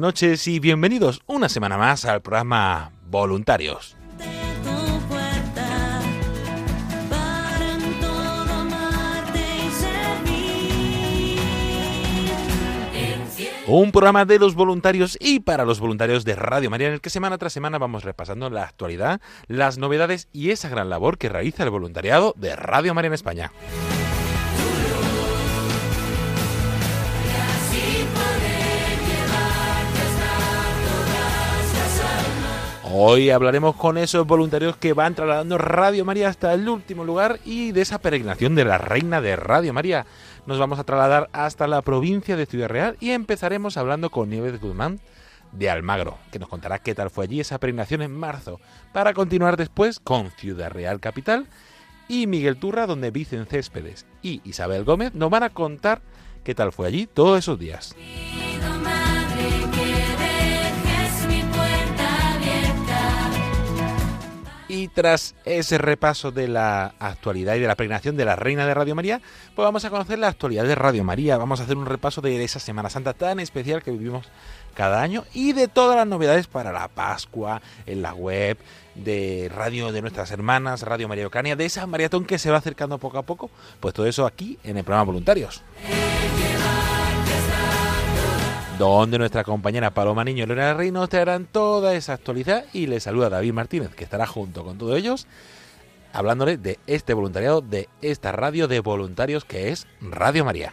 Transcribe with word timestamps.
Noches 0.00 0.48
y 0.48 0.58
bienvenidos 0.60 1.20
una 1.26 1.48
semana 1.48 1.76
más 1.76 2.04
al 2.04 2.22
programa 2.22 2.90
Voluntarios. 3.10 3.96
Un 13.66 13.92
programa 13.92 14.24
de 14.24 14.40
los 14.40 14.54
voluntarios 14.54 15.16
y 15.20 15.40
para 15.40 15.64
los 15.64 15.78
voluntarios 15.78 16.24
de 16.24 16.34
Radio 16.34 16.70
María 16.70 16.88
en 16.88 16.94
el 16.94 17.00
que 17.00 17.10
semana 17.10 17.38
tras 17.38 17.52
semana 17.52 17.78
vamos 17.78 18.02
repasando 18.02 18.50
la 18.50 18.64
actualidad, 18.64 19.20
las 19.46 19.78
novedades 19.78 20.28
y 20.32 20.50
esa 20.50 20.68
gran 20.68 20.90
labor 20.90 21.18
que 21.18 21.28
realiza 21.28 21.62
el 21.62 21.70
voluntariado 21.70 22.34
de 22.36 22.56
Radio 22.56 22.94
María 22.94 23.08
en 23.08 23.14
España. 23.14 23.52
Hoy 32.92 33.30
hablaremos 33.30 33.76
con 33.76 33.96
esos 33.98 34.26
voluntarios 34.26 34.76
que 34.76 34.94
van 34.94 35.14
trasladando 35.14 35.58
Radio 35.58 36.04
María 36.04 36.28
hasta 36.28 36.52
el 36.52 36.68
último 36.68 37.04
lugar 37.04 37.38
y 37.44 37.70
de 37.70 37.82
esa 37.82 38.00
peregrinación 38.00 38.56
de 38.56 38.64
la 38.64 38.78
Reina 38.78 39.20
de 39.20 39.36
Radio 39.36 39.72
María. 39.72 40.06
Nos 40.44 40.58
vamos 40.58 40.80
a 40.80 40.84
trasladar 40.84 41.30
hasta 41.32 41.68
la 41.68 41.82
provincia 41.82 42.34
de 42.36 42.46
Ciudad 42.46 42.68
Real 42.68 42.96
y 42.98 43.10
empezaremos 43.10 43.76
hablando 43.76 44.10
con 44.10 44.28
Nieves 44.28 44.60
Guzmán 44.60 44.98
de 45.52 45.70
Almagro, 45.70 46.18
que 46.32 46.40
nos 46.40 46.48
contará 46.48 46.80
qué 46.80 46.96
tal 46.96 47.10
fue 47.10 47.26
allí 47.26 47.38
esa 47.38 47.58
peregrinación 47.58 48.02
en 48.02 48.10
marzo, 48.10 48.60
para 48.92 49.14
continuar 49.14 49.56
después 49.56 50.00
con 50.00 50.32
Ciudad 50.32 50.72
Real 50.72 50.98
Capital 50.98 51.46
y 52.08 52.26
Miguel 52.26 52.56
Turra, 52.56 52.88
donde 52.88 53.12
Vicen 53.12 53.46
Céspedes 53.46 54.04
y 54.20 54.40
Isabel 54.44 54.82
Gómez 54.82 55.14
nos 55.14 55.30
van 55.30 55.44
a 55.44 55.50
contar 55.50 56.02
qué 56.42 56.56
tal 56.56 56.72
fue 56.72 56.88
allí 56.88 57.06
todos 57.06 57.38
esos 57.38 57.56
días. 57.56 57.94
Y 64.72 64.86
tras 64.86 65.34
ese 65.44 65.78
repaso 65.78 66.30
de 66.30 66.46
la 66.46 66.94
actualidad 67.00 67.56
y 67.56 67.58
de 67.58 67.66
la 67.66 67.74
peregrinación 67.74 68.16
de 68.16 68.24
la 68.24 68.36
Reina 68.36 68.68
de 68.68 68.72
Radio 68.72 68.94
María, 68.94 69.20
pues 69.56 69.64
vamos 69.64 69.84
a 69.84 69.90
conocer 69.90 70.20
la 70.20 70.28
actualidad 70.28 70.62
de 70.62 70.76
Radio 70.76 71.02
María. 71.02 71.36
Vamos 71.38 71.58
a 71.58 71.64
hacer 71.64 71.76
un 71.76 71.86
repaso 71.86 72.20
de 72.20 72.44
esa 72.44 72.60
Semana 72.60 72.88
Santa 72.88 73.12
tan 73.12 73.40
especial 73.40 73.82
que 73.82 73.90
vivimos 73.90 74.28
cada 74.74 75.02
año 75.02 75.24
y 75.34 75.54
de 75.54 75.66
todas 75.66 75.96
las 75.96 76.06
novedades 76.06 76.46
para 76.46 76.70
la 76.70 76.86
Pascua, 76.86 77.60
en 77.84 78.00
la 78.00 78.14
web, 78.14 78.58
de 78.94 79.50
Radio 79.52 79.90
de 79.90 80.02
nuestras 80.02 80.30
hermanas, 80.30 80.82
Radio 80.82 81.08
María 81.08 81.26
Ocania, 81.26 81.56
de 81.56 81.64
esa 81.64 81.84
maratón 81.88 82.24
que 82.24 82.38
se 82.38 82.52
va 82.52 82.58
acercando 82.58 82.98
poco 82.98 83.18
a 83.18 83.22
poco. 83.22 83.50
Pues 83.80 83.92
todo 83.92 84.06
eso 84.06 84.24
aquí 84.24 84.56
en 84.62 84.76
el 84.76 84.84
programa 84.84 85.02
Voluntarios. 85.02 85.64
Donde 88.80 89.18
nuestra 89.18 89.44
compañera 89.44 89.90
Paloma 89.90 90.24
Niño 90.24 90.44
y 90.44 90.46
Lorena 90.46 90.72
Rey 90.72 90.90
nos 90.90 91.10
traerán 91.10 91.44
toda 91.44 91.94
esa 91.94 92.14
actualidad 92.14 92.64
y 92.72 92.86
les 92.86 93.02
saluda 93.02 93.28
David 93.28 93.52
Martínez, 93.52 93.94
que 93.94 94.04
estará 94.04 94.26
junto 94.26 94.64
con 94.64 94.78
todos 94.78 94.96
ellos 94.96 95.26
hablándoles 96.14 96.62
de 96.62 96.78
este 96.86 97.12
voluntariado, 97.12 97.60
de 97.60 97.90
esta 98.00 98.32
radio 98.32 98.68
de 98.68 98.80
voluntarios 98.80 99.44
que 99.44 99.68
es 99.68 99.86
Radio 100.00 100.46
María. 100.46 100.72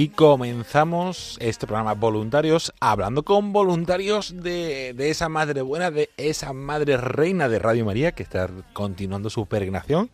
Y 0.00 0.10
comenzamos 0.10 1.36
este 1.40 1.66
programa 1.66 1.94
Voluntarios 1.94 2.72
hablando 2.78 3.24
con 3.24 3.52
voluntarios 3.52 4.32
de, 4.44 4.94
de 4.94 5.10
esa 5.10 5.28
madre 5.28 5.60
buena, 5.62 5.90
de 5.90 6.08
esa 6.16 6.52
madre 6.52 6.96
reina 6.96 7.48
de 7.48 7.58
Radio 7.58 7.84
María 7.84 8.12
que 8.12 8.22
está 8.22 8.48
continuando 8.74 9.28
su 9.28 9.46
peregrinación 9.46 10.08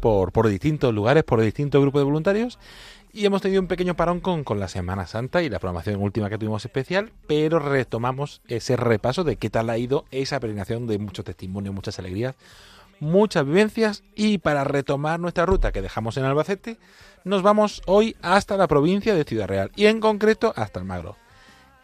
por, 0.00 0.30
por 0.30 0.46
distintos 0.48 0.92
lugares, 0.92 1.24
por 1.24 1.40
distintos 1.40 1.80
grupos 1.80 2.00
de 2.00 2.04
voluntarios. 2.04 2.58
Y 3.14 3.24
hemos 3.24 3.40
tenido 3.40 3.62
un 3.62 3.66
pequeño 3.66 3.96
parón 3.96 4.20
con, 4.20 4.44
con 4.44 4.60
la 4.60 4.68
Semana 4.68 5.06
Santa 5.06 5.42
y 5.42 5.48
la 5.48 5.58
programación 5.58 6.02
última 6.02 6.28
que 6.28 6.36
tuvimos 6.36 6.66
especial, 6.66 7.10
pero 7.26 7.60
retomamos 7.60 8.42
ese 8.48 8.76
repaso 8.76 9.24
de 9.24 9.36
qué 9.36 9.48
tal 9.48 9.70
ha 9.70 9.78
ido 9.78 10.04
esa 10.10 10.38
peregrinación 10.38 10.86
de 10.86 10.98
muchos 10.98 11.24
testimonios, 11.24 11.74
muchas 11.74 11.98
alegrías, 11.98 12.34
muchas 13.04 13.46
vivencias 13.46 14.02
y 14.16 14.38
para 14.38 14.64
retomar 14.64 15.20
nuestra 15.20 15.46
ruta 15.46 15.70
que 15.72 15.82
dejamos 15.82 16.16
en 16.16 16.24
Albacete, 16.24 16.78
nos 17.24 17.42
vamos 17.42 17.82
hoy 17.86 18.16
hasta 18.22 18.56
la 18.56 18.66
provincia 18.66 19.14
de 19.14 19.24
Ciudad 19.24 19.46
Real 19.46 19.70
y 19.76 19.86
en 19.86 20.00
concreto 20.00 20.52
hasta 20.56 20.80
Almagro. 20.80 21.16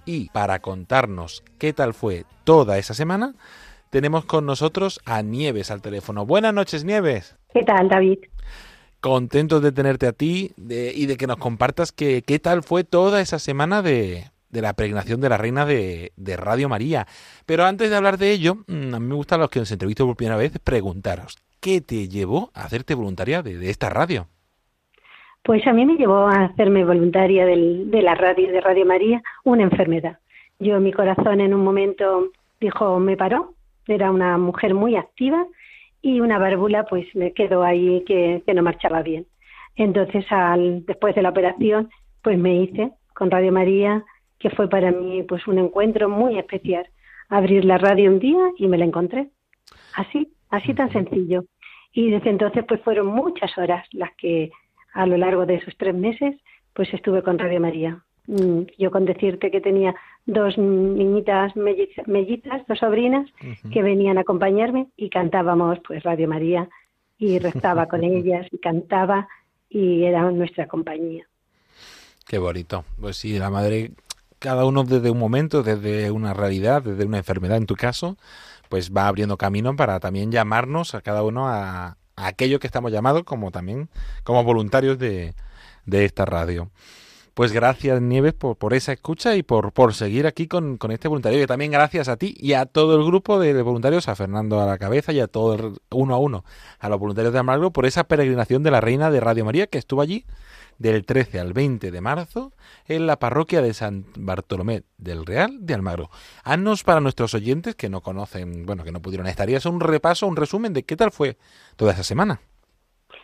Y 0.05 0.31
para 0.31 0.59
contarnos 0.61 1.45
qué 1.59 1.73
tal 1.73 1.95
fue 1.95 2.25
toda 2.45 2.79
esa 2.79 2.95
semana, 2.95 3.35
tenemos 3.91 4.25
con 4.25 4.47
nosotros 4.47 5.01
a 5.05 5.23
Nieves 5.23 5.71
al 5.71 5.83
teléfono. 5.83 6.27
Buenas 6.27 6.55
noches, 6.55 6.85
Nieves. 6.85 7.37
¿Qué 7.53 7.63
tal, 7.65 7.89
David? 7.89 8.19
Contentos 9.01 9.63
de 9.63 9.73
tenerte 9.73 10.07
a 10.07 10.13
ti 10.13 10.53
de- 10.57 10.93
y 10.95 11.07
de 11.07 11.17
que 11.17 11.27
nos 11.27 11.39
compartas 11.39 11.91
que, 11.91 12.23
qué 12.23 12.39
tal 12.39 12.63
fue 12.63 12.85
toda 12.85 13.21
esa 13.21 13.39
semana 13.39 13.83
de, 13.83 14.30
de 14.51 14.63
la 14.63 14.73
peregrinación 14.75 15.21
de 15.21 15.29
la 15.29 15.37
Reina 15.39 15.65
de, 15.67 16.13
de 16.17 16.37
Radio 16.37 16.69
María. 16.69 17.07
Pero 17.47 17.65
antes 17.65 17.91
de 17.91 17.97
hablar 17.97 18.19
de 18.19 18.33
ello, 18.33 18.57
mm, 18.67 18.95
a 18.95 19.01
mí 19.01 19.07
me 19.07 19.15
gusta 19.15 19.37
a 19.37 19.39
los 19.39 19.51
que 19.51 19.61
nos 19.61 19.71
entrevisto 19.73 20.07
por 20.07 20.17
primera 20.17 20.37
vez 20.37 20.59
preguntaros, 20.63 21.39
¿qué 21.61 21.81
te 21.81 22.09
llevó 22.09 22.51
a 22.55 22.65
hacerte 22.65 22.95
voluntaria 22.95 23.43
de, 23.43 23.57
de 23.59 23.71
esta 23.71 23.89
radio? 23.91 24.27
Pues 25.43 25.67
a 25.67 25.73
mí 25.73 25.87
me 25.87 25.97
llevó 25.97 26.27
a 26.29 26.45
hacerme 26.45 26.85
voluntaria 26.85 27.47
del- 27.47 27.91
de 27.91 28.03
la 28.03 28.15
radio 28.15 28.51
de 28.53 28.61
Radio 28.61 28.85
María 28.85 29.23
una 29.45 29.63
enfermedad. 29.63 30.19
Yo, 30.59 30.79
mi 30.81 30.93
corazón 30.93 31.41
en 31.41 31.55
un 31.55 31.65
momento 31.65 32.29
dijo, 32.61 32.99
me 32.99 33.17
paró. 33.17 33.55
Era 33.87 34.11
una 34.11 34.37
mujer 34.37 34.75
muy 34.75 34.97
activa 34.97 35.47
y 36.03 36.21
una 36.21 36.39
válvula 36.39 36.85
pues 36.85 37.07
me 37.15 37.33
quedó 37.33 37.63
ahí 37.63 38.05
que, 38.07 38.43
que 38.47 38.55
no 38.55 38.63
marchaba 38.63 39.03
bien. 39.03 39.27
Entonces, 39.77 40.25
al, 40.31 40.85
después 40.85 41.15
de 41.15 41.23
la 41.23 41.31
operación, 41.31 41.89
pues 42.23 42.39
me 42.39 42.55
hice 42.63 42.91
con 43.15 43.31
Radio 43.31 43.51
María, 43.53 44.05
que 44.41 44.51
fue 44.51 44.69
para 44.69 44.91
mí 44.91 45.23
pues 45.23 45.47
un 45.47 45.59
encuentro 45.59 46.09
muy 46.09 46.39
especial. 46.39 46.89
Abrir 47.29 47.65
la 47.65 47.79
radio 47.79 48.11
un 48.11 48.19
día 48.19 48.51
y 48.57 48.67
me 48.67 48.79
la 48.79 48.87
encontré. 48.87 49.31
Así, 49.95 50.33
así 50.49 50.75
tan 50.75 50.91
sencillo. 50.91 51.45
Y 51.93 52.11
desde 52.11 52.31
entonces 52.31 52.65
pues 52.67 52.81
fueron 52.81 53.07
muchas 53.07 53.57
horas 53.59 53.87
las 53.93 54.11
que 54.17 54.51
a 54.95 55.07
lo 55.07 55.17
largo 55.17 55.47
de 55.47 55.57
esos 55.57 55.77
tres 55.77 55.95
meses 55.95 56.35
pues 56.73 56.93
estuve 56.95 57.23
con 57.23 57.39
Radio 57.39 57.61
María. 57.61 58.03
Mm, 58.27 58.63
yo 58.79 58.91
con 58.91 59.05
decirte 59.05 59.51
que 59.51 59.61
tenía 59.61 59.95
dos 60.25 60.57
niñitas 60.57 61.55
mellizas, 61.57 62.67
dos 62.67 62.79
sobrinas, 62.79 63.29
que 63.73 63.83
venían 63.83 64.19
a 64.19 64.23
acompañarme 64.23 64.89
y 64.97 65.11
cantábamos 65.11 65.79
pues 65.87 66.03
Radio 66.03 66.29
María 66.29 66.69
y 67.19 67.39
rezaba 67.39 67.87
con 67.87 68.03
ellas 68.05 68.47
y 68.51 68.59
cantaba 68.59 69.29
y 69.69 70.05
era 70.05 70.31
nuestra 70.31 70.67
compañía. 70.67 71.27
Qué 72.27 72.39
bonito. 72.39 72.85
Pues 73.01 73.17
sí, 73.17 73.39
la 73.39 73.51
madre, 73.51 73.91
cada 74.41 74.65
uno 74.65 74.83
desde 74.83 75.11
un 75.11 75.19
momento, 75.19 75.63
desde 75.63 76.11
una 76.11 76.35
realidad, 76.35 76.83
desde 76.83 77.05
una 77.05 77.19
enfermedad 77.19 77.59
en 77.59 77.67
tu 77.67 77.77
caso, 77.77 78.17
pues 78.69 78.91
va 78.91 79.07
abriendo 79.07 79.37
camino 79.37 79.77
para 79.77 80.01
también 80.01 80.33
llamarnos 80.33 80.95
a 80.95 81.03
cada 81.03 81.23
uno 81.23 81.49
a, 81.49 81.97
aquello 82.17 82.59
que 82.59 82.67
estamos 82.67 82.91
llamados 82.93 83.25
como 83.25 83.51
también 83.51 83.89
como 84.25 84.43
voluntarios 84.43 84.99
de, 84.99 85.35
de 85.87 86.05
esta 86.05 86.25
radio. 86.25 86.71
Pues 87.35 87.53
gracias 87.53 88.03
Nieves 88.03 88.35
por, 88.35 88.57
por 88.57 88.75
esa 88.75 88.93
escucha 88.93 89.37
y 89.37 89.43
por, 89.43 89.73
por 89.73 89.95
seguir 89.95 90.27
aquí 90.27 90.47
con, 90.47 90.79
con, 90.79 90.91
este 90.91 91.09
voluntario. 91.09 91.43
Y 91.43 91.47
también 91.47 91.71
gracias 91.71 92.09
a 92.09 92.17
ti 92.17 92.35
y 92.39 92.55
a 92.55 92.67
todo 92.67 92.97
el 92.97 93.05
grupo 93.05 93.39
de 93.39 93.63
voluntarios, 93.63 94.09
a 94.09 94.17
Fernando 94.17 94.61
a 94.61 94.67
la 94.67 94.79
cabeza 94.79 95.13
y 95.13 95.21
a 95.21 95.27
todo 95.27 95.55
el, 95.55 95.81
uno 95.91 96.15
a 96.15 96.19
uno, 96.19 96.45
a 96.79 96.89
los 96.89 96.99
voluntarios 96.99 97.33
de 97.33 97.39
Almagro 97.39 97.71
por 97.73 97.87
esa 97.87 98.05
peregrinación 98.05 98.63
de 98.63 98.71
la 98.71 98.81
Reina 98.81 99.11
de 99.11 99.21
Radio 99.21 99.45
María 99.45 99.67
que 99.69 99.79
estuvo 99.79 100.03
allí 100.03 100.27
del 100.81 101.05
13 101.05 101.39
al 101.39 101.53
20 101.53 101.93
de 101.93 102.01
marzo 102.01 102.53
en 102.89 103.07
la 103.07 103.19
parroquia 103.19 103.63
de 103.63 103.75
San 103.75 104.07
Bartolomé 104.17 104.83
del 104.99 105.27
Real 105.27 105.59
de 105.61 105.75
Almagro. 105.75 106.09
Haznos 106.43 106.83
para 106.83 107.01
nuestros 107.01 107.35
oyentes 107.35 107.77
que 107.77 107.91
no 107.91 108.01
conocen, 108.01 108.67
bueno, 108.67 108.83
que 108.83 108.91
no 108.91 109.01
pudieron 109.01 109.29
estar, 109.29 109.49
y 109.49 109.57
un 109.69 109.81
repaso, 109.81 110.27
un 110.27 110.37
resumen 110.37 110.73
de 110.73 110.85
qué 110.85 110.97
tal 110.97 111.13
fue 111.13 111.37
toda 111.77 111.93
esa 111.93 112.03
semana. 112.03 112.41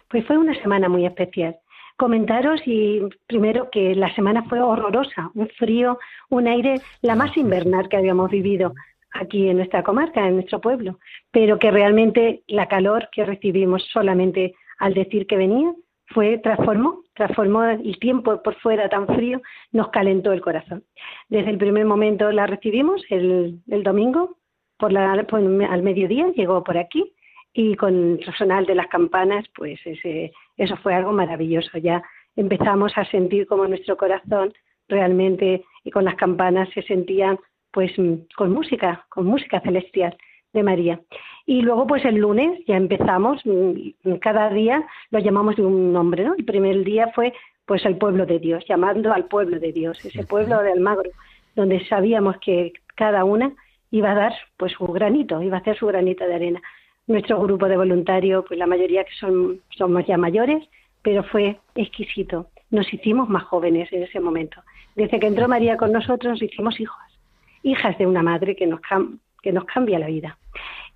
Pues 0.09 0.25
fue 0.27 0.37
una 0.37 0.55
semana 0.63 0.89
muy 0.89 1.07
especial 1.07 1.57
comentaros 1.97 2.61
y 2.67 3.01
primero 3.27 3.71
que 3.71 3.95
la 3.95 4.15
semana 4.15 4.45
fue 4.45 4.61
horrorosa, 4.61 5.31
un 5.35 5.49
frío, 5.49 5.99
un 6.29 6.47
aire 6.47 6.81
la 7.01 7.15
más 7.15 7.35
invernal 7.39 7.89
que 7.89 7.97
habíamos 7.97 8.31
vivido 8.31 8.75
aquí 9.13 9.49
en 9.49 9.57
nuestra 9.57 9.83
comarca, 9.83 10.29
en 10.29 10.35
nuestro 10.35 10.61
pueblo, 10.61 10.99
pero 11.31 11.59
que 11.59 11.71
realmente 11.71 12.43
la 12.49 12.69
calor 12.69 13.09
que 13.13 13.25
recibimos 13.25 13.83
solamente 13.91 14.55
al 14.79 14.93
decir 14.93 15.27
que 15.27 15.39
venía 15.39 15.73
fue 16.09 16.39
transformó, 16.39 17.03
transformó 17.15 17.65
el 17.65 17.99
tiempo 17.99 18.43
por 18.43 18.55
fuera 18.57 18.89
tan 18.89 19.07
frío, 19.07 19.41
nos 19.73 19.89
calentó 19.89 20.33
el 20.33 20.41
corazón. 20.41 20.85
Desde 21.29 21.51
el 21.51 21.59
primer 21.59 21.85
momento 21.85 22.31
la 22.31 22.47
recibimos 22.47 23.03
el, 23.11 23.61
domingo 23.67 24.37
por 24.79 24.97
al 24.97 25.83
mediodía, 25.83 26.29
llegó 26.35 26.63
por 26.63 26.79
aquí 26.79 27.13
y 27.53 27.75
con 27.77 28.13
el 28.13 28.19
personal 28.19 28.67
de 28.67 28.75
las 28.75 28.89
campanas, 28.89 29.47
pues 29.55 29.81
ese, 29.85 30.33
eso 30.57 30.77
fue 30.79 30.95
algo 30.95 31.13
maravilloso. 31.13 31.79
Ya 31.79 32.03
empezamos 32.37 32.93
a 32.97 33.05
sentir 33.07 33.47
como 33.47 33.67
nuestro 33.67 33.97
corazón 33.97 34.53
realmente 34.89 35.65
y 35.85 35.91
con 35.91 36.05
las 36.05 36.17
campanas 36.17 36.69
se 36.75 36.83
sentían 36.83 37.39
pues 37.73 37.93
con 38.37 38.53
música, 38.53 39.07
con 39.09 39.27
música 39.27 39.61
celestial 39.61 40.17
de 40.53 40.63
María. 40.63 41.01
Y 41.47 41.63
luego 41.63 41.87
pues 41.87 42.05
el 42.05 42.17
lunes 42.17 42.61
ya 42.67 42.77
empezamos, 42.77 43.41
cada 44.21 44.51
día 44.51 44.85
lo 45.11 45.21
llamamos 45.21 45.57
de 45.57 45.65
un 45.65 45.93
nombre, 45.93 46.25
¿no? 46.25 46.35
El 46.35 46.45
primer 46.45 46.85
día 46.85 47.13
fue 47.15 47.33
pues 47.65 47.85
el 47.85 47.97
pueblo 47.97 48.27
de 48.27 48.39
Dios, 48.39 48.65
llamando 48.69 49.13
al 49.13 49.27
pueblo 49.27 49.59
de 49.59 49.73
Dios, 49.73 50.05
ese 50.05 50.25
pueblo 50.25 50.61
de 50.63 50.73
Almagro, 50.73 51.11
donde 51.55 51.85
sabíamos 51.87 52.37
que 52.39 52.73
cada 52.95 53.25
una 53.25 53.53
iba 53.91 54.11
a 54.11 54.15
dar 54.15 54.33
pues 54.57 54.73
su 54.73 54.87
granito, 54.87 55.41
iba 55.43 55.57
a 55.57 55.61
hacer 55.61 55.77
su 55.79 55.87
granito 55.87 56.27
de 56.27 56.35
arena 56.35 56.63
nuestro 57.07 57.41
grupo 57.41 57.69
de 57.69 57.77
voluntarios, 57.77 58.45
pues 58.47 58.59
la 58.59 58.67
mayoría 58.67 59.05
que 59.05 59.15
son, 59.15 59.61
somos 59.71 60.07
ya 60.07 60.17
mayores, 60.17 60.69
pero 61.03 61.23
fue 61.23 61.59
exquisito. 61.75 62.49
Nos 62.71 62.93
hicimos 62.93 63.29
más 63.29 63.45
jóvenes 63.45 63.93
en 63.93 64.03
ese 64.03 64.19
momento. 64.21 64.61
Desde 64.97 65.21
que 65.21 65.27
entró 65.27 65.47
María 65.47 65.77
con 65.77 65.93
nosotros 65.93 66.33
nos 66.33 66.43
hicimos 66.43 66.81
hijos, 66.81 66.99
hijas 67.63 67.97
de 67.99 68.07
una 68.07 68.23
madre 68.23 68.57
que 68.57 68.67
nos, 68.67 68.81
que 69.43 69.53
nos 69.53 69.65
cambia 69.65 69.99
la 69.99 70.09
vida. 70.09 70.37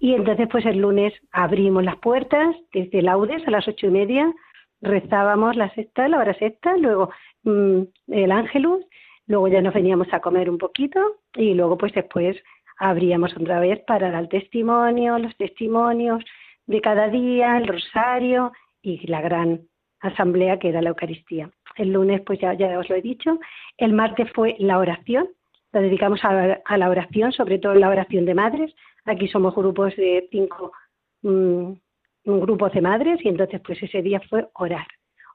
Y 0.01 0.15
entonces 0.15 0.49
pues 0.51 0.65
el 0.67 0.79
lunes 0.79 1.13
abrimos 1.31 1.85
las 1.85 1.97
puertas 1.97 2.57
desde 2.73 3.03
laudes 3.03 3.47
a 3.47 3.51
las 3.51 3.69
ocho 3.69 3.87
y 3.87 3.91
media, 3.91 4.33
rezábamos 4.81 5.57
la 5.57 5.73
sexta, 5.75 6.09
la 6.09 6.19
hora 6.19 6.35
sexta, 6.35 6.77
luego 6.79 7.11
mm, 7.45 7.83
el 8.09 8.33
ángelus, 8.33 8.83
luego 9.27 9.49
ya 9.49 9.61
nos 9.61 9.75
veníamos 9.75 10.09
a 10.13 10.21
comer 10.21 10.49
un 10.49 10.57
poquito 10.57 10.99
y 11.35 11.53
luego 11.53 11.77
pues 11.77 11.93
después 11.93 12.37
abríamos 12.79 13.37
otra 13.37 13.61
vez 13.61 13.81
para 13.87 14.11
dar 14.11 14.27
testimonio, 14.29 15.19
los 15.19 15.37
testimonios 15.37 16.25
de 16.67 16.81
cada 16.81 17.09
día, 17.09 17.59
el 17.59 17.69
rosario 17.69 18.53
y 18.81 19.07
la 19.07 19.21
gran 19.21 19.61
asamblea 20.01 20.59
que 20.59 20.71
era 20.71 20.81
la 20.81 20.89
Eucaristía. 20.89 21.51
El 21.77 21.93
lunes, 21.93 22.23
pues 22.23 22.41
ya, 22.41 22.55
ya 22.55 22.79
os 22.79 22.89
lo 22.89 22.97
he 22.97 23.03
dicho, 23.03 23.39
el 23.77 23.93
martes 23.93 24.31
fue 24.33 24.57
la 24.59 24.79
oración, 24.79 25.29
la 25.73 25.81
dedicamos 25.81 26.21
a, 26.25 26.77
la 26.77 26.91
oración, 26.91 27.33
sobre 27.33 27.59
todo 27.59 27.75
la 27.75 27.89
oración 27.89 28.25
de 28.25 28.35
madres. 28.35 28.75
Aquí 29.05 29.29
somos 29.29 29.55
grupos 29.55 29.97
de 29.97 30.29
cinco, 30.31 30.73
mm, 31.23 31.73
un 32.25 32.41
grupo 32.41 32.69
de 32.69 32.81
madres 32.81 33.25
y 33.25 33.29
entonces 33.29 33.61
pues 33.65 33.83
ese 33.83 34.03
día 34.03 34.21
fue 34.29 34.49
orar, 34.55 34.87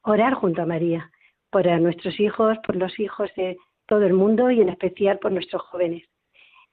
orar 0.04 0.34
junto 0.36 0.62
a 0.62 0.66
María, 0.66 1.12
por 1.50 1.66
nuestros 1.80 2.20
hijos, 2.20 2.58
por 2.66 2.76
los 2.76 3.00
hijos 3.00 3.30
de 3.36 3.58
todo 3.88 4.04
el 4.06 4.14
mundo 4.14 4.52
y 4.52 4.62
en 4.62 4.70
especial 4.70 5.20
por 5.20 5.32
nuestros 5.32 5.62
jóvenes. 5.64 6.04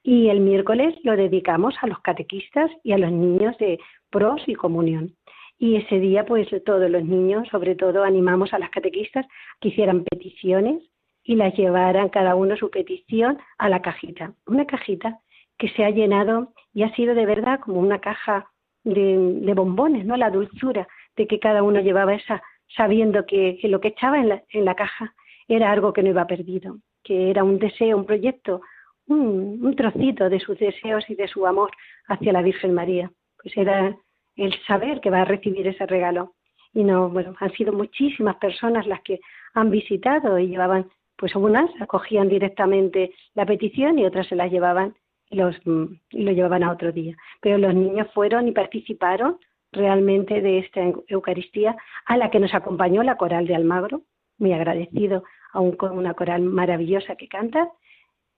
Y 0.03 0.29
el 0.29 0.41
miércoles 0.41 0.97
lo 1.05 1.17
dedicamos 1.17 1.75
a 1.81 1.87
los 1.87 2.01
catequistas 2.01 2.71
y 2.83 2.93
a 2.93 2.99
los 2.99 3.13
niños 3.13 3.57
de 3.59 3.79
pros 4.11 4.43
y 4.47 4.55
comunión. 4.55 5.15
Y 5.59 5.77
ese 5.77 6.01
día, 6.01 6.27
pues 6.27 6.49
todos 6.65 6.91
los 6.91 7.05
niños, 7.05 7.47
sobre 7.49 7.77
todo, 7.77 8.03
animamos 8.03 8.53
a 8.53 8.59
las 8.59 8.71
catequistas 8.71 9.27
que 9.61 9.69
hicieran 9.69 10.03
peticiones 10.03 10.83
y 11.23 11.37
las 11.37 11.55
llevaran 11.55 12.09
cada 12.09 12.35
uno 12.35 12.57
su 12.57 12.69
petición 12.69 13.39
a 13.59 13.69
la 13.69 13.81
cajita. 13.81 14.35
Una 14.47 14.67
cajita 14.67 15.21
que 15.63 15.69
se 15.69 15.85
ha 15.85 15.91
llenado 15.91 16.53
y 16.75 16.83
ha 16.83 16.93
sido 16.97 17.15
de 17.15 17.25
verdad 17.25 17.61
como 17.61 17.79
una 17.79 18.01
caja 18.01 18.51
de, 18.83 19.53
bombones, 19.55 20.05
¿no? 20.05 20.17
La 20.17 20.29
dulzura 20.29 20.89
de 21.17 21.29
que 21.29 21.39
cada 21.39 21.63
uno 21.63 21.79
llevaba 21.79 22.15
esa, 22.15 22.43
sabiendo 22.77 23.27
que, 23.27 23.61
lo 23.63 23.81
que 23.81 23.89
echaba 23.95 24.19
en 24.19 24.29
la, 24.31 24.43
en 24.49 24.65
la 24.65 24.75
caja 24.75 25.15
era 25.47 25.71
algo 25.71 25.93
que 25.93 26.03
no 26.03 26.09
iba 26.09 26.27
perdido, 26.27 26.79
que 27.05 27.31
era 27.31 27.45
un 27.45 27.61
deseo, 27.61 27.97
un 27.97 28.07
proyecto, 28.07 28.61
un, 29.07 29.73
trocito 29.77 30.29
de 30.29 30.41
sus 30.41 30.59
deseos 30.59 31.09
y 31.09 31.15
de 31.15 31.29
su 31.29 31.47
amor 31.47 31.71
hacia 32.09 32.33
la 32.33 32.43
Virgen 32.43 32.75
María. 32.75 33.13
Pues 33.41 33.57
era 33.57 33.97
el 34.35 34.65
saber 34.67 35.01
que 35.01 35.11
va 35.11 35.21
a 35.21 35.27
recibir 35.27 35.69
ese 35.69 35.87
regalo. 35.87 36.33
Y 36.75 36.83
no, 36.83 37.09
bueno, 37.09 37.37
han 37.39 37.53
sido 37.53 37.73
muchísimas 37.73 38.35
personas 38.39 38.85
las 38.89 39.01
que 39.03 39.21
han 39.55 39.71
visitado 39.71 40.41
y 40.41 40.49
llevaban, 40.49 40.91
pues 41.17 41.37
unas 41.37 41.71
acogían 41.81 42.29
directamente 42.29 43.15
la 43.35 43.47
petición 43.47 44.01
y 44.01 44.07
otras 44.07 44.27
se 44.27 44.35
la 44.35 44.49
llevaban 44.49 44.97
los, 45.33 45.57
lo 45.65 46.33
llevaban 46.33 46.63
a 46.63 46.73
otro 46.73 46.93
día. 46.93 47.17
Pero 47.41 47.59
los 47.59 47.75
niños 47.75 48.09
fueron 48.15 48.49
y 48.49 48.53
participaron 48.53 49.39
realmente 49.73 50.41
de 50.41 50.59
esta 50.59 50.81
Eucaristía 51.09 51.77
a 52.07 52.17
la 52.17 52.31
que 52.31 52.39
nos 52.39 52.55
acompañó 52.55 53.03
la 53.03 53.17
coral 53.17 53.47
de 53.47 53.55
Almagro, 53.55 54.03
muy 54.39 54.53
agradecido 54.53 55.25
aún 55.53 55.73
con 55.73 55.97
una 55.97 56.15
coral 56.15 56.43
maravillosa 56.43 57.17
que 57.17 57.29
canta, 57.29 57.69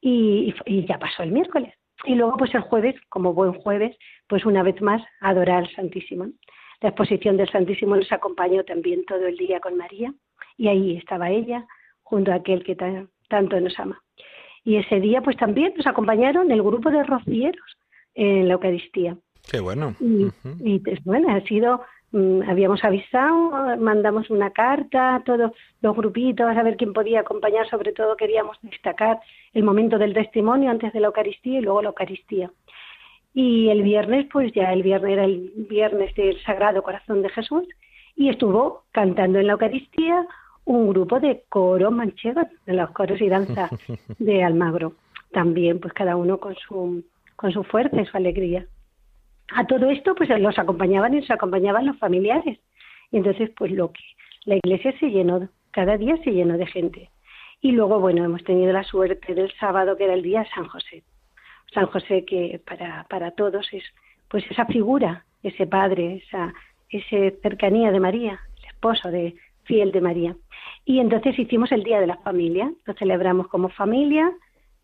y, 0.00 0.54
ya 0.86 0.98
pasó 0.98 1.22
el 1.22 1.32
miércoles. 1.32 1.72
Y 2.04 2.14
luego, 2.14 2.36
pues 2.36 2.54
el 2.54 2.60
jueves, 2.60 2.94
como 3.08 3.32
buen 3.32 3.54
jueves, 3.54 3.96
pues 4.28 4.44
una 4.44 4.62
vez 4.62 4.80
más 4.82 5.02
adorar 5.20 5.64
al 5.64 5.74
Santísimo. 5.74 6.26
La 6.80 6.90
exposición 6.90 7.36
del 7.36 7.48
Santísimo 7.48 7.96
nos 7.96 8.12
acompañó 8.12 8.64
también 8.64 9.04
todo 9.06 9.26
el 9.26 9.36
día 9.36 9.60
con 9.60 9.76
María 9.76 10.12
y 10.58 10.68
ahí 10.68 10.96
estaba 10.96 11.30
ella 11.30 11.64
junto 12.02 12.32
a 12.32 12.36
aquel 12.36 12.62
que 12.64 12.76
tanto 13.28 13.60
nos 13.60 13.78
ama. 13.78 14.03
Y 14.64 14.76
ese 14.76 15.00
día, 15.00 15.20
pues 15.20 15.36
también 15.36 15.74
nos 15.76 15.86
acompañaron 15.86 16.50
el 16.50 16.62
grupo 16.62 16.90
de 16.90 17.04
rocieros 17.04 17.76
en 18.14 18.48
la 18.48 18.54
Eucaristía. 18.54 19.16
Qué 19.50 19.60
bueno. 19.60 19.94
Y, 20.00 20.28
y 20.60 20.78
pues, 20.78 21.04
bueno, 21.04 21.28
ha 21.30 21.40
sido 21.42 21.82
Mm, 22.14 22.48
habíamos 22.48 22.84
avisado, 22.84 23.76
mandamos 23.76 24.30
una 24.30 24.50
carta 24.50 25.16
a 25.16 25.24
todos 25.24 25.50
los 25.82 25.96
grupitos 25.96 26.46
a 26.46 26.62
ver 26.62 26.76
quién 26.76 26.92
podía 26.92 27.18
acompañar, 27.18 27.68
sobre 27.68 27.92
todo 27.92 28.16
queríamos 28.16 28.56
destacar 28.62 29.18
el 29.52 29.64
momento 29.64 29.98
del 29.98 30.14
testimonio 30.14 30.70
antes 30.70 30.92
de 30.92 31.00
la 31.00 31.08
Eucaristía 31.08 31.58
y 31.58 31.62
luego 31.62 31.82
la 31.82 31.88
Eucaristía. 31.88 32.52
Y 33.34 33.68
el 33.68 33.82
viernes, 33.82 34.28
pues 34.32 34.52
ya 34.52 34.72
el 34.72 34.84
viernes 34.84 35.12
era 35.12 35.24
el 35.24 35.50
viernes 35.68 36.14
del 36.14 36.40
Sagrado 36.44 36.84
Corazón 36.84 37.20
de 37.22 37.30
Jesús 37.30 37.66
y 38.14 38.28
estuvo 38.28 38.84
cantando 38.92 39.40
en 39.40 39.48
la 39.48 39.54
Eucaristía 39.54 40.24
un 40.64 40.88
grupo 40.88 41.20
de 41.20 41.44
coro 41.48 41.90
manchego, 41.90 42.42
de 42.66 42.72
los 42.72 42.90
coros 42.90 43.20
y 43.20 43.28
danza 43.28 43.68
de 44.18 44.42
Almagro. 44.42 44.94
también 45.32 45.80
pues 45.80 45.92
cada 45.92 46.16
uno 46.16 46.38
con 46.38 46.54
su, 46.56 47.04
con 47.36 47.52
su 47.52 47.64
fuerza 47.64 48.00
y 48.00 48.06
su 48.06 48.16
alegría. 48.16 48.66
A 49.54 49.66
todo 49.66 49.90
esto 49.90 50.14
pues 50.14 50.30
los 50.38 50.58
acompañaban 50.58 51.14
y 51.14 51.20
los 51.20 51.30
acompañaban 51.30 51.86
los 51.86 51.98
familiares. 51.98 52.58
Y 53.10 53.18
entonces 53.18 53.50
pues 53.56 53.70
lo 53.72 53.92
que 53.92 54.02
la 54.44 54.56
iglesia 54.56 54.98
se 54.98 55.10
llenó, 55.10 55.48
cada 55.70 55.96
día 55.96 56.16
se 56.24 56.32
llenó 56.32 56.56
de 56.56 56.66
gente. 56.66 57.10
Y 57.60 57.72
luego, 57.72 57.98
bueno, 57.98 58.24
hemos 58.24 58.44
tenido 58.44 58.72
la 58.72 58.84
suerte 58.84 59.34
del 59.34 59.50
sábado, 59.58 59.96
que 59.96 60.04
era 60.04 60.14
el 60.14 60.22
día 60.22 60.40
de 60.40 60.50
San 60.50 60.66
José. 60.66 61.02
San 61.72 61.86
José 61.86 62.24
que 62.24 62.60
para, 62.64 63.06
para 63.08 63.30
todos 63.30 63.66
es 63.72 63.82
pues 64.28 64.44
esa 64.50 64.66
figura, 64.66 65.24
ese 65.42 65.66
padre, 65.66 66.22
esa, 66.24 66.52
esa 66.90 67.36
cercanía 67.42 67.90
de 67.90 68.00
María, 68.00 68.40
el 68.58 68.64
esposo 68.66 69.10
de 69.10 69.34
fiel 69.64 69.92
de 69.92 70.00
María. 70.00 70.36
Y 70.84 70.98
entonces 70.98 71.38
hicimos 71.38 71.72
el 71.72 71.82
Día 71.82 72.00
de 72.00 72.06
la 72.06 72.18
Familia, 72.18 72.72
lo 72.84 72.94
celebramos 72.94 73.48
como 73.48 73.68
familia, 73.70 74.32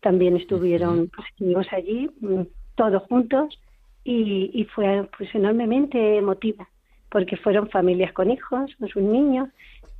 también 0.01 0.35
estuvieron 0.35 1.09
pues, 1.09 1.67
allí, 1.71 2.09
mm, 2.21 2.41
todos 2.75 3.03
juntos, 3.03 3.59
y, 4.03 4.49
y, 4.53 4.63
fue 4.65 5.07
pues 5.15 5.33
enormemente 5.35 6.17
emotiva, 6.17 6.67
porque 7.09 7.37
fueron 7.37 7.69
familias 7.69 8.11
con 8.13 8.31
hijos, 8.31 8.75
con 8.79 8.89
sus 8.89 9.03
niños, 9.03 9.49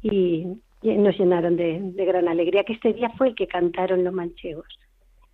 y, 0.01 0.47
nos 0.83 1.15
llenaron 1.15 1.57
de, 1.57 1.79
de, 1.79 2.05
gran 2.05 2.27
alegría, 2.27 2.63
que 2.63 2.73
este 2.73 2.93
día 2.93 3.11
fue 3.15 3.27
el 3.27 3.35
que 3.35 3.45
cantaron 3.45 4.03
los 4.03 4.11
manchegos. 4.11 4.65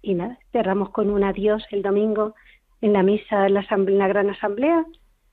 Y 0.01 0.13
nada, 0.13 0.37
cerramos 0.51 0.89
con 0.89 1.09
un 1.09 1.23
adiós 1.23 1.63
el 1.71 1.81
domingo 1.81 2.35
en 2.81 2.91
la 2.91 3.01
misa, 3.01 3.47
en 3.47 3.53
la, 3.53 3.65
en 3.69 3.97
la 3.97 4.07
gran 4.09 4.29
asamblea, 4.29 4.85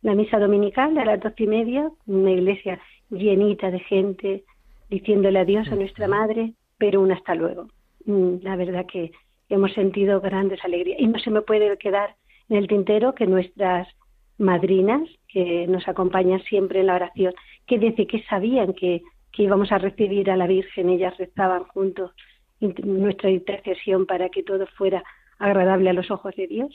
la 0.02 0.14
misa 0.14 0.38
dominical 0.38 0.96
a 0.98 1.04
las 1.04 1.20
doce 1.20 1.44
y 1.44 1.46
media, 1.48 1.90
una 2.06 2.30
iglesia 2.30 2.78
llenita 3.10 3.70
de 3.70 3.80
gente, 3.80 4.44
diciéndole 4.90 5.38
adiós 5.38 5.68
a 5.68 5.76
nuestra 5.76 6.08
madre, 6.08 6.52
pero 6.78 7.00
un 7.00 7.12
hasta 7.12 7.34
luego. 7.34 7.68
Mm, 8.06 8.36
la 8.42 8.56
verdad 8.56 8.86
que 8.86 9.12
hemos 9.48 9.72
sentido 9.72 10.20
grandes 10.20 10.64
alegrías. 10.64 11.00
Y 11.00 11.06
no 11.06 11.18
se 11.18 11.30
me 11.30 11.42
puede 11.42 11.76
quedar 11.78 12.16
en 12.48 12.56
el 12.56 12.68
tintero 12.68 13.14
que 13.14 13.26
nuestras 13.26 13.88
madrinas, 14.38 15.08
que 15.28 15.66
nos 15.66 15.86
acompañan 15.88 16.42
siempre 16.42 16.80
en 16.80 16.86
la 16.86 16.96
oración, 16.96 17.34
que 17.66 17.78
desde 17.78 18.06
que 18.06 18.22
sabían 18.24 18.72
que, 18.72 19.02
que 19.32 19.44
íbamos 19.44 19.70
a 19.72 19.78
recibir 19.78 20.30
a 20.30 20.36
la 20.36 20.46
Virgen, 20.46 20.88
ellas 20.88 21.16
rezaban 21.18 21.64
juntos 21.64 22.10
nuestra 22.60 23.30
intercesión 23.30 24.06
para 24.06 24.28
que 24.28 24.42
todo 24.42 24.66
fuera 24.66 25.02
agradable 25.38 25.90
a 25.90 25.92
los 25.92 26.10
ojos 26.10 26.34
de 26.36 26.46
Dios. 26.46 26.74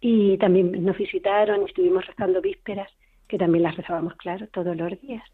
Y 0.00 0.38
también 0.38 0.84
nos 0.84 0.96
visitaron, 0.96 1.64
estuvimos 1.64 2.06
rezando 2.06 2.40
vísperas, 2.40 2.90
que 3.26 3.38
también 3.38 3.64
las 3.64 3.76
rezábamos, 3.76 4.14
claro, 4.14 4.46
todos 4.48 4.76
los 4.76 5.00
días. 5.00 5.24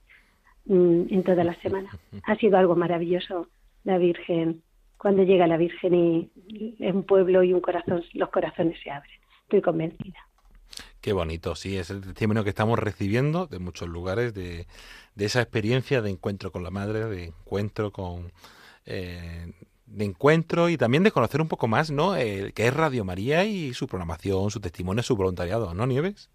Mm, 0.67 1.13
en 1.13 1.23
toda 1.23 1.45
la 1.45 1.55
semana. 1.61 1.91
Ha 2.25 2.37
sido 2.37 2.57
algo 2.57 2.75
maravilloso 2.75 3.49
la 3.85 3.99
Virgen, 3.99 4.63
cuando 4.97 5.23
llega 5.23 5.47
la 5.47 5.59
Virgen 5.59 5.95
y 5.95 6.77
es 6.79 6.95
un 6.95 7.03
pueblo 7.03 7.43
y 7.43 7.53
un 7.53 7.61
corazón, 7.61 8.03
los 8.15 8.31
corazones 8.31 8.79
se 8.83 8.91
abren. 8.91 9.21
Estoy 9.43 9.61
convencida. 9.61 10.19
Qué 11.03 11.13
bonito, 11.13 11.55
sí, 11.55 11.77
es 11.77 11.91
el 11.91 12.01
testimonio 12.01 12.45
que 12.45 12.49
estamos 12.49 12.79
recibiendo 12.79 13.47
de 13.47 13.59
muchos 13.59 13.91
lugares, 13.91 14.33
de, 14.33 14.67
de 15.15 15.25
esa 15.27 15.43
experiencia 15.43 16.01
de 16.01 16.11
encuentro 16.11 16.51
con 16.51 16.63
la 16.63 16.71
Madre, 16.71 17.05
de 17.05 17.27
encuentro 17.27 17.93
con... 17.93 18.33
Eh, 18.87 19.53
de 19.87 20.05
encuentro 20.07 20.71
y 20.71 20.79
también 20.79 21.05
de 21.05 21.11
conocer 21.11 21.43
un 21.43 21.47
poco 21.47 21.69
más, 21.69 21.91
¿no? 21.91 22.17
Eh, 22.17 22.53
qué 22.55 22.67
es 22.67 22.75
Radio 22.75 23.05
María 23.05 23.45
y 23.45 23.75
su 23.75 23.87
programación, 23.87 24.51
su 24.51 24.59
testimonio, 24.59 25.03
su 25.03 25.15
voluntariado, 25.15 25.75
¿no, 25.75 25.87
Nieves? 25.87 26.31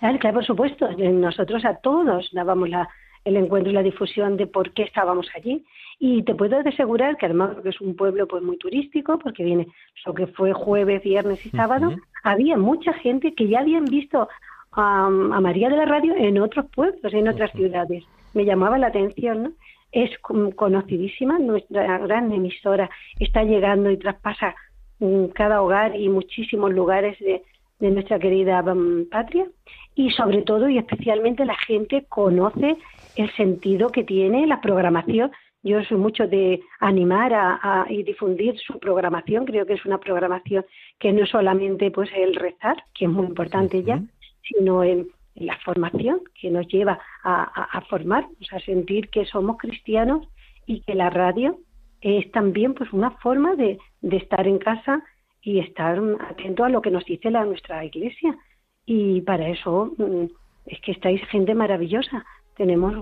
Claro, 0.00 0.18
claro, 0.18 0.34
por 0.36 0.46
supuesto. 0.46 0.88
Nosotros 0.96 1.64
a 1.66 1.76
todos 1.76 2.30
dábamos 2.32 2.70
la, 2.70 2.88
el 3.28 3.36
encuentro 3.36 3.70
y 3.70 3.74
la 3.74 3.82
difusión 3.82 4.36
de 4.36 4.46
por 4.46 4.72
qué 4.72 4.82
estábamos 4.82 5.28
allí. 5.34 5.64
Y 5.98 6.22
te 6.22 6.34
puedo 6.34 6.56
asegurar 6.58 7.16
que 7.16 7.26
además 7.26 7.50
porque 7.54 7.70
es 7.70 7.80
un 7.80 7.96
pueblo 7.96 8.26
pues 8.26 8.42
muy 8.42 8.56
turístico, 8.56 9.18
porque 9.18 9.44
viene 9.44 9.68
lo 10.06 10.14
que 10.14 10.26
fue 10.28 10.52
jueves, 10.52 11.02
viernes 11.02 11.44
y 11.44 11.50
sábado, 11.50 11.94
había 12.22 12.56
mucha 12.56 12.92
gente 12.92 13.34
que 13.34 13.48
ya 13.48 13.60
habían 13.60 13.84
visto 13.84 14.28
a, 14.72 15.08
María 15.08 15.68
de 15.68 15.76
la 15.76 15.86
Radio 15.86 16.14
en 16.16 16.38
otros 16.40 16.66
pueblos, 16.74 17.12
en 17.12 17.28
otras 17.28 17.50
ciudades. 17.52 18.04
Me 18.34 18.44
llamaba 18.44 18.78
la 18.78 18.88
atención, 18.88 19.42
¿no? 19.42 19.52
Es 19.90 20.10
conocidísima, 20.18 21.38
nuestra 21.38 21.98
gran 21.98 22.30
emisora 22.30 22.90
está 23.18 23.42
llegando 23.42 23.90
y 23.90 23.96
traspasa 23.96 24.54
mm, 24.98 25.28
cada 25.28 25.62
hogar 25.62 25.96
y 25.96 26.10
muchísimos 26.10 26.72
lugares 26.72 27.18
de, 27.20 27.42
de 27.80 27.90
nuestra 27.90 28.18
querida 28.18 28.62
mm, 28.62 29.08
patria 29.10 29.46
y 29.94 30.10
sobre 30.10 30.42
todo 30.42 30.68
y 30.68 30.78
especialmente 30.78 31.44
la 31.44 31.56
gente 31.56 32.06
conoce 32.08 32.76
el 33.18 33.34
sentido 33.34 33.88
que 33.90 34.04
tiene 34.04 34.46
la 34.46 34.60
programación. 34.60 35.32
Yo 35.62 35.82
soy 35.84 35.98
mucho 35.98 36.26
de 36.28 36.60
animar 36.78 37.34
a, 37.34 37.84
y 37.90 38.04
difundir 38.04 38.56
su 38.58 38.78
programación. 38.78 39.44
Creo 39.44 39.66
que 39.66 39.74
es 39.74 39.84
una 39.84 39.98
programación 39.98 40.64
que 40.98 41.12
no 41.12 41.24
es 41.24 41.30
solamente 41.30 41.90
pues 41.90 42.08
el 42.14 42.36
rezar, 42.36 42.76
que 42.94 43.06
es 43.06 43.10
muy 43.10 43.26
importante 43.26 43.82
ya, 43.82 44.00
sino 44.42 44.82
en, 44.84 45.08
la 45.34 45.56
formación 45.64 46.22
que 46.40 46.50
nos 46.50 46.66
lleva 46.66 46.98
a, 47.22 47.44
a, 47.78 47.80
formarnos, 47.82 48.52
a 48.52 48.58
sentir 48.58 49.08
que 49.08 49.24
somos 49.24 49.56
cristianos 49.56 50.26
y 50.66 50.80
que 50.80 50.96
la 50.96 51.10
radio 51.10 51.60
es 52.00 52.28
también 52.32 52.74
pues 52.74 52.92
una 52.92 53.12
forma 53.12 53.54
de, 53.54 53.78
de 54.00 54.16
estar 54.16 54.48
en 54.48 54.58
casa 54.58 55.04
y 55.40 55.60
estar 55.60 56.00
atento 56.28 56.64
a 56.64 56.68
lo 56.68 56.82
que 56.82 56.90
nos 56.90 57.04
dice 57.04 57.30
la 57.30 57.44
nuestra 57.44 57.84
iglesia. 57.84 58.36
Y 58.84 59.20
para 59.20 59.48
eso 59.48 59.92
mm, 59.96 60.24
es 60.66 60.80
que 60.80 60.90
estáis 60.90 61.24
gente 61.28 61.54
maravillosa 61.54 62.24
tenemos 62.58 62.94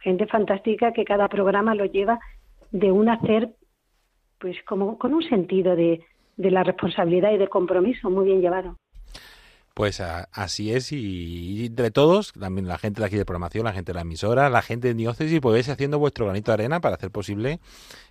gente 0.00 0.26
fantástica 0.26 0.92
que 0.92 1.04
cada 1.04 1.28
programa 1.28 1.74
lo 1.74 1.86
lleva 1.86 2.18
de 2.70 2.92
un 2.92 3.08
hacer, 3.08 3.50
pues 4.38 4.56
como 4.66 4.98
con 4.98 5.14
un 5.14 5.22
sentido 5.22 5.74
de, 5.74 6.04
la 6.36 6.62
responsabilidad 6.62 7.32
y 7.32 7.38
de 7.38 7.48
compromiso 7.48 8.10
muy 8.10 8.26
bien 8.26 8.40
llevado. 8.40 8.76
Pues 9.74 10.00
así 10.00 10.72
es, 10.72 10.90
y, 10.90 11.66
entre 11.66 11.92
todos, 11.92 12.32
también 12.32 12.66
la 12.66 12.78
gente 12.78 13.00
de 13.00 13.06
aquí 13.06 13.16
de 13.16 13.24
programación, 13.24 13.64
la 13.64 13.72
gente 13.72 13.92
de 13.92 13.94
la 13.94 14.02
emisora, 14.02 14.50
la 14.50 14.60
gente 14.60 14.88
de 14.88 14.94
diócesis, 14.94 15.40
podéis 15.40 15.68
haciendo 15.68 16.00
vuestro 16.00 16.24
granito 16.24 16.50
de 16.50 16.54
arena 16.54 16.80
para 16.80 16.96
hacer 16.96 17.12
posible 17.12 17.60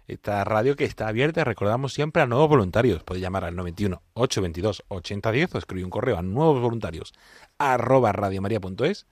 esta 0.07 0.45
radio 0.45 0.77
que 0.77 0.85
está 0.85 1.09
abierta. 1.09 1.43
Recordamos 1.43 1.93
siempre 1.93 2.21
a 2.21 2.25
nuevos 2.25 2.47
voluntarios. 2.47 3.03
Podéis 3.03 3.23
llamar 3.23 3.43
al 3.43 3.57
91 3.57 4.01
822 4.13 4.85
8010 4.87 5.55
o 5.55 5.57
escribir 5.57 5.83
un 5.83 5.91
correo 5.91 6.17
a 6.17 6.21
nuevos 6.21 6.61
voluntarios 6.61 7.13
arroba 7.57 8.13
radiomaria.es 8.13 9.05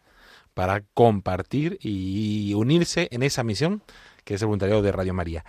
para 0.56 0.82
compartir 0.96 1.78
y 1.82 2.54
unirse 2.56 3.08
en 3.12 3.22
esa 3.22 3.44
misión 3.44 3.84
que 4.26 4.34
es 4.34 4.42
el 4.42 4.48
voluntariado 4.48 4.82
de 4.82 4.92
Radio 4.92 5.14
María. 5.14 5.44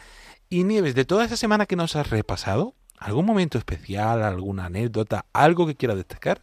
Y 0.48 0.64
Nieves, 0.64 0.94
de 0.94 1.04
toda 1.04 1.24
esa 1.24 1.36
semana 1.36 1.66
que 1.66 1.74
nos 1.74 1.96
has 1.96 2.10
repasado, 2.10 2.74
¿algún 3.00 3.26
momento 3.26 3.58
especial, 3.58 4.22
alguna 4.22 4.66
anécdota, 4.66 5.24
algo 5.32 5.66
que 5.66 5.74
quiera 5.74 5.94
destacar? 5.94 6.38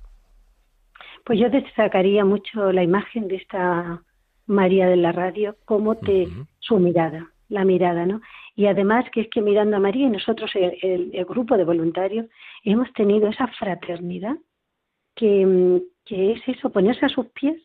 Pues 1.24 1.40
yo 1.40 1.50
destacaría 1.50 2.26
mucho 2.26 2.72
la 2.74 2.84
imagen 2.84 3.28
de 3.30 3.36
esta 3.36 4.02
María 4.46 4.88
de 4.88 4.98
la 4.98 5.14
radio, 5.14 5.56
cómo 5.64 5.96
te, 5.96 6.28
su 6.60 6.80
mirada, 6.80 7.32
la 7.48 7.64
mirada, 7.64 8.06
¿no? 8.06 8.20
Y 8.56 8.66
además 8.66 9.06
que 9.14 9.22
es 9.22 9.30
que 9.30 9.42
mirando 9.42 9.78
a 9.78 9.80
María 9.80 10.08
y 10.08 10.10
nosotros, 10.10 10.52
el, 10.56 11.12
el 11.14 11.26
grupo 11.26 11.56
de 11.56 11.64
voluntarios, 11.64 12.26
hemos 12.64 12.92
tenido 12.94 13.30
esa 13.30 13.48
fraternidad 13.48 14.36
que, 15.16 15.82
que 16.06 16.34
es 16.34 16.42
eso, 16.48 16.72
ponerse 16.72 17.06
a 17.06 17.10
sus 17.10 17.28
pies 17.28 17.56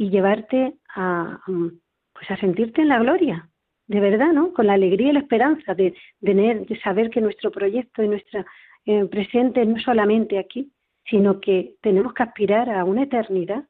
y 0.00 0.08
llevarte 0.08 0.76
a, 0.96 1.40
pues 1.44 2.30
a 2.30 2.36
sentirte 2.38 2.80
en 2.80 2.88
la 2.88 3.00
gloria, 3.00 3.50
de 3.86 4.00
verdad, 4.00 4.32
¿no? 4.32 4.54
Con 4.54 4.66
la 4.66 4.72
alegría 4.72 5.10
y 5.10 5.12
la 5.12 5.20
esperanza 5.20 5.74
de, 5.74 5.92
de, 6.20 6.64
de 6.66 6.80
saber 6.80 7.10
que 7.10 7.20
nuestro 7.20 7.50
proyecto 7.50 8.02
y 8.02 8.08
nuestro 8.08 8.46
eh, 8.86 9.04
presente 9.04 9.66
no 9.66 9.78
solamente 9.78 10.38
aquí, 10.38 10.72
sino 11.04 11.38
que 11.38 11.74
tenemos 11.82 12.14
que 12.14 12.22
aspirar 12.22 12.70
a 12.70 12.82
una 12.84 13.02
eternidad, 13.02 13.64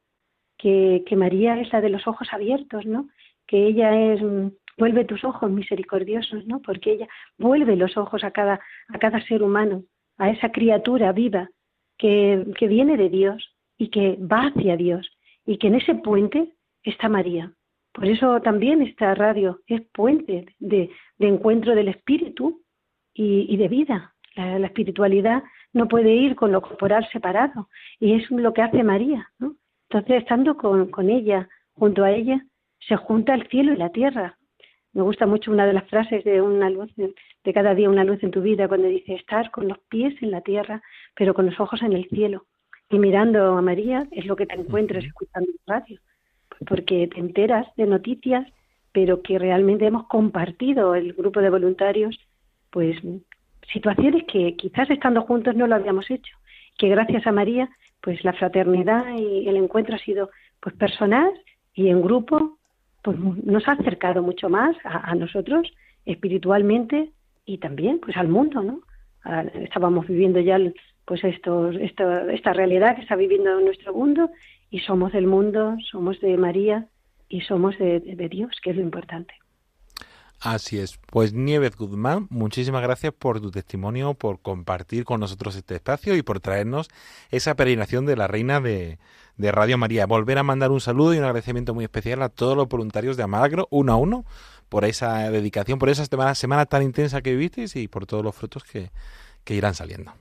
que, 0.57 1.03
que 1.05 1.17
María 1.17 1.59
es 1.59 1.73
la 1.73 1.81
de 1.81 1.89
los 1.89 2.07
ojos 2.07 2.29
abiertos, 2.31 2.85
¿no? 2.85 3.09
Que 3.45 3.67
ella 3.67 4.13
es 4.13 4.21
mm, 4.21 4.51
vuelve 4.77 5.03
tus 5.03 5.25
ojos 5.25 5.51
misericordiosos, 5.51 6.47
¿no? 6.47 6.61
Porque 6.61 6.93
ella 6.93 7.09
vuelve 7.37 7.75
los 7.75 7.97
ojos 7.97 8.23
a 8.23 8.31
cada, 8.31 8.61
a 8.87 8.99
cada 8.99 9.19
ser 9.25 9.43
humano, 9.43 9.83
a 10.17 10.29
esa 10.29 10.49
criatura 10.49 11.11
viva 11.11 11.49
que, 11.97 12.45
que 12.57 12.69
viene 12.69 12.95
de 12.95 13.09
Dios 13.09 13.53
y 13.77 13.89
que 13.89 14.17
va 14.21 14.47
hacia 14.47 14.77
Dios 14.77 15.11
y 15.45 15.57
que 15.57 15.67
en 15.67 15.75
ese 15.75 15.95
puente 15.95 16.53
está 16.83 17.09
María. 17.09 17.53
Por 17.93 18.07
eso 18.07 18.41
también 18.41 18.81
esta 18.81 19.13
radio 19.15 19.59
es 19.67 19.81
puente 19.93 20.45
de, 20.59 20.89
encuentro 21.19 21.75
del 21.75 21.89
espíritu 21.89 22.61
y, 23.13 23.57
de 23.57 23.67
vida. 23.67 24.15
La, 24.35 24.65
espiritualidad 24.65 25.43
no 25.73 25.87
puede 25.87 26.13
ir 26.13 26.35
con 26.35 26.51
lo 26.53 26.61
corporal 26.61 27.07
separado 27.11 27.67
y 27.99 28.13
es 28.13 28.31
lo 28.31 28.53
que 28.53 28.61
hace 28.61 28.83
María. 28.83 29.29
¿no? 29.39 29.55
Entonces, 29.89 30.21
estando 30.21 30.55
con, 30.55 30.89
con 30.89 31.09
ella, 31.09 31.49
junto 31.73 32.03
a 32.03 32.11
ella, 32.11 32.45
se 32.79 32.95
junta 32.95 33.33
el 33.33 33.47
cielo 33.49 33.73
y 33.73 33.77
la 33.77 33.89
tierra. 33.89 34.37
Me 34.93 35.01
gusta 35.01 35.25
mucho 35.25 35.51
una 35.51 35.65
de 35.65 35.73
las 35.73 35.87
frases 35.89 36.23
de 36.23 36.41
una 36.41 36.69
luz, 36.69 36.91
de 36.95 37.53
cada 37.53 37.75
día 37.75 37.89
una 37.89 38.03
luz 38.03 38.23
en 38.23 38.31
tu 38.31 38.41
vida, 38.41 38.67
cuando 38.67 38.87
dice 38.87 39.15
estar 39.15 39.51
con 39.51 39.67
los 39.67 39.79
pies 39.89 40.13
en 40.21 40.31
la 40.31 40.41
tierra, 40.41 40.81
pero 41.15 41.33
con 41.33 41.45
los 41.45 41.59
ojos 41.59 41.81
en 41.81 41.93
el 41.93 42.07
cielo 42.09 42.45
y 42.91 42.99
mirando 42.99 43.57
a 43.57 43.61
María 43.61 44.07
es 44.11 44.25
lo 44.25 44.35
que 44.35 44.45
te 44.45 44.55
encuentras 44.55 45.03
escuchando 45.03 45.51
radio, 45.65 45.99
porque 46.67 47.07
te 47.07 47.19
enteras 47.19 47.67
de 47.77 47.85
noticias, 47.85 48.47
pero 48.91 49.21
que 49.21 49.39
realmente 49.39 49.85
hemos 49.85 50.07
compartido 50.07 50.95
el 50.95 51.13
grupo 51.13 51.39
de 51.39 51.49
voluntarios, 51.49 52.19
pues 52.69 52.97
situaciones 53.71 54.25
que 54.25 54.55
quizás 54.57 54.89
estando 54.89 55.21
juntos 55.21 55.55
no 55.55 55.67
lo 55.67 55.75
habíamos 55.75 56.09
hecho, 56.11 56.35
que 56.77 56.89
gracias 56.89 57.25
a 57.25 57.31
María, 57.31 57.69
pues 58.01 58.23
la 58.23 58.33
fraternidad 58.33 59.05
y 59.17 59.47
el 59.47 59.55
encuentro 59.55 59.95
ha 59.95 59.99
sido 59.99 60.29
pues 60.59 60.75
personal 60.75 61.31
y 61.73 61.87
en 61.87 62.01
grupo, 62.01 62.57
pues 63.01 63.17
nos 63.17 63.67
ha 63.67 63.73
acercado 63.73 64.21
mucho 64.21 64.49
más 64.49 64.75
a, 64.83 65.15
nosotros 65.15 65.71
espiritualmente 66.05 67.11
y 67.45 67.57
también 67.59 67.99
pues 67.99 68.17
al 68.17 68.27
mundo, 68.27 68.61
¿no? 68.61 68.81
estábamos 69.53 70.07
viviendo 70.07 70.39
ya 70.39 70.57
pues 71.05 71.23
esto, 71.23 71.71
esta 71.71 72.53
realidad 72.53 72.95
que 72.95 73.01
está 73.01 73.15
viviendo 73.15 73.59
nuestro 73.59 73.93
mundo 73.93 74.29
y 74.69 74.79
somos 74.79 75.11
del 75.11 75.27
mundo, 75.27 75.75
somos 75.91 76.19
de 76.21 76.37
María 76.37 76.87
y 77.27 77.41
somos 77.41 77.77
de 77.77 78.27
Dios, 78.29 78.51
que 78.63 78.71
es 78.71 78.75
lo 78.75 78.81
importante. 78.81 79.33
Así 80.41 80.79
es. 80.79 80.97
Pues 81.05 81.33
Nieves 81.33 81.75
Guzmán, 81.77 82.25
muchísimas 82.31 82.81
gracias 82.81 83.13
por 83.13 83.39
tu 83.39 83.51
testimonio, 83.51 84.15
por 84.15 84.41
compartir 84.41 85.05
con 85.05 85.19
nosotros 85.19 85.55
este 85.55 85.75
espacio 85.75 86.15
y 86.15 86.23
por 86.23 86.39
traernos 86.39 86.89
esa 87.29 87.55
peregrinación 87.55 88.07
de 88.07 88.15
la 88.15 88.25
Reina 88.25 88.59
de, 88.59 88.97
Radio 89.37 89.77
María. 89.77 90.07
Volver 90.07 90.39
a 90.39 90.43
mandar 90.43 90.71
un 90.71 90.81
saludo 90.81 91.13
y 91.13 91.19
un 91.19 91.25
agradecimiento 91.25 91.75
muy 91.75 91.83
especial 91.83 92.23
a 92.23 92.29
todos 92.29 92.57
los 92.57 92.67
voluntarios 92.67 93.17
de 93.17 93.23
Amagro, 93.23 93.67
uno 93.69 93.93
a 93.93 93.97
uno, 93.97 94.25
por 94.67 94.83
esa 94.83 95.29
dedicación, 95.29 95.77
por 95.77 95.89
esa 95.89 96.05
semana, 96.05 96.33
semana 96.33 96.65
tan 96.65 96.81
intensa 96.81 97.21
que 97.21 97.33
vivisteis 97.33 97.75
y 97.75 97.87
por 97.87 98.07
todos 98.07 98.23
los 98.23 98.35
frutos 98.35 98.63
que 98.63 98.89
irán 99.55 99.75
saliendo. 99.75 100.11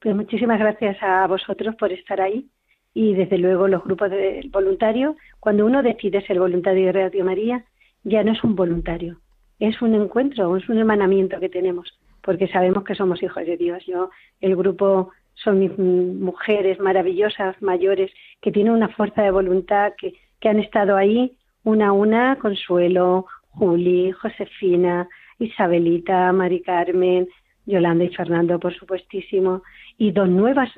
Pues 0.00 0.14
muchísimas 0.14 0.60
gracias 0.60 0.96
a 1.02 1.26
vosotros 1.26 1.74
por 1.76 1.92
estar 1.92 2.20
ahí 2.20 2.46
y 2.94 3.14
desde 3.14 3.38
luego 3.38 3.66
los 3.66 3.82
grupos 3.84 4.10
de 4.10 4.48
voluntarios. 4.52 5.16
Cuando 5.40 5.66
uno 5.66 5.82
decide 5.82 6.24
ser 6.26 6.38
voluntario 6.38 6.86
de 6.86 6.92
Radio 6.92 7.24
María, 7.24 7.64
ya 8.04 8.22
no 8.22 8.32
es 8.32 8.42
un 8.44 8.54
voluntario, 8.54 9.20
es 9.58 9.80
un 9.82 9.94
encuentro, 9.94 10.56
es 10.56 10.68
un 10.68 10.78
hermanamiento 10.78 11.40
que 11.40 11.48
tenemos, 11.48 11.98
porque 12.22 12.48
sabemos 12.48 12.84
que 12.84 12.94
somos 12.94 13.22
hijos 13.22 13.44
de 13.44 13.56
Dios. 13.56 13.84
Yo, 13.86 14.10
el 14.40 14.54
grupo 14.54 15.10
son 15.34 15.58
mis 15.58 15.76
mujeres 15.76 16.78
maravillosas, 16.78 17.60
mayores, 17.60 18.10
que 18.40 18.52
tienen 18.52 18.72
una 18.72 18.88
fuerza 18.88 19.22
de 19.22 19.30
voluntad, 19.32 19.94
que, 19.98 20.14
que 20.40 20.48
han 20.48 20.60
estado 20.60 20.96
ahí 20.96 21.36
una 21.64 21.88
a 21.88 21.92
una, 21.92 22.36
Consuelo, 22.36 23.26
Juli, 23.50 24.12
Josefina, 24.12 25.08
Isabelita, 25.38 26.32
Mari 26.32 26.62
Carmen, 26.62 27.28
Yolanda 27.66 28.04
y 28.04 28.14
Fernando, 28.14 28.58
por 28.58 28.74
supuestísimo, 28.74 29.62
y 29.98 30.12
dos 30.12 30.28
nuevas 30.28 30.70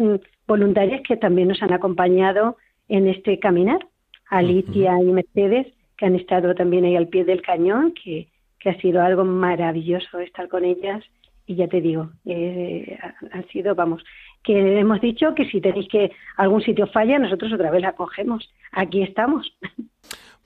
voluntarias 0.49 1.03
que 1.07 1.17
también 1.17 1.49
nos 1.49 1.63
han 1.63 1.73
acompañado 1.73 2.57
en 2.89 3.07
este 3.07 3.39
caminar, 3.39 3.87
Alicia 4.29 5.01
y 5.01 5.13
Mercedes, 5.13 5.67
que 5.97 6.07
han 6.07 6.17
estado 6.17 6.55
también 6.55 6.85
ahí 6.85 6.97
al 6.97 7.09
pie 7.09 7.25
del 7.25 7.43
cañón, 7.43 7.93
que, 7.93 8.29
que 8.59 8.71
ha 8.71 8.81
sido 8.81 9.03
algo 9.03 9.25
maravilloso 9.25 10.19
estar 10.19 10.49
con 10.49 10.65
ellas. 10.65 11.05
Y 11.47 11.57
ya 11.57 11.69
te 11.69 11.81
digo, 11.81 12.11
eh, 12.25 12.99
han 13.33 13.47
sido, 13.49 13.75
vamos, 13.75 14.03
que 14.43 14.79
hemos 14.79 15.01
dicho 15.01 15.35
que 15.35 15.45
si 15.51 15.61
tenéis 15.61 15.89
que 15.89 16.11
algún 16.37 16.63
sitio 16.63 16.87
falla, 16.87 17.19
nosotros 17.19 17.53
otra 17.53 17.71
vez 17.71 17.83
la 17.83 17.93
cogemos. 17.93 18.51
Aquí 18.73 19.03
estamos. 19.03 19.53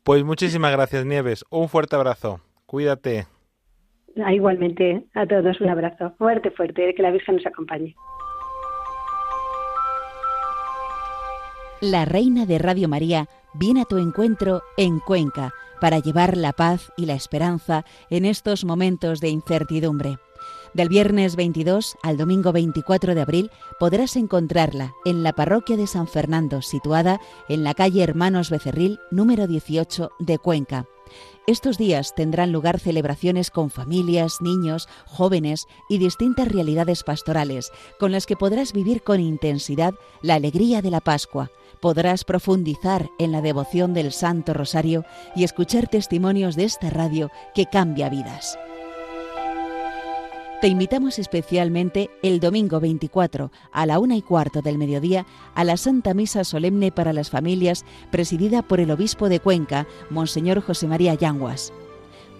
Pues 0.02 0.22
muchísimas 0.22 0.70
gracias, 0.70 1.06
Nieves. 1.06 1.46
Un 1.48 1.70
fuerte 1.70 1.96
abrazo. 1.96 2.40
Cuídate. 2.66 3.24
Ah, 4.22 4.34
igualmente, 4.34 5.04
a 5.14 5.26
todos 5.26 5.60
un 5.62 5.70
abrazo. 5.70 6.14
Fuerte, 6.18 6.50
fuerte. 6.50 6.94
Que 6.94 7.02
la 7.02 7.10
Virgen 7.10 7.36
nos 7.36 7.46
acompañe. 7.46 7.94
La 11.90 12.06
Reina 12.06 12.46
de 12.46 12.58
Radio 12.58 12.88
María 12.88 13.28
viene 13.52 13.82
a 13.82 13.84
tu 13.84 13.98
encuentro 13.98 14.62
en 14.78 15.00
Cuenca 15.00 15.52
para 15.82 15.98
llevar 15.98 16.34
la 16.34 16.54
paz 16.54 16.90
y 16.96 17.04
la 17.04 17.12
esperanza 17.12 17.84
en 18.08 18.24
estos 18.24 18.64
momentos 18.64 19.20
de 19.20 19.28
incertidumbre. 19.28 20.16
Del 20.72 20.88
viernes 20.88 21.36
22 21.36 21.98
al 22.02 22.16
domingo 22.16 22.52
24 22.52 23.14
de 23.14 23.20
abril 23.20 23.50
podrás 23.78 24.16
encontrarla 24.16 24.94
en 25.04 25.22
la 25.22 25.34
parroquia 25.34 25.76
de 25.76 25.86
San 25.86 26.08
Fernando, 26.08 26.62
situada 26.62 27.20
en 27.50 27.64
la 27.64 27.74
calle 27.74 28.02
Hermanos 28.02 28.48
Becerril, 28.48 28.98
número 29.10 29.46
18 29.46 30.10
de 30.20 30.38
Cuenca. 30.38 30.86
Estos 31.46 31.76
días 31.76 32.14
tendrán 32.14 32.50
lugar 32.50 32.80
celebraciones 32.80 33.50
con 33.50 33.68
familias, 33.68 34.40
niños, 34.40 34.88
jóvenes 35.04 35.66
y 35.90 35.98
distintas 35.98 36.48
realidades 36.48 37.02
pastorales, 37.02 37.70
con 38.00 38.10
las 38.10 38.24
que 38.24 38.36
podrás 38.36 38.72
vivir 38.72 39.02
con 39.02 39.20
intensidad 39.20 39.92
la 40.22 40.36
alegría 40.36 40.80
de 40.80 40.90
la 40.90 41.00
Pascua, 41.00 41.50
podrás 41.80 42.24
profundizar 42.24 43.10
en 43.18 43.32
la 43.32 43.40
devoción 43.40 43.94
del 43.94 44.12
Santo 44.12 44.54
Rosario 44.54 45.04
y 45.34 45.44
escuchar 45.44 45.88
testimonios 45.88 46.56
de 46.56 46.64
esta 46.64 46.90
radio 46.90 47.30
que 47.54 47.66
cambia 47.66 48.08
vidas. 48.08 48.58
Te 50.60 50.68
invitamos 50.68 51.18
especialmente 51.18 52.08
el 52.22 52.40
domingo 52.40 52.80
24 52.80 53.52
a 53.70 53.84
la 53.84 53.98
una 53.98 54.16
y 54.16 54.22
cuarto 54.22 54.62
del 54.62 54.78
mediodía 54.78 55.26
a 55.54 55.62
la 55.62 55.76
Santa 55.76 56.14
Misa 56.14 56.42
Solemne 56.42 56.90
para 56.90 57.12
las 57.12 57.28
Familias 57.28 57.84
presidida 58.10 58.62
por 58.62 58.80
el 58.80 58.90
Obispo 58.90 59.28
de 59.28 59.40
Cuenca, 59.40 59.86
Monseñor 60.08 60.62
José 60.62 60.86
María 60.86 61.12
Yanguas. 61.12 61.70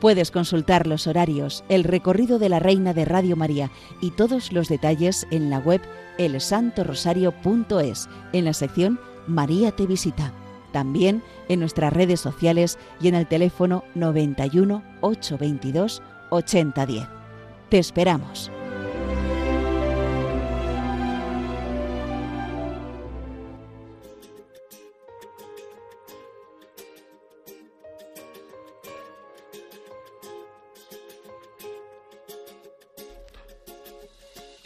Puedes 0.00 0.30
consultar 0.30 0.86
los 0.86 1.06
horarios, 1.06 1.64
el 1.68 1.84
recorrido 1.84 2.38
de 2.38 2.48
la 2.48 2.60
Reina 2.60 2.94
de 2.94 3.04
Radio 3.04 3.36
María 3.36 3.70
y 4.00 4.10
todos 4.10 4.52
los 4.52 4.68
detalles 4.68 5.26
en 5.30 5.50
la 5.50 5.58
web 5.58 5.82
elsantorosario.es 6.16 8.08
en 8.32 8.44
la 8.44 8.52
sección 8.54 8.98
María 9.26 9.72
te 9.72 9.86
visita. 9.86 10.32
También 10.72 11.22
en 11.48 11.60
nuestras 11.60 11.92
redes 11.92 12.20
sociales 12.20 12.78
y 13.00 13.08
en 13.08 13.14
el 13.14 13.26
teléfono 13.26 13.84
91 13.94 14.82
822 15.00 16.02
8010. 16.30 17.08
Te 17.68 17.78
esperamos. 17.78 18.50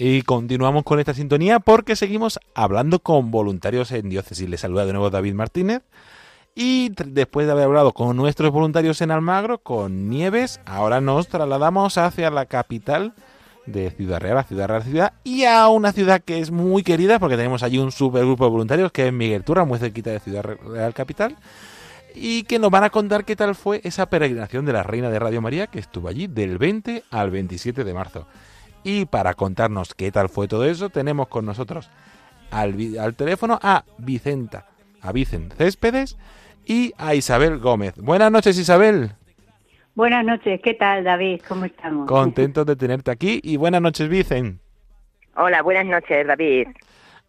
Y 0.01 0.23
continuamos 0.23 0.85
con 0.85 1.01
esta 1.01 1.13
sintonía 1.13 1.59
porque 1.59 1.97
seguimos 1.97 2.39
hablando 2.55 3.01
con 3.01 3.33
voluntarios 3.33 3.91
en 3.91 4.09
diócesis. 4.09 4.49
Les 4.49 4.61
saluda 4.61 4.87
de 4.87 4.93
nuevo 4.93 5.11
David 5.11 5.35
Martínez. 5.35 5.83
Y 6.55 6.91
después 6.91 7.47
de 7.47 7.53
haber 7.53 7.65
hablado 7.65 7.93
con 7.93 8.17
nuestros 8.17 8.53
voluntarios 8.53 9.01
en 9.01 9.11
Almagro, 9.11 9.59
con 9.59 10.09
Nieves, 10.09 10.61
ahora 10.67 11.01
nos 11.01 11.27
trasladamos 11.27 11.99
hacia 11.99 12.31
la 12.31 12.47
capital 12.47 13.13
de 13.67 13.91
Ciudad 13.91 14.21
Real, 14.21 14.39
a 14.39 14.45
Ciudad 14.45 14.69
Real 14.69 14.85
Ciudad, 14.85 15.13
y 15.25 15.45
a 15.45 15.67
una 15.67 15.93
ciudad 15.93 16.23
que 16.23 16.39
es 16.39 16.53
muy 16.53 16.85
querida 16.85 17.19
porque 17.19 17.37
tenemos 17.37 17.65
allí 17.65 17.79
un 17.79 17.91
supergrupo 17.91 18.45
de 18.45 18.51
voluntarios 18.51 18.93
que 18.93 19.09
es 19.09 19.13
Miguel 19.13 19.43
Turra, 19.43 19.65
muy 19.65 19.81
cerquita 19.81 20.11
de 20.11 20.21
Ciudad 20.21 20.43
Real 20.43 20.95
Capital, 20.95 21.37
y 22.15 22.45
que 22.45 22.61
nos 22.61 22.71
van 22.71 22.85
a 22.85 22.91
contar 22.91 23.25
qué 23.25 23.35
tal 23.35 23.57
fue 23.57 23.81
esa 23.83 24.07
peregrinación 24.07 24.65
de 24.65 24.73
la 24.73 24.85
Reina 24.85 25.11
de 25.11 25.19
Radio 25.19 25.43
María 25.43 25.67
que 25.67 25.81
estuvo 25.81 26.09
allí 26.09 26.29
del 26.29 26.57
20 26.57 27.03
al 27.11 27.31
27 27.31 27.83
de 27.85 27.95
marzo. 27.95 28.27
Y 28.85 29.07
para 29.07 29.35
contarnos 29.35 29.95
qué 29.95 30.11
tal 30.13 30.29
fue 30.29 30.49
todo 30.49 30.65
eso, 30.65 30.91
tenemos 30.91 31.29
con 31.29 31.45
nosotros 31.45 31.91
al, 32.51 32.77
al 32.99 33.15
teléfono 33.15 33.59
a 33.63 33.85
Vicenta, 33.99 34.67
a 35.01 35.13
Vicen 35.13 35.51
Céspedes 35.51 36.17
y 36.65 36.93
a 36.99 37.15
Isabel 37.15 37.59
Gómez. 37.59 37.95
Buenas 37.97 38.31
noches, 38.31 38.59
Isabel. 38.59 39.13
Buenas 39.95 40.25
noches, 40.25 40.61
¿qué 40.63 40.75
tal, 40.75 41.03
David? 41.03 41.41
¿Cómo 41.49 41.65
estamos? 41.65 42.07
Contentos 42.07 42.65
de 42.67 42.77
tenerte 42.77 43.11
aquí 43.11 43.41
y 43.43 43.57
buenas 43.57 43.83
noches, 43.83 44.09
Vicen. 44.09 44.61
Hola, 45.35 45.63
buenas 45.63 45.87
noches, 45.87 46.27
David. 46.27 46.69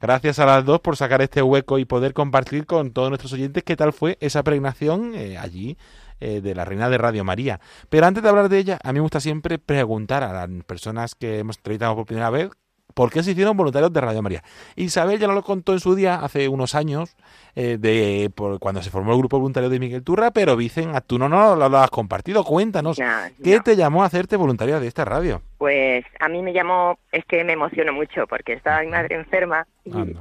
Gracias 0.01 0.39
a 0.39 0.45
las 0.45 0.63
dos 0.65 0.79
por 0.79 0.95
sacar 0.95 1.21
este 1.21 1.41
hueco 1.41 1.77
y 1.77 1.85
poder 1.85 2.13
compartir 2.13 2.65
con 2.65 2.91
todos 2.91 3.09
nuestros 3.09 3.33
oyentes 3.33 3.63
qué 3.63 3.75
tal 3.75 3.91
fue 3.91 4.17
esa 4.21 4.43
pregnación 4.43 5.13
eh, 5.13 5.37
allí 5.37 5.77
eh, 6.19 6.41
de 6.41 6.55
la 6.55 6.65
Reina 6.65 6.89
de 6.89 6.97
Radio 6.97 7.23
María. 7.23 7.59
Pero 7.89 8.05
antes 8.05 8.23
de 8.23 8.29
hablar 8.29 8.49
de 8.49 8.57
ella, 8.57 8.79
a 8.83 8.91
mí 8.91 8.99
me 8.99 9.01
gusta 9.01 9.19
siempre 9.19 9.57
preguntar 9.59 10.23
a 10.23 10.33
las 10.33 10.63
personas 10.65 11.15
que 11.15 11.39
hemos 11.39 11.57
entrevistado 11.57 11.95
por 11.95 12.05
primera 12.05 12.29
vez 12.29 12.49
por 12.93 13.11
qué 13.11 13.23
se 13.23 13.31
hicieron 13.31 13.55
voluntarios 13.55 13.93
de 13.93 14.01
Radio 14.01 14.21
María. 14.21 14.43
Isabel 14.75 15.19
ya 15.19 15.27
nos 15.27 15.35
lo 15.35 15.43
contó 15.43 15.73
en 15.73 15.79
su 15.79 15.95
día, 15.95 16.15
hace 16.15 16.49
unos 16.49 16.75
años, 16.75 17.15
eh, 17.55 17.77
de 17.79 18.29
por, 18.35 18.59
cuando 18.59 18.81
se 18.81 18.89
formó 18.89 19.13
el 19.13 19.19
grupo 19.19 19.37
voluntario 19.37 19.69
de 19.69 19.79
Miguel 19.79 20.03
Turra, 20.03 20.31
pero 20.31 20.55
dicen, 20.55 20.91
tú 21.07 21.17
no, 21.17 21.29
no 21.29 21.55
lo, 21.55 21.77
has 21.77 21.89
compartido. 21.91 22.43
Cuéntanos, 22.43 22.99
¿qué 23.43 23.59
te 23.61 23.75
llamó 23.75 24.03
a 24.03 24.07
hacerte 24.07 24.35
voluntaria 24.35 24.79
de 24.79 24.87
esta 24.87 25.05
radio? 25.05 25.41
Pues 25.57 26.03
a 26.19 26.27
mí 26.27 26.41
me 26.41 26.53
llamó, 26.53 26.97
es 27.11 27.23
que 27.25 27.43
me 27.43 27.53
emociono 27.53 27.93
mucho, 27.93 28.27
porque 28.27 28.53
estaba 28.53 28.81
mi 28.81 28.87
madre 28.87 29.15
enferma 29.15 29.65
y, 29.85 30.15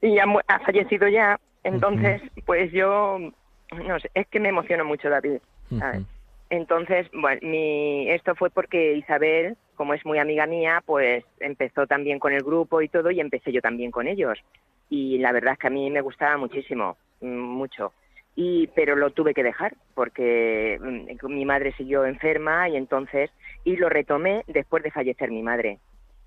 y 0.00 0.18
ha, 0.18 0.58
fallecido 0.64 1.08
ya. 1.08 1.38
Entonces, 1.62 2.22
pues 2.46 2.72
yo 2.72 3.18
no 3.76 4.00
sé, 4.00 4.10
es 4.14 4.26
que 4.28 4.40
me 4.40 4.48
emociono 4.48 4.84
mucho, 4.84 5.08
David. 5.08 5.38
Entonces, 6.50 7.08
bueno, 7.12 7.40
mi, 7.42 8.10
esto 8.10 8.34
fue 8.34 8.50
porque 8.50 8.94
Isabel, 8.94 9.56
como 9.76 9.94
es 9.94 10.04
muy 10.04 10.18
amiga 10.18 10.46
mía, 10.46 10.82
pues 10.84 11.24
empezó 11.38 11.86
también 11.86 12.18
con 12.18 12.32
el 12.32 12.42
grupo 12.42 12.82
y 12.82 12.88
todo, 12.88 13.10
y 13.12 13.20
empecé 13.20 13.52
yo 13.52 13.60
también 13.60 13.92
con 13.92 14.08
ellos. 14.08 14.38
Y 14.88 15.18
la 15.18 15.30
verdad 15.30 15.52
es 15.52 15.58
que 15.60 15.68
a 15.68 15.70
mí 15.70 15.88
me 15.90 16.00
gustaba 16.00 16.36
muchísimo, 16.36 16.96
mm, 17.20 17.26
mucho. 17.26 17.92
y 18.36 18.68
pero 18.68 18.94
lo 18.96 19.10
tuve 19.10 19.34
que 19.34 19.42
dejar 19.42 19.74
porque 19.94 20.78
mm, 20.80 21.26
mi 21.26 21.44
madre 21.44 21.72
siguió 21.72 22.04
enferma 22.04 22.68
y 22.68 22.76
entonces 22.76 23.30
y 23.64 23.76
lo 23.76 23.88
retomé 23.88 24.44
después 24.46 24.82
de 24.84 24.92
fallecer 24.92 25.30
mi 25.30 25.42
madre 25.42 25.78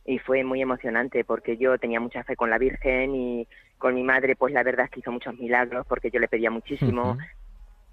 y 0.06 0.20
fue 0.20 0.44
muy 0.44 0.62
emocionante 0.62 1.24
porque 1.24 1.58
yo 1.58 1.78
tenía 1.78 2.00
mucha 2.00 2.24
fe 2.24 2.36
con 2.36 2.50
la 2.50 2.58
Virgen 2.58 3.16
y 3.16 3.48
con 3.78 3.96
mi 3.96 4.04
madre 4.04 4.36
pues 4.36 4.54
la 4.54 4.63
verdad 4.63 4.86
es 4.86 4.92
que 4.92 5.00
hizo 5.00 5.12
muchos 5.12 5.38
milagros 5.38 5.86
porque 5.88 6.12
yo 6.12 6.20
le 6.20 6.28
pedía 6.28 6.52
muchísimo 6.52 7.18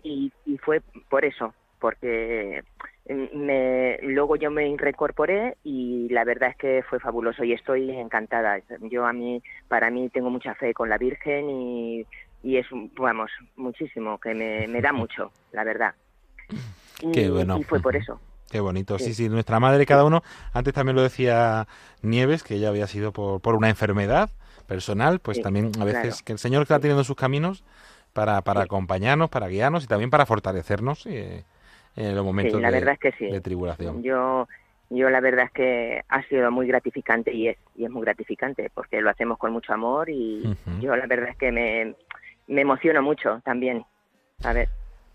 y, 0.03 0.33
y, 0.47 0.59
fue 0.59 0.81
por 1.09 1.25
eso 1.25 1.55
porque 1.79 2.63
mm, 3.09 3.37
me, 3.37 3.99
luego 4.03 4.37
yo 4.37 4.51
me 4.51 4.73
reincorporé 4.77 5.57
y 5.65 6.09
la 6.11 6.25
verdad 6.25 6.51
es 6.51 6.57
que 6.57 6.85
fue 6.89 7.01
fabuloso 7.01 7.43
y 7.43 7.53
estoy 7.53 7.91
encantada. 7.91 8.61
Yo 8.83 9.07
a 9.07 9.13
mí, 9.13 9.43
para 9.69 9.91
mí 9.91 10.09
tengo 10.11 10.31
mucha 10.31 10.55
fe 10.55 10.73
con 10.73 10.89
la 10.89 10.99
Virgen 10.99 11.51
y, 11.51 12.07
y 12.43 12.57
es, 12.59 12.67
vamos, 12.97 13.31
muchísimo, 13.57 14.19
que 14.19 14.35
me, 14.35 14.69
me 14.69 14.81
da 14.81 14.93
mucho, 14.93 15.33
la 15.53 15.65
verdad. 15.65 15.95
Qué 17.13 17.31
bueno. 17.31 17.59
Y 17.59 17.65
fue 17.65 17.81
por 17.81 17.97
eso. 17.97 18.21
Qué 18.51 18.59
bonito, 18.59 18.99
sí. 18.99 19.15
sí, 19.15 19.29
nuestra 19.29 19.61
madre, 19.61 19.87
cada 19.87 20.05
uno, 20.05 20.23
antes 20.53 20.75
también 20.75 20.97
lo 20.97 21.03
decía 21.03 21.69
Nieves, 22.03 22.43
que 22.43 22.57
ella 22.57 22.69
había 22.69 22.89
sido 22.89 23.13
por, 23.13 23.41
por 23.41 23.55
una 23.55 23.69
enfermedad 23.69 24.29
personal, 24.67 25.21
pues 25.21 25.41
también 25.41 25.71
a 25.81 25.85
veces 25.85 26.23
que 26.23 26.33
el 26.33 26.39
Señor 26.39 26.63
está 26.63 26.81
teniendo 26.81 27.05
sus 27.05 27.17
caminos 27.17 27.65
para, 28.13 28.41
para 28.43 28.63
acompañarnos, 28.63 29.31
para 29.31 29.49
guiarnos 29.49 29.85
y 29.85 29.87
también 29.87 30.11
para 30.11 30.27
fortalecernos 30.27 31.07
eh, 31.07 31.45
en 31.97 32.15
los 32.15 32.25
momentos 32.25 32.61
la 32.61 32.71
de, 32.71 32.79
verdad 32.81 32.95
es 32.95 33.01
que 33.01 33.13
sí. 33.13 33.31
de 33.31 33.41
tribulación. 33.41 34.03
Yo, 34.03 34.49
yo 34.91 35.11
la 35.11 35.21
verdad 35.21 35.47
es 35.47 35.53
que 35.53 36.03
ha 36.09 36.23
sido 36.25 36.51
muy 36.51 36.67
gratificante 36.67 37.33
y 37.33 37.49
es, 37.49 37.59
y 37.77 37.85
es 37.85 37.91
muy 37.91 38.03
gratificante 38.03 38.71
porque 38.75 39.01
lo 39.01 39.11
hacemos 39.11 39.39
con 39.39 39.53
mucho 39.53 39.73
amor 39.73 40.11
y 40.11 40.57
yo 40.81 40.97
la 40.97 41.07
verdad 41.07 41.31
es 41.31 41.37
que 41.37 41.53
me, 41.53 41.95
me 42.49 42.63
emociono 42.63 43.01
mucho 43.03 43.41
también. 43.45 43.85
A 44.43 44.53
ver. 44.53 44.69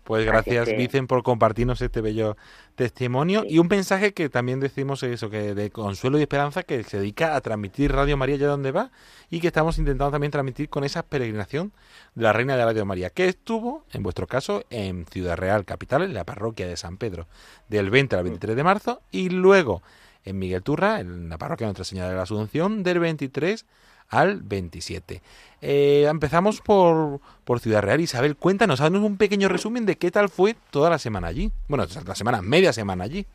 Pues 0.06 0.24
gracias, 0.24 0.68
Vicen, 0.68 1.08
por 1.08 1.24
compartirnos 1.24 1.82
este 1.82 2.00
bello 2.00 2.36
testimonio 2.76 3.42
y 3.44 3.58
un 3.58 3.66
mensaje 3.66 4.14
que 4.14 4.28
también 4.28 4.60
decimos 4.60 5.02
eso, 5.02 5.30
que 5.30 5.52
de 5.52 5.70
consuelo 5.72 6.16
y 6.16 6.22
esperanza 6.22 6.62
que 6.62 6.84
se 6.84 7.00
dedica 7.00 7.34
a 7.34 7.40
transmitir 7.40 7.90
Radio 7.90 8.16
María 8.16 8.36
allá 8.36 8.46
donde 8.46 8.70
va 8.70 8.92
y 9.30 9.40
que 9.40 9.48
estamos 9.48 9.78
intentando 9.78 10.12
también 10.12 10.30
transmitir 10.30 10.68
con 10.68 10.84
esa 10.84 11.02
peregrinación 11.02 11.72
de 12.14 12.22
la 12.22 12.32
Reina 12.32 12.56
de 12.56 12.64
Radio 12.64 12.86
María, 12.86 13.10
que 13.10 13.26
estuvo, 13.26 13.84
en 13.92 14.04
vuestro 14.04 14.28
caso, 14.28 14.62
en 14.70 15.06
Ciudad 15.06 15.36
Real, 15.36 15.64
capital, 15.64 16.02
en 16.02 16.14
la 16.14 16.22
parroquia 16.22 16.68
de 16.68 16.76
San 16.76 16.98
Pedro, 16.98 17.26
del 17.68 17.90
20 17.90 18.14
al 18.14 18.22
23 18.22 18.54
de 18.54 18.62
marzo 18.62 19.02
y 19.10 19.30
luego 19.30 19.82
en 20.24 20.38
Miguel 20.38 20.62
Turra, 20.62 21.00
en 21.00 21.28
la 21.28 21.36
parroquia 21.36 21.66
de 21.66 21.70
Nuestra 21.70 21.84
Señora 21.84 22.10
de 22.10 22.14
la 22.14 22.22
Asunción, 22.22 22.84
del 22.84 23.00
23 23.00 23.66
al 24.08 24.40
27. 24.42 25.20
Eh, 25.62 26.06
empezamos 26.08 26.60
por, 26.60 27.20
por 27.44 27.60
Ciudad 27.60 27.82
Real. 27.82 28.00
Isabel, 28.00 28.36
cuéntanos, 28.36 28.80
haznos 28.80 29.02
un 29.02 29.16
pequeño 29.16 29.48
resumen 29.48 29.86
de 29.86 29.96
qué 29.96 30.10
tal 30.10 30.28
fue 30.28 30.54
toda 30.70 30.90
la 30.90 30.98
semana 30.98 31.28
allí. 31.28 31.50
Bueno, 31.68 31.84
la 32.06 32.14
semana, 32.14 32.42
media 32.42 32.72
semana 32.72 33.04
allí. 33.04 33.26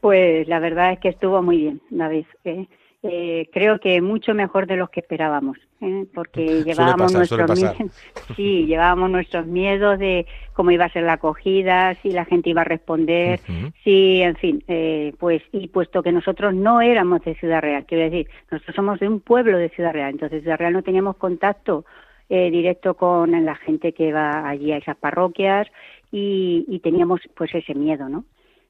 Pues 0.00 0.46
la 0.46 0.60
verdad 0.60 0.92
es 0.92 1.00
que 1.00 1.08
estuvo 1.08 1.42
muy 1.42 1.58
bien, 1.58 1.82
David. 1.90 2.26
¿eh? 2.44 2.68
Eh, 3.04 3.48
creo 3.52 3.78
que 3.78 4.00
mucho 4.00 4.34
mejor 4.34 4.66
de 4.66 4.76
los 4.76 4.90
que 4.90 4.98
esperábamos, 4.98 5.56
¿eh? 5.80 6.04
porque 6.12 6.64
llevábamos 6.64 7.12
nuestros 7.12 7.56
miedos, 7.56 7.76
sí, 8.36 8.66
llevábamos 8.66 9.08
nuestros 9.10 9.46
miedos 9.46 10.00
de 10.00 10.26
cómo 10.52 10.72
iba 10.72 10.86
a 10.86 10.92
ser 10.92 11.04
la 11.04 11.12
acogida, 11.12 11.94
si 12.02 12.10
la 12.10 12.24
gente 12.24 12.50
iba 12.50 12.62
a 12.62 12.64
responder, 12.64 13.38
si, 13.84 14.20
en 14.20 14.34
fin, 14.34 14.64
eh, 14.66 15.12
pues 15.20 15.42
y 15.52 15.68
puesto 15.68 16.02
que 16.02 16.10
nosotros 16.10 16.52
no 16.56 16.80
éramos 16.80 17.22
de 17.22 17.36
Ciudad 17.36 17.60
Real, 17.60 17.86
quiero 17.86 18.02
decir, 18.02 18.28
nosotros 18.50 18.74
somos 18.74 18.98
de 18.98 19.06
un 19.06 19.20
pueblo 19.20 19.58
de 19.58 19.68
Ciudad 19.68 19.92
Real, 19.92 20.10
entonces 20.10 20.42
Ciudad 20.42 20.58
Real 20.58 20.72
no 20.72 20.82
teníamos 20.82 21.18
contacto 21.18 21.84
eh, 22.28 22.50
directo 22.50 22.94
con 22.94 23.44
la 23.44 23.54
gente 23.54 23.92
que 23.92 24.12
va 24.12 24.48
allí 24.48 24.72
a 24.72 24.78
esas 24.78 24.96
parroquias 24.96 25.68
y, 26.10 26.64
y 26.66 26.80
teníamos 26.80 27.20
pues 27.36 27.54
ese 27.54 27.76
miedo, 27.76 28.08
¿no? 28.08 28.24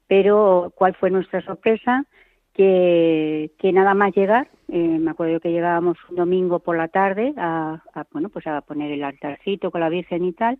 Pero 0.07 0.71
¿cuál 0.75 0.93
fue 0.93 1.09
nuestra 1.09 1.41
sorpresa? 1.41 2.05
Que, 2.59 3.71
nada 3.71 3.93
más 3.93 4.13
llegar, 4.13 4.49
eh, 4.67 4.97
me 4.99 5.11
acuerdo 5.11 5.39
que 5.39 5.51
llegábamos 5.51 5.97
un 6.09 6.17
domingo 6.17 6.59
por 6.59 6.75
la 6.75 6.89
tarde 6.89 7.33
a, 7.37 7.81
bueno, 8.11 8.27
pues 8.27 8.45
a 8.47 8.59
poner 8.59 8.91
el 8.91 9.03
altarcito 9.03 9.71
con 9.71 9.79
la 9.79 9.87
Virgen 9.87 10.25
y 10.25 10.33
tal, 10.33 10.59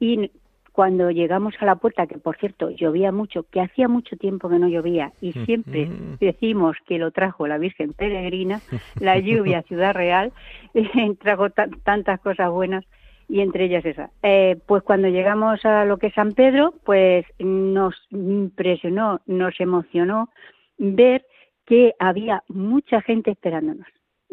y 0.00 0.32
cuando 0.72 1.12
llegamos 1.12 1.54
a 1.60 1.64
la 1.64 1.76
puerta, 1.76 2.08
que 2.08 2.18
por 2.18 2.36
cierto 2.38 2.70
llovía 2.70 3.12
mucho, 3.12 3.44
que 3.44 3.60
hacía 3.60 3.86
mucho 3.86 4.16
tiempo 4.16 4.48
que 4.48 4.58
no 4.58 4.68
llovía, 4.68 5.12
y 5.20 5.32
siempre 5.32 5.88
decimos 6.18 6.76
que 6.86 6.98
lo 6.98 7.12
trajo 7.12 7.46
la 7.46 7.58
Virgen 7.58 7.92
Peregrina, 7.92 8.60
la 9.00 9.18
lluvia 9.18 9.62
Ciudad 9.62 9.94
Real, 9.94 10.32
trajo 11.20 11.50
tantas 11.50 12.18
cosas 12.18 12.50
buenas, 12.50 12.84
y 13.28 13.42
entre 13.42 13.66
ellas 13.66 13.84
esa. 13.84 14.10
Eh, 14.22 14.56
pues 14.66 14.82
cuando 14.82 15.06
llegamos 15.06 15.64
a 15.64 15.84
lo 15.84 15.98
que 15.98 16.08
es 16.08 16.14
San 16.14 16.32
Pedro, 16.32 16.74
pues 16.84 17.26
nos 17.38 17.94
impresionó, 18.10 19.20
nos 19.26 19.60
emocionó 19.60 20.30
ver 20.78 21.26
que 21.66 21.94
había 21.98 22.42
mucha 22.48 23.02
gente 23.02 23.32
esperándonos. 23.32 23.86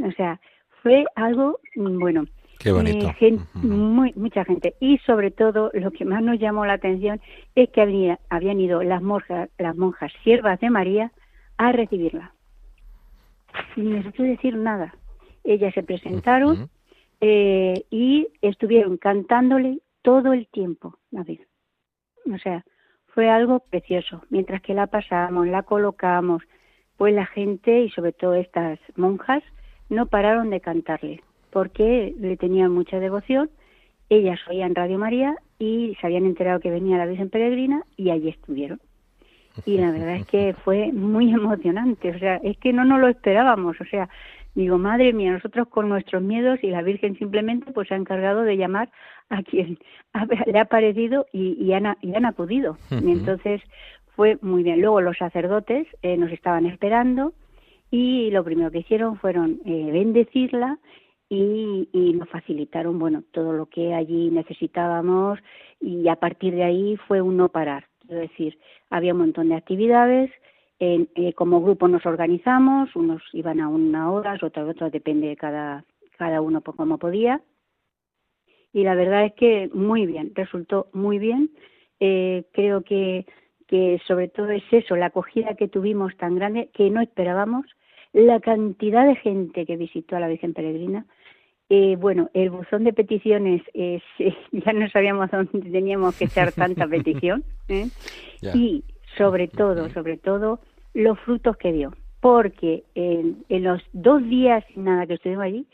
O 0.03 0.11
sea, 0.11 0.39
fue 0.81 1.05
algo, 1.15 1.59
mm, 1.75 1.99
bueno, 1.99 2.25
Qué 2.59 2.71
bonito. 2.71 3.11
Eh, 3.19 3.37
muy, 3.55 4.13
mucha 4.15 4.45
gente. 4.45 4.75
Y 4.79 4.97
sobre 4.99 5.31
todo, 5.31 5.71
lo 5.73 5.91
que 5.91 6.05
más 6.05 6.23
nos 6.23 6.39
llamó 6.39 6.65
la 6.65 6.73
atención 6.73 7.21
es 7.53 7.69
que 7.69 7.81
había, 7.81 8.19
habían 8.29 8.59
ido 8.59 8.81
las 8.81 9.01
monjas, 9.01 9.49
las 9.57 9.75
monjas 9.75 10.11
siervas 10.23 10.59
de 10.59 10.69
María 10.69 11.11
a 11.57 11.71
recibirla. 11.71 12.33
Sin 13.73 13.91
necesito 13.91 14.23
decir 14.23 14.55
nada. 14.55 14.95
Ellas 15.43 15.73
se 15.73 15.83
presentaron 15.83 16.69
eh, 17.21 17.85
y 17.91 18.27
estuvieron 18.41 18.97
cantándole 18.97 19.79
todo 20.01 20.33
el 20.33 20.47
tiempo, 20.47 20.97
David. 21.11 21.41
O 22.33 22.37
sea, 22.39 22.65
fue 23.15 23.29
algo 23.29 23.61
precioso. 23.61 24.21
Mientras 24.29 24.61
que 24.61 24.73
la 24.73 24.87
pasamos, 24.87 25.47
la 25.47 25.63
colocamos, 25.63 26.43
pues 26.97 27.15
la 27.15 27.25
gente 27.25 27.81
y 27.81 27.89
sobre 27.89 28.11
todo 28.11 28.35
estas 28.35 28.77
monjas 28.97 29.41
no 29.89 30.05
pararon 30.05 30.49
de 30.49 30.59
cantarle 30.59 31.23
porque 31.49 32.13
le 32.19 32.35
tenían 32.35 32.73
mucha 32.73 32.99
devoción. 32.99 33.49
Ellas 34.09 34.39
oían 34.49 34.75
Radio 34.75 34.99
María 34.99 35.37
y 35.57 35.95
se 35.99 36.07
habían 36.07 36.25
enterado 36.25 36.59
que 36.59 36.69
venía 36.69 36.97
la 36.97 37.05
Virgen 37.05 37.29
Peregrina 37.29 37.83
y 37.95 38.09
allí 38.09 38.27
estuvieron. 38.27 38.81
Y 39.65 39.77
la 39.77 39.91
verdad 39.91 40.17
es 40.17 40.27
que 40.27 40.53
fue 40.65 40.91
muy 40.91 41.31
emocionante, 41.31 42.09
o 42.09 42.19
sea, 42.19 42.35
es 42.43 42.57
que 42.57 42.73
no 42.73 42.83
nos 42.83 42.99
lo 42.99 43.07
esperábamos, 43.07 43.79
o 43.79 43.85
sea, 43.85 44.09
digo, 44.53 44.77
madre 44.77 45.13
mía, 45.13 45.31
nosotros 45.31 45.69
con 45.69 45.87
nuestros 45.87 46.21
miedos 46.21 46.59
y 46.61 46.67
la 46.67 46.81
Virgen 46.81 47.17
simplemente 47.17 47.71
pues 47.71 47.87
se 47.87 47.93
ha 47.93 47.97
encargado 47.97 48.41
de 48.41 48.57
llamar 48.57 48.89
a 49.29 49.43
quien 49.43 49.79
le 50.45 50.59
ha 50.59 50.65
parecido 50.65 51.25
y, 51.31 51.71
han, 51.73 51.95
y 52.01 52.13
han 52.15 52.25
acudido. 52.25 52.77
Y 52.91 53.11
entonces 53.11 53.61
fue 54.15 54.37
muy 54.41 54.63
bien. 54.63 54.81
Luego 54.81 55.01
los 55.01 55.17
sacerdotes 55.17 55.87
eh, 56.01 56.17
nos 56.17 56.31
estaban 56.31 56.65
esperando 56.65 57.33
y 57.91 58.31
lo 58.31 58.43
primero 58.43 58.71
que 58.71 58.79
hicieron 58.79 59.17
fueron 59.17 59.59
eh, 59.65 59.89
bendecirla 59.91 60.79
y, 61.27 61.89
y, 61.91 62.13
nos 62.13 62.29
facilitaron 62.29 62.99
bueno 62.99 63.23
todo 63.31 63.53
lo 63.53 63.65
que 63.65 63.95
allí 63.95 64.29
necesitábamos 64.29 65.39
y 65.81 66.07
a 66.07 66.17
partir 66.17 66.53
de 66.53 66.63
ahí 66.63 66.97
fue 67.07 67.21
un 67.21 67.37
no 67.37 67.49
parar. 67.49 67.85
Quiero 68.05 68.21
decir, 68.21 68.59
había 68.91 69.13
un 69.13 69.19
montón 69.21 69.49
de 69.49 69.55
actividades, 69.55 70.29
eh, 70.79 71.33
como 71.35 71.61
grupo 71.61 71.87
nos 71.87 72.05
organizamos, 72.05 72.95
unos 72.95 73.21
iban 73.31 73.61
a 73.61 73.69
una 73.69 74.11
hora, 74.11 74.37
otros 74.41 74.69
otros 74.69 74.91
depende 74.91 75.27
de 75.27 75.37
cada, 75.37 75.85
cada 76.17 76.41
uno 76.41 76.61
por 76.61 76.75
cómo 76.75 76.97
podía. 76.97 77.41
Y 78.75 78.83
la 78.83 78.93
verdad 78.93 79.23
es 79.23 79.33
que 79.35 79.69
muy 79.73 80.05
bien, 80.05 80.33
resultó 80.35 80.89
muy 80.91 81.17
bien. 81.17 81.49
Eh, 82.01 82.43
creo 82.51 82.81
que, 82.81 83.25
que 83.67 84.01
sobre 84.05 84.27
todo 84.27 84.49
es 84.49 84.65
eso, 84.69 84.97
la 84.97 85.05
acogida 85.05 85.55
que 85.55 85.69
tuvimos 85.69 86.13
tan 86.17 86.35
grande 86.35 86.69
que 86.73 86.89
no 86.89 86.99
esperábamos, 86.99 87.65
la 88.11 88.41
cantidad 88.41 89.07
de 89.07 89.15
gente 89.15 89.65
que 89.65 89.77
visitó 89.77 90.17
a 90.17 90.19
la 90.19 90.27
Virgen 90.27 90.53
Peregrina. 90.53 91.05
Eh, 91.69 91.95
bueno, 91.97 92.29
el 92.33 92.49
buzón 92.49 92.83
de 92.83 92.91
peticiones, 92.91 93.61
es, 93.73 94.03
ya 94.51 94.73
no 94.73 94.89
sabíamos 94.89 95.31
dónde 95.31 95.71
teníamos 95.71 96.17
que 96.17 96.25
echar 96.25 96.51
tanta 96.51 96.85
petición. 96.89 97.45
¿eh? 97.69 97.87
Y 98.53 98.83
sobre 99.17 99.47
todo, 99.47 99.89
sobre 99.91 100.17
todo, 100.17 100.59
los 100.93 101.17
frutos 101.21 101.55
que 101.55 101.71
dio. 101.71 101.93
Porque 102.19 102.83
en, 102.93 103.45
los 103.47 103.81
dos 103.93 104.21
días 104.27 104.65
nada 104.75 105.07
que 105.07 105.13
estuvimos 105.13 105.45
allí, 105.45 105.65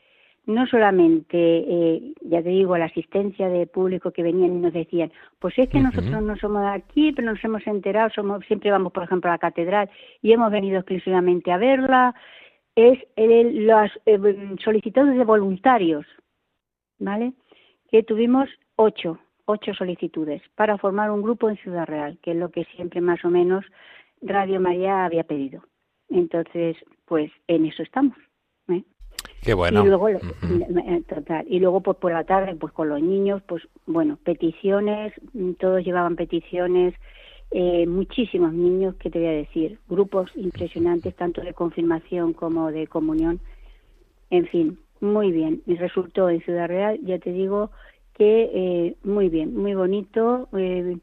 no 0.46 0.66
solamente, 0.68 1.38
eh, 1.38 2.14
ya 2.22 2.42
te 2.42 2.50
digo, 2.50 2.78
la 2.78 2.86
asistencia 2.86 3.48
de 3.48 3.68
público 3.68 4.12
que 4.12 4.24
venían 4.24 4.56
y 4.56 4.60
nos 4.60 4.74
decían, 4.74 5.12
pues 5.40 5.58
es 5.58 5.70
que 5.70 5.80
nosotros 5.80 6.22
no 6.22 6.36
somos 6.38 6.64
de 6.64 6.70
aquí, 6.70 7.12
pero 7.12 7.32
nos 7.32 7.44
hemos 7.44 7.66
enterado, 7.68 8.10
somos 8.10 8.44
siempre 8.46 8.72
vamos, 8.72 8.92
por 8.92 9.04
ejemplo, 9.04 9.30
a 9.30 9.34
la 9.34 9.40
catedral 9.40 9.90
y 10.22 10.32
hemos 10.32 10.52
venido 10.52 10.80
exclusivamente 10.80 11.52
a 11.52 11.58
verla, 11.58 12.16
es 12.76 13.00
el, 13.16 13.68
las 13.68 13.92
eh, 14.06 14.56
solicitudes 14.64 15.18
de 15.18 15.24
voluntarios, 15.24 16.06
¿vale? 17.00 17.34
Que 17.90 18.04
tuvimos 18.04 18.50
ocho, 18.76 19.20
ocho 19.46 19.74
solicitudes 19.74 20.42
para 20.56 20.78
formar 20.78 21.12
un 21.12 21.22
grupo 21.22 21.50
en 21.50 21.58
Ciudad 21.58 21.86
Real, 21.86 22.18
que 22.22 22.32
es 22.32 22.38
lo 22.38 22.50
que 22.50 22.66
siempre 22.76 23.02
más 23.02 23.24
o 23.26 23.30
menos 23.30 23.66
Radio 24.22 24.60
María 24.60 25.06
había 25.06 25.24
pedido. 25.24 25.64
Entonces, 26.10 26.78
pues 27.06 27.32
en 27.48 27.66
eso 27.66 27.84
estamos. 27.84 28.18
¿eh? 28.70 28.84
Qué 29.42 29.54
bueno. 29.56 29.84
Y 29.84 29.88
luego, 29.88 30.08
total. 31.08 31.46
Y 31.50 31.60
luego, 31.60 31.82
pues 31.82 31.98
por 31.98 32.12
la 32.12 32.24
tarde, 32.24 32.56
pues 32.56 32.72
con 32.74 32.90
los 32.90 33.02
niños, 33.02 33.42
pues 33.48 33.64
bueno, 33.88 34.18
peticiones, 34.24 35.14
mm, 35.34 35.54
todos 35.54 35.84
llevaban 35.84 36.16
peticiones, 36.16 36.94
eh, 37.50 37.86
muchísimos 37.88 38.54
niños, 38.54 38.96
que 38.96 39.10
te 39.10 39.20
voy 39.20 39.28
a 39.28 39.32
decir, 39.32 39.80
grupos 39.90 40.32
impresionantes, 40.36 41.16
tanto 41.16 41.42
de 41.42 41.54
confirmación 41.54 42.34
como 42.34 42.72
de 42.72 42.88
comunión. 42.88 43.40
En 44.30 44.46
fin, 44.46 44.80
muy 45.00 45.32
bien. 45.32 45.62
Y 45.66 45.76
resultó 45.76 46.30
en 46.30 46.42
Ciudad 46.42 46.68
Real, 46.68 47.00
ya 47.04 47.18
te 47.18 47.32
digo, 47.32 47.72
que 48.14 48.50
eh, 48.54 48.96
muy 49.04 49.30
bien, 49.30 49.58
muy 49.58 49.74
bonito. 49.74 50.48
Eh, 50.56 50.98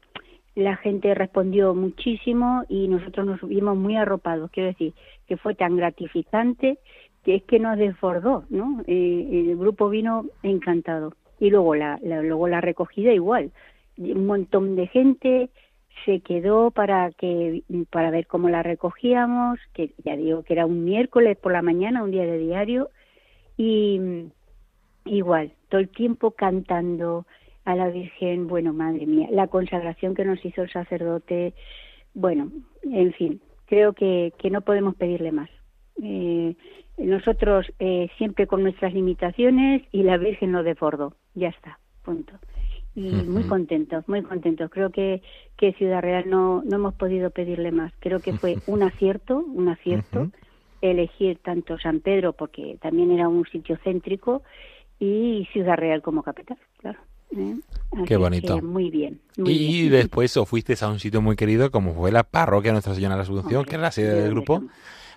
la 0.55 0.77
gente 0.77 1.13
respondió 1.13 1.75
muchísimo 1.75 2.63
y 2.69 2.87
nosotros 2.87 3.25
nos 3.25 3.47
vimos 3.47 3.77
muy 3.77 3.97
arropados. 3.97 4.49
Quiero 4.51 4.69
decir, 4.69 4.93
que 5.27 5.37
fue 5.37 5.55
tan 5.55 5.75
gratificante 5.75 6.79
que 7.23 7.35
es 7.35 7.43
que 7.43 7.59
nos 7.59 7.77
desbordó, 7.77 8.45
¿no? 8.49 8.81
Eh, 8.87 9.47
el 9.49 9.57
grupo 9.57 9.89
vino 9.89 10.25
encantado. 10.43 11.13
Y 11.39 11.49
luego 11.49 11.75
la, 11.75 11.99
luego 12.01 12.47
la 12.47 12.61
recogida 12.61 13.13
igual. 13.13 13.51
Un 13.97 14.25
montón 14.25 14.75
de 14.75 14.87
gente 14.87 15.49
se 16.05 16.21
quedó 16.21 16.71
para 16.71 17.11
que 17.11 17.63
para 17.89 18.11
ver 18.11 18.27
cómo 18.27 18.49
la 18.49 18.63
recogíamos, 18.63 19.59
que 19.73 19.91
ya 20.03 20.15
digo 20.15 20.43
que 20.43 20.53
era 20.53 20.65
un 20.65 20.85
miércoles 20.85 21.37
por 21.37 21.51
la 21.51 21.61
mañana, 21.61 22.03
un 22.03 22.11
día 22.11 22.23
de 22.23 22.37
diario, 22.37 22.89
y 23.57 23.99
igual, 25.05 25.51
todo 25.69 25.81
el 25.81 25.89
tiempo 25.89 26.31
cantando 26.31 27.25
a 27.65 27.75
la 27.75 27.89
Virgen, 27.89 28.47
bueno, 28.47 28.73
madre 28.73 29.05
mía, 29.05 29.27
la 29.31 29.47
consagración 29.47 30.15
que 30.15 30.25
nos 30.25 30.43
hizo 30.43 30.63
el 30.63 30.71
sacerdote, 30.71 31.53
bueno, 32.13 32.51
en 32.83 33.13
fin, 33.13 33.41
creo 33.65 33.93
que, 33.93 34.33
que 34.37 34.49
no 34.49 34.61
podemos 34.61 34.95
pedirle 34.95 35.31
más. 35.31 35.49
Eh, 36.01 36.55
nosotros 36.99 37.65
eh, 37.79 38.09
siempre 38.17 38.47
con 38.47 38.63
nuestras 38.63 38.93
limitaciones 38.93 39.83
y 39.91 40.03
la 40.03 40.17
Virgen 40.17 40.51
lo 40.51 40.63
desbordó, 40.63 41.15
ya 41.35 41.49
está, 41.49 41.79
punto. 42.03 42.33
Y 42.95 43.11
muy 43.11 43.43
contentos, 43.43 44.07
muy 44.09 44.23
contentos. 44.23 44.69
Creo 44.71 44.89
que, 44.89 45.21
que 45.55 45.73
Ciudad 45.73 46.01
Real 46.01 46.29
no, 46.29 46.61
no 46.65 46.75
hemos 46.75 46.95
podido 46.95 47.29
pedirle 47.29 47.71
más. 47.71 47.93
Creo 47.99 48.19
que 48.19 48.33
fue 48.33 48.57
un 48.67 48.83
acierto, 48.83 49.37
un 49.37 49.69
acierto 49.69 50.31
elegir 50.81 51.39
tanto 51.43 51.77
San 51.77 51.99
Pedro 51.99 52.33
porque 52.33 52.77
también 52.81 53.11
era 53.11 53.27
un 53.27 53.45
sitio 53.45 53.77
céntrico 53.83 54.43
y 54.99 55.47
Ciudad 55.51 55.77
Real 55.77 56.01
como 56.01 56.23
capital, 56.23 56.57
claro. 56.77 56.99
¿eh? 57.35 57.55
Qué 58.05 58.17
bonito. 58.17 58.61
muy 58.61 58.89
bien. 58.89 59.19
y 59.37 59.89
después 59.89 60.35
os 60.37 60.47
fuiste 60.47 60.75
a 60.81 60.87
un 60.87 60.99
sitio 60.99 61.21
muy 61.21 61.35
querido 61.35 61.71
como 61.71 61.93
fue 61.93 62.11
la 62.11 62.23
parroquia 62.23 62.71
Nuestra 62.71 62.95
Señora 62.95 63.15
de 63.15 63.19
la 63.19 63.23
Asunción, 63.23 63.65
que 63.65 63.75
era 63.75 63.83
la 63.83 63.91
sede 63.91 64.21
del 64.21 64.31
grupo. 64.31 64.63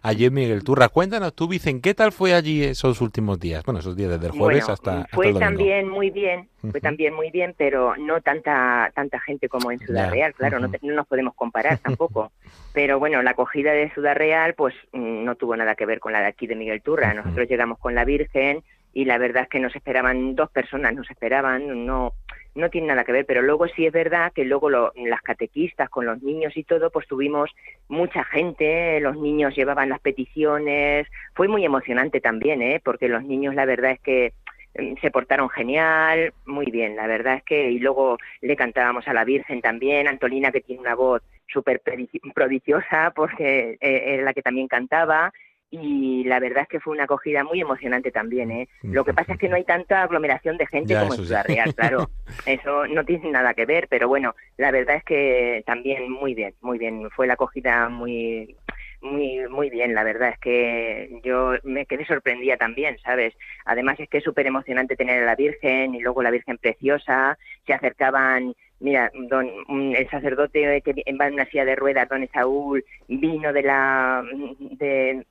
Allí 0.04 0.28
Miguel 0.30 0.64
Turra, 0.64 0.88
cuéntanos 0.88 1.32
tú, 1.32 1.46
Vicen, 1.46 1.80
¿qué 1.80 1.94
tal 1.94 2.10
fue 2.10 2.34
allí 2.34 2.64
esos 2.64 3.00
últimos 3.00 3.38
días? 3.38 3.62
Bueno, 3.64 3.78
esos 3.78 3.94
días 3.94 4.10
desde 4.10 4.26
el 4.26 4.32
jueves 4.32 4.68
hasta, 4.68 5.06
Fue 5.12 5.32
también 5.32 5.88
muy 5.88 6.10
bien, 6.10 6.48
fue 6.72 6.80
también 6.80 7.14
muy 7.14 7.30
bien, 7.30 7.54
pero 7.56 7.94
no 7.96 8.20
tanta 8.20 8.90
tanta 8.96 9.20
gente 9.20 9.48
como 9.48 9.70
en 9.70 9.78
Ciudad 9.78 10.10
Real, 10.10 10.34
claro, 10.34 10.58
no, 10.58 10.66
no, 10.66 10.94
nos 10.94 11.06
podemos 11.06 11.34
comparar 11.36 11.78
tampoco. 11.82 12.32
pero 12.72 12.98
bueno, 12.98 13.22
la 13.22 13.30
acogida 13.30 13.70
de 13.70 13.90
Ciudad 13.90 14.16
Real, 14.16 14.54
pues 14.54 14.74
mm, 14.92 15.24
no 15.24 15.36
tuvo 15.36 15.56
nada 15.56 15.76
que 15.76 15.86
ver 15.86 16.00
con 16.00 16.12
la 16.12 16.20
de 16.20 16.26
aquí 16.26 16.48
de 16.48 16.56
Miguel 16.56 16.82
Turra. 16.82 17.14
Nosotros 17.14 17.48
llegamos 17.48 17.78
con 17.78 17.94
la 17.94 18.04
Virgen 18.04 18.64
y 18.92 19.04
la 19.04 19.18
verdad 19.18 19.44
es 19.44 19.48
que 19.48 19.60
nos 19.60 19.74
esperaban 19.76 20.34
dos 20.34 20.50
personas, 20.50 20.94
nos 20.94 21.08
esperaban, 21.10 21.86
no 21.86 22.12
no 22.54 22.70
tiene 22.70 22.88
nada 22.88 23.04
que 23.04 23.12
ver, 23.12 23.26
pero 23.26 23.42
luego 23.42 23.66
sí 23.68 23.86
es 23.86 23.92
verdad 23.92 24.32
que 24.32 24.44
luego 24.44 24.68
las 24.70 25.22
catequistas 25.22 25.88
con 25.88 26.06
los 26.06 26.22
niños 26.22 26.56
y 26.56 26.64
todo, 26.64 26.90
pues 26.90 27.06
tuvimos 27.06 27.50
mucha 27.88 28.24
gente, 28.24 29.00
los 29.00 29.16
niños 29.16 29.54
llevaban 29.54 29.88
las 29.88 30.00
peticiones, 30.00 31.06
fue 31.34 31.48
muy 31.48 31.64
emocionante 31.64 32.20
también, 32.20 32.62
¿eh? 32.62 32.80
porque 32.84 33.08
los 33.08 33.24
niños 33.24 33.54
la 33.54 33.64
verdad 33.64 33.92
es 33.92 34.00
que 34.00 34.32
mm, 34.78 35.00
se 35.00 35.10
portaron 35.10 35.48
genial, 35.48 36.34
muy 36.44 36.66
bien, 36.66 36.96
la 36.96 37.06
verdad 37.06 37.36
es 37.36 37.42
que, 37.44 37.70
y 37.70 37.78
luego 37.78 38.18
le 38.42 38.56
cantábamos 38.56 39.08
a 39.08 39.14
la 39.14 39.24
Virgen 39.24 39.62
también, 39.62 40.06
Antolina 40.06 40.52
que 40.52 40.60
tiene 40.60 40.82
una 40.82 40.94
voz 40.94 41.22
súper 41.46 41.80
prodigiosa 42.34 43.12
porque 43.14 43.78
eh, 43.80 44.02
era 44.14 44.24
la 44.24 44.34
que 44.34 44.42
también 44.42 44.68
cantaba, 44.68 45.32
y 45.72 46.22
la 46.24 46.38
verdad 46.38 46.64
es 46.64 46.68
que 46.68 46.80
fue 46.80 46.92
una 46.92 47.04
acogida 47.04 47.44
muy 47.44 47.62
emocionante 47.62 48.10
también. 48.10 48.50
¿eh? 48.50 48.68
Lo 48.82 49.06
que 49.06 49.14
pasa 49.14 49.32
es 49.32 49.38
que 49.38 49.48
no 49.48 49.56
hay 49.56 49.64
tanta 49.64 50.02
aglomeración 50.02 50.58
de 50.58 50.66
gente 50.66 50.94
como 50.94 51.14
en 51.14 51.24
Ciudad 51.24 51.46
Real, 51.46 51.74
claro. 51.74 52.10
Eso 52.46 52.86
no 52.88 53.04
tiene 53.06 53.30
nada 53.30 53.54
que 53.54 53.64
ver, 53.64 53.88
pero 53.88 54.06
bueno, 54.06 54.34
la 54.58 54.70
verdad 54.70 54.96
es 54.96 55.04
que 55.04 55.62
también 55.66 56.12
muy 56.12 56.34
bien, 56.34 56.54
muy 56.60 56.78
bien. 56.78 57.08
Fue 57.16 57.26
la 57.26 57.34
acogida 57.34 57.88
muy 57.88 58.54
muy 59.02 59.48
muy 59.48 59.70
bien, 59.70 59.94
la 59.94 60.04
verdad 60.04 60.30
es 60.30 60.38
que 60.38 61.20
yo 61.24 61.54
me 61.64 61.86
quedé 61.86 62.06
sorprendida 62.06 62.56
también, 62.56 62.98
¿sabes? 63.04 63.34
Además 63.64 63.98
es 64.00 64.08
que 64.08 64.18
es 64.18 64.24
súper 64.24 64.46
emocionante 64.46 64.96
tener 64.96 65.22
a 65.22 65.26
la 65.26 65.36
Virgen 65.36 65.94
y 65.94 66.00
luego 66.00 66.22
la 66.22 66.30
Virgen 66.30 66.58
preciosa, 66.58 67.38
se 67.66 67.72
acercaban 67.74 68.54
Mira, 68.82 69.12
don, 69.14 69.48
el 69.94 70.10
sacerdote 70.10 70.82
que 70.82 70.92
va 71.14 71.28
en 71.28 71.34
una 71.34 71.46
silla 71.46 71.64
de 71.64 71.76
ruedas, 71.76 72.08
don 72.08 72.28
Saúl, 72.32 72.84
vino 73.06 73.52
de 73.52 73.62
la, 73.62 74.24
de, 74.58 75.24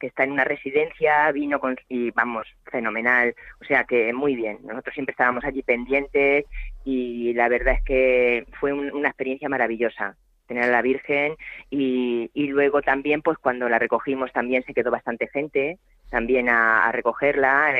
que 0.00 0.08
está 0.08 0.24
en 0.24 0.32
una 0.32 0.42
residencia, 0.42 1.30
vino 1.30 1.60
con, 1.60 1.76
y 1.88 2.10
vamos, 2.10 2.48
fenomenal. 2.64 3.32
O 3.60 3.64
sea 3.64 3.84
que 3.84 4.12
muy 4.12 4.34
bien. 4.34 4.58
Nosotros 4.64 4.92
siempre 4.92 5.12
estábamos 5.12 5.44
allí 5.44 5.62
pendientes 5.62 6.46
y 6.84 7.32
la 7.34 7.48
verdad 7.48 7.74
es 7.74 7.84
que 7.84 8.44
fue 8.58 8.72
una 8.72 9.08
experiencia 9.08 9.48
maravillosa 9.48 10.16
tener 10.46 10.64
a 10.64 10.68
la 10.68 10.82
Virgen 10.82 11.36
y, 11.70 12.30
y 12.34 12.48
luego 12.48 12.82
también 12.82 13.22
pues 13.22 13.38
cuando 13.38 13.68
la 13.68 13.78
recogimos 13.78 14.32
también 14.32 14.64
se 14.64 14.74
quedó 14.74 14.90
bastante 14.90 15.28
gente 15.28 15.78
también 16.10 16.48
a, 16.48 16.90
recogerla 16.92 17.74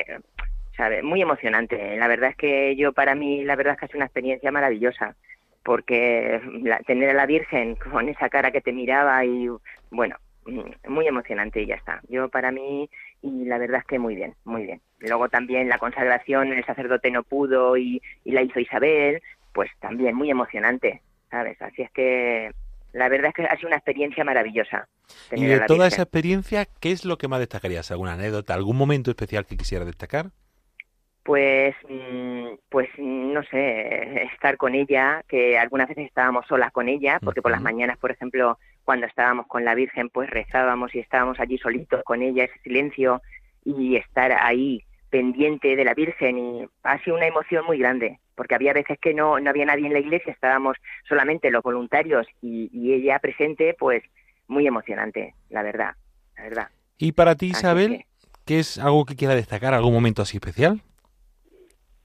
muy 1.03 1.21
emocionante. 1.21 1.97
La 1.97 2.07
verdad 2.07 2.31
es 2.31 2.35
que 2.35 2.75
yo, 2.75 2.93
para 2.93 3.15
mí, 3.15 3.43
la 3.43 3.55
verdad 3.55 3.73
es 3.73 3.79
que 3.79 3.85
ha 3.85 3.87
sido 3.87 3.97
una 3.97 4.05
experiencia 4.05 4.51
maravillosa, 4.51 5.15
porque 5.63 6.39
tener 6.85 7.09
a 7.09 7.13
la 7.13 7.25
Virgen 7.25 7.75
con 7.75 8.09
esa 8.09 8.29
cara 8.29 8.51
que 8.51 8.61
te 8.61 8.73
miraba 8.73 9.25
y, 9.25 9.49
bueno, 9.89 10.17
mm, 10.45 10.89
muy 10.91 11.07
emocionante 11.07 11.61
y 11.61 11.65
ya 11.65 11.75
está. 11.75 12.01
Yo, 12.09 12.29
para 12.29 12.51
mí, 12.51 12.89
y 13.21 13.45
la 13.45 13.57
verdad 13.57 13.79
es 13.79 13.85
que 13.85 13.99
muy 13.99 14.15
bien, 14.15 14.35
muy 14.45 14.65
bien. 14.65 14.81
Luego 14.99 15.29
también 15.29 15.67
la 15.67 15.79
consagración, 15.79 16.53
el 16.53 16.65
sacerdote 16.65 17.09
no 17.11 17.23
pudo 17.23 17.75
y 17.75 18.01
la 18.25 18.43
hizo 18.43 18.59
Isabel, 18.59 19.21
pues 19.53 19.71
también 19.79 20.15
muy 20.15 20.29
emocionante, 20.29 21.01
¿sabes? 21.29 21.61
Así 21.61 21.81
es 21.81 21.91
que 21.91 22.51
la 22.93 23.09
verdad 23.09 23.29
es 23.29 23.33
que 23.35 23.43
ha 23.43 23.55
sido 23.55 23.67
una 23.67 23.77
experiencia 23.77 24.23
maravillosa. 24.23 24.87
Y 25.31 25.45
de 25.45 25.59
toda 25.61 25.87
esa 25.87 26.03
experiencia, 26.03 26.65
¿qué 26.79 26.91
es 26.91 27.05
lo 27.05 27.17
que 27.17 27.27
más 27.27 27.39
destacarías? 27.39 27.91
¿Alguna 27.91 28.13
anécdota, 28.13 28.53
algún 28.53 28.77
momento 28.77 29.11
especial 29.11 29.45
que 29.45 29.57
quisiera 29.57 29.85
destacar? 29.85 30.31
pues 31.27 31.75
mm, 31.89 32.55
pues 32.69 32.87
no 32.97 33.43
sé 33.43 34.23
estar 34.33 34.55
con 34.55 34.75
ella 34.75 35.25
que 35.27 35.59
algunas 35.59 35.89
veces 35.89 36.05
estábamos 36.05 36.47
solas 36.47 36.71
con 36.71 36.87
ella 36.87 37.19
porque 37.21 37.41
por 37.41 37.51
las 37.51 37.61
mañanas 37.61 37.97
por 37.97 38.11
ejemplo 38.11 38.57
cuando 38.85 39.07
estábamos 39.07 39.45
con 39.47 39.65
la 39.65 39.75
Virgen 39.75 40.07
pues 40.07 40.29
rezábamos 40.29 40.95
y 40.95 40.99
estábamos 40.99 41.37
allí 41.41 41.57
solitos 41.57 42.01
con 42.05 42.21
ella 42.21 42.45
ese 42.45 42.57
silencio 42.59 43.21
y 43.65 43.97
estar 43.97 44.31
ahí 44.31 44.85
pendiente 45.09 45.75
de 45.75 45.85
la 45.85 45.93
Virgen 45.93 46.37
y 46.37 46.65
ha 46.83 47.01
sido 47.03 47.15
una 47.15 47.27
emoción 47.27 47.65
muy 47.65 47.77
grande 47.77 48.19
porque 48.35 48.55
había 48.55 48.73
veces 48.73 48.99
que 48.99 49.13
no 49.13 49.39
no 49.39 49.49
había 49.49 49.65
nadie 49.65 49.87
en 49.87 49.93
la 49.93 49.99
iglesia 49.99 50.33
estábamos 50.33 50.77
solamente 51.07 51.49
los 51.49 51.63
voluntarios 51.63 52.27
y, 52.41 52.91
ella 52.93 53.19
presente 53.19 53.75
pues 53.77 54.03
muy 54.47 54.67
emocionante 54.67 55.33
la 55.49 55.63
verdad 55.63 55.95
la 56.35 56.43
verdad. 56.43 56.67
Y 56.97 57.13
para 57.13 57.35
ti 57.35 57.47
Isabel 57.47 58.05
¿qué 58.45 58.59
es 58.59 58.77
algo 58.77 59.05
que 59.05 59.15
quiera 59.15 59.35
destacar 59.35 59.73
algún 59.73 59.93
momento 59.93 60.21
así 60.21 60.37
especial 60.37 60.81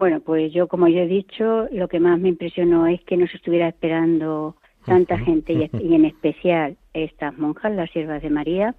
bueno, 0.03 0.19
pues 0.19 0.53
yo, 0.53 0.67
como 0.67 0.89
ya 0.89 1.03
he 1.03 1.07
dicho, 1.07 1.69
lo 1.71 1.87
que 1.87 2.01
más 2.01 2.19
me 2.19 2.31
impresionó 2.31 2.89
es 2.89 3.01
que 3.05 3.17
nos 3.17 3.33
estuviera 3.33 3.69
esperando 3.69 4.57
tanta 4.85 5.17
gente 5.17 5.53
y, 5.53 5.95
en 5.95 6.05
especial 6.05 6.77
estas 6.93 7.39
monjas, 7.39 7.71
las 7.71 7.89
siervas 7.93 8.21
de 8.21 8.29
María, 8.29 8.75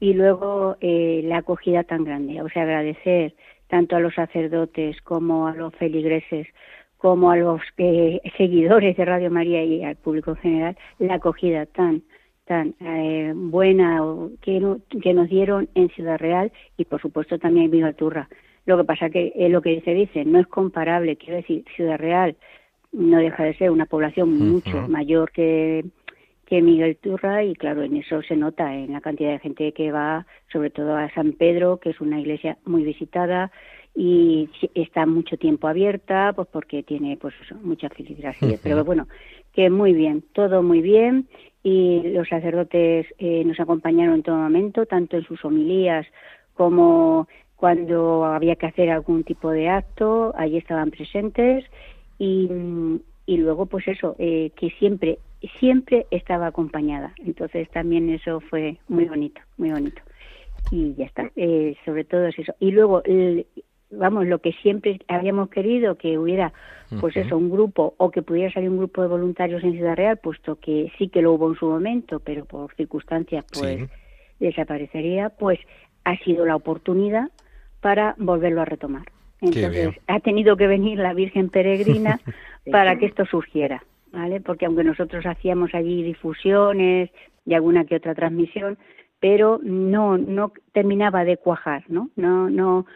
y 0.00 0.14
luego 0.14 0.76
eh, 0.80 1.22
la 1.24 1.38
acogida 1.38 1.84
tan 1.84 2.04
grande. 2.04 2.40
O 2.42 2.48
sea, 2.48 2.62
agradecer 2.62 3.34
tanto 3.68 3.96
a 3.96 4.00
los 4.00 4.14
sacerdotes 4.14 5.00
como 5.02 5.46
a 5.46 5.54
los 5.54 5.74
feligreses, 5.74 6.46
como 6.96 7.30
a 7.30 7.36
los 7.36 7.60
eh, 7.78 8.20
seguidores 8.36 8.96
de 8.96 9.04
Radio 9.04 9.30
María 9.30 9.62
y 9.64 9.84
al 9.84 9.96
público 9.96 10.32
en 10.32 10.36
general, 10.36 10.78
la 10.98 11.14
acogida 11.14 11.66
tan 11.66 12.02
tan 12.44 12.74
eh, 12.80 13.34
buena 13.36 14.00
que, 14.40 14.76
que 15.02 15.12
nos 15.12 15.28
dieron 15.28 15.68
en 15.74 15.90
Ciudad 15.90 16.16
Real 16.16 16.50
y 16.78 16.86
por 16.86 16.98
supuesto 16.98 17.38
también 17.38 17.66
en 17.66 17.72
Vigaturra. 17.72 18.26
Lo 18.64 18.78
que 18.78 18.84
pasa 18.84 19.10
que 19.10 19.34
es 19.36 19.50
lo 19.50 19.60
que 19.60 19.82
se 19.82 19.92
dice, 19.92 20.24
no 20.24 20.40
es 20.40 20.46
comparable, 20.46 21.16
quiero 21.16 21.36
decir, 21.36 21.64
Ciudad 21.76 21.98
Real 21.98 22.36
no 22.90 23.18
deja 23.18 23.44
de 23.44 23.54
ser 23.54 23.70
una 23.70 23.84
población 23.84 24.38
mucho 24.38 24.88
mayor 24.88 25.30
que, 25.30 25.84
que 26.48 26.62
Miguel 26.62 26.96
Turra 26.96 27.44
y 27.44 27.54
claro, 27.54 27.82
en 27.82 27.96
eso 27.96 28.22
se 28.22 28.34
nota 28.34 28.74
en 28.74 28.94
la 28.94 29.02
cantidad 29.02 29.32
de 29.32 29.38
gente 29.38 29.72
que 29.72 29.92
va, 29.92 30.26
sobre 30.50 30.70
todo 30.70 30.96
a 30.96 31.12
San 31.12 31.32
Pedro, 31.34 31.76
que 31.76 31.90
es 31.90 32.00
una 32.00 32.18
iglesia 32.18 32.56
muy 32.64 32.84
visitada 32.84 33.52
y 33.94 34.48
está 34.74 35.04
mucho 35.04 35.36
tiempo 35.36 35.68
abierta, 35.68 36.32
pues 36.34 36.48
porque 36.50 36.82
tiene 36.82 37.18
pues 37.18 37.34
mucha 37.62 37.90
feligresía. 37.90 38.58
Pero 38.62 38.82
bueno, 38.82 39.08
que 39.52 39.68
muy 39.68 39.92
bien, 39.92 40.24
todo 40.32 40.62
muy 40.62 40.80
bien 40.80 41.28
y 41.62 42.00
los 42.14 42.26
sacerdotes 42.26 43.06
eh, 43.18 43.44
nos 43.44 43.60
acompañaron 43.60 44.14
en 44.14 44.22
todo 44.22 44.36
momento, 44.36 44.86
tanto 44.86 45.18
en 45.18 45.24
sus 45.24 45.44
homilías 45.44 46.06
como 46.54 47.28
cuando 47.56 48.24
había 48.24 48.56
que 48.56 48.66
hacer 48.66 48.88
algún 48.88 49.22
tipo 49.22 49.50
de 49.50 49.68
acto, 49.68 50.32
allí 50.34 50.56
estaban 50.56 50.90
presentes 50.90 51.66
y, 52.18 52.48
y 53.26 53.36
luego 53.36 53.66
pues 53.66 53.86
eso, 53.86 54.16
eh, 54.18 54.50
que 54.56 54.70
siempre, 54.78 55.18
siempre 55.58 56.06
estaba 56.10 56.48
acompañada. 56.48 57.12
Entonces 57.24 57.68
también 57.70 58.10
eso 58.10 58.40
fue 58.40 58.78
muy 58.88 59.04
bonito, 59.04 59.40
muy 59.56 59.70
bonito. 59.70 60.02
Y 60.70 60.94
ya 60.94 61.06
está, 61.06 61.30
eh, 61.36 61.76
sobre 61.84 62.04
todo 62.04 62.26
es 62.26 62.38
eso. 62.38 62.54
Y 62.58 62.72
luego, 62.72 63.02
vamos, 63.90 64.26
lo 64.26 64.40
que 64.40 64.52
siempre 64.52 65.00
habíamos 65.08 65.48
querido, 65.50 65.96
que 65.96 66.18
hubiera 66.18 66.52
pues 67.00 67.16
eso, 67.16 67.36
un 67.36 67.50
grupo 67.50 67.94
o 67.98 68.10
que 68.10 68.22
pudiera 68.22 68.52
salir 68.52 68.70
un 68.70 68.78
grupo 68.78 69.02
de 69.02 69.08
voluntarios 69.08 69.62
en 69.62 69.72
Ciudad 69.72 69.96
Real, 69.96 70.16
puesto 70.18 70.56
que 70.56 70.90
sí 70.98 71.08
que 71.08 71.22
lo 71.22 71.32
hubo 71.32 71.50
en 71.50 71.56
su 71.56 71.66
momento, 71.66 72.20
pero 72.20 72.44
por 72.44 72.74
circunstancias 72.74 73.44
pues 73.52 73.88
desaparecería, 74.40 75.30
pues 75.30 75.58
ha 76.04 76.16
sido 76.18 76.46
la 76.46 76.56
oportunidad 76.56 77.30
para 77.80 78.14
volverlo 78.18 78.62
a 78.62 78.64
retomar. 78.64 79.04
Entonces, 79.40 79.96
ha 80.06 80.20
tenido 80.20 80.56
que 80.56 80.66
venir 80.66 80.98
la 80.98 81.12
Virgen 81.14 81.48
Peregrina 81.50 82.20
para 82.70 82.98
que 82.98 83.06
esto 83.06 83.24
surgiera, 83.26 83.84
¿vale? 84.12 84.40
Porque 84.40 84.66
aunque 84.66 84.84
nosotros 84.84 85.26
hacíamos 85.26 85.74
allí 85.74 86.02
difusiones 86.02 87.10
y 87.44 87.54
alguna 87.54 87.84
que 87.84 87.96
otra 87.96 88.14
transmisión, 88.14 88.78
pero 89.20 89.60
no 89.62 90.18
no 90.18 90.52
terminaba 90.72 91.24
de 91.24 91.36
cuajar, 91.36 91.84
¿no? 91.88 92.10
No 92.16 92.50
no 92.50 92.86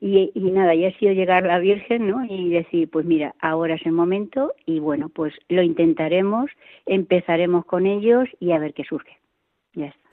y, 0.00 0.30
y, 0.34 0.50
nada, 0.52 0.74
ya 0.74 0.88
ha 0.88 0.98
sido 0.98 1.12
llegar 1.12 1.42
la 1.44 1.58
Virgen, 1.58 2.08
¿no? 2.08 2.24
Y 2.24 2.50
decir, 2.50 2.88
pues 2.90 3.04
mira, 3.04 3.34
ahora 3.40 3.74
es 3.74 3.84
el 3.84 3.92
momento 3.92 4.52
y 4.66 4.78
bueno, 4.78 5.08
pues 5.08 5.34
lo 5.48 5.62
intentaremos, 5.62 6.48
empezaremos 6.86 7.64
con 7.66 7.86
ellos 7.86 8.28
y 8.38 8.52
a 8.52 8.58
ver 8.60 8.72
qué 8.72 8.84
surge. 8.84 9.18
Ya 9.74 9.86
está. 9.86 10.04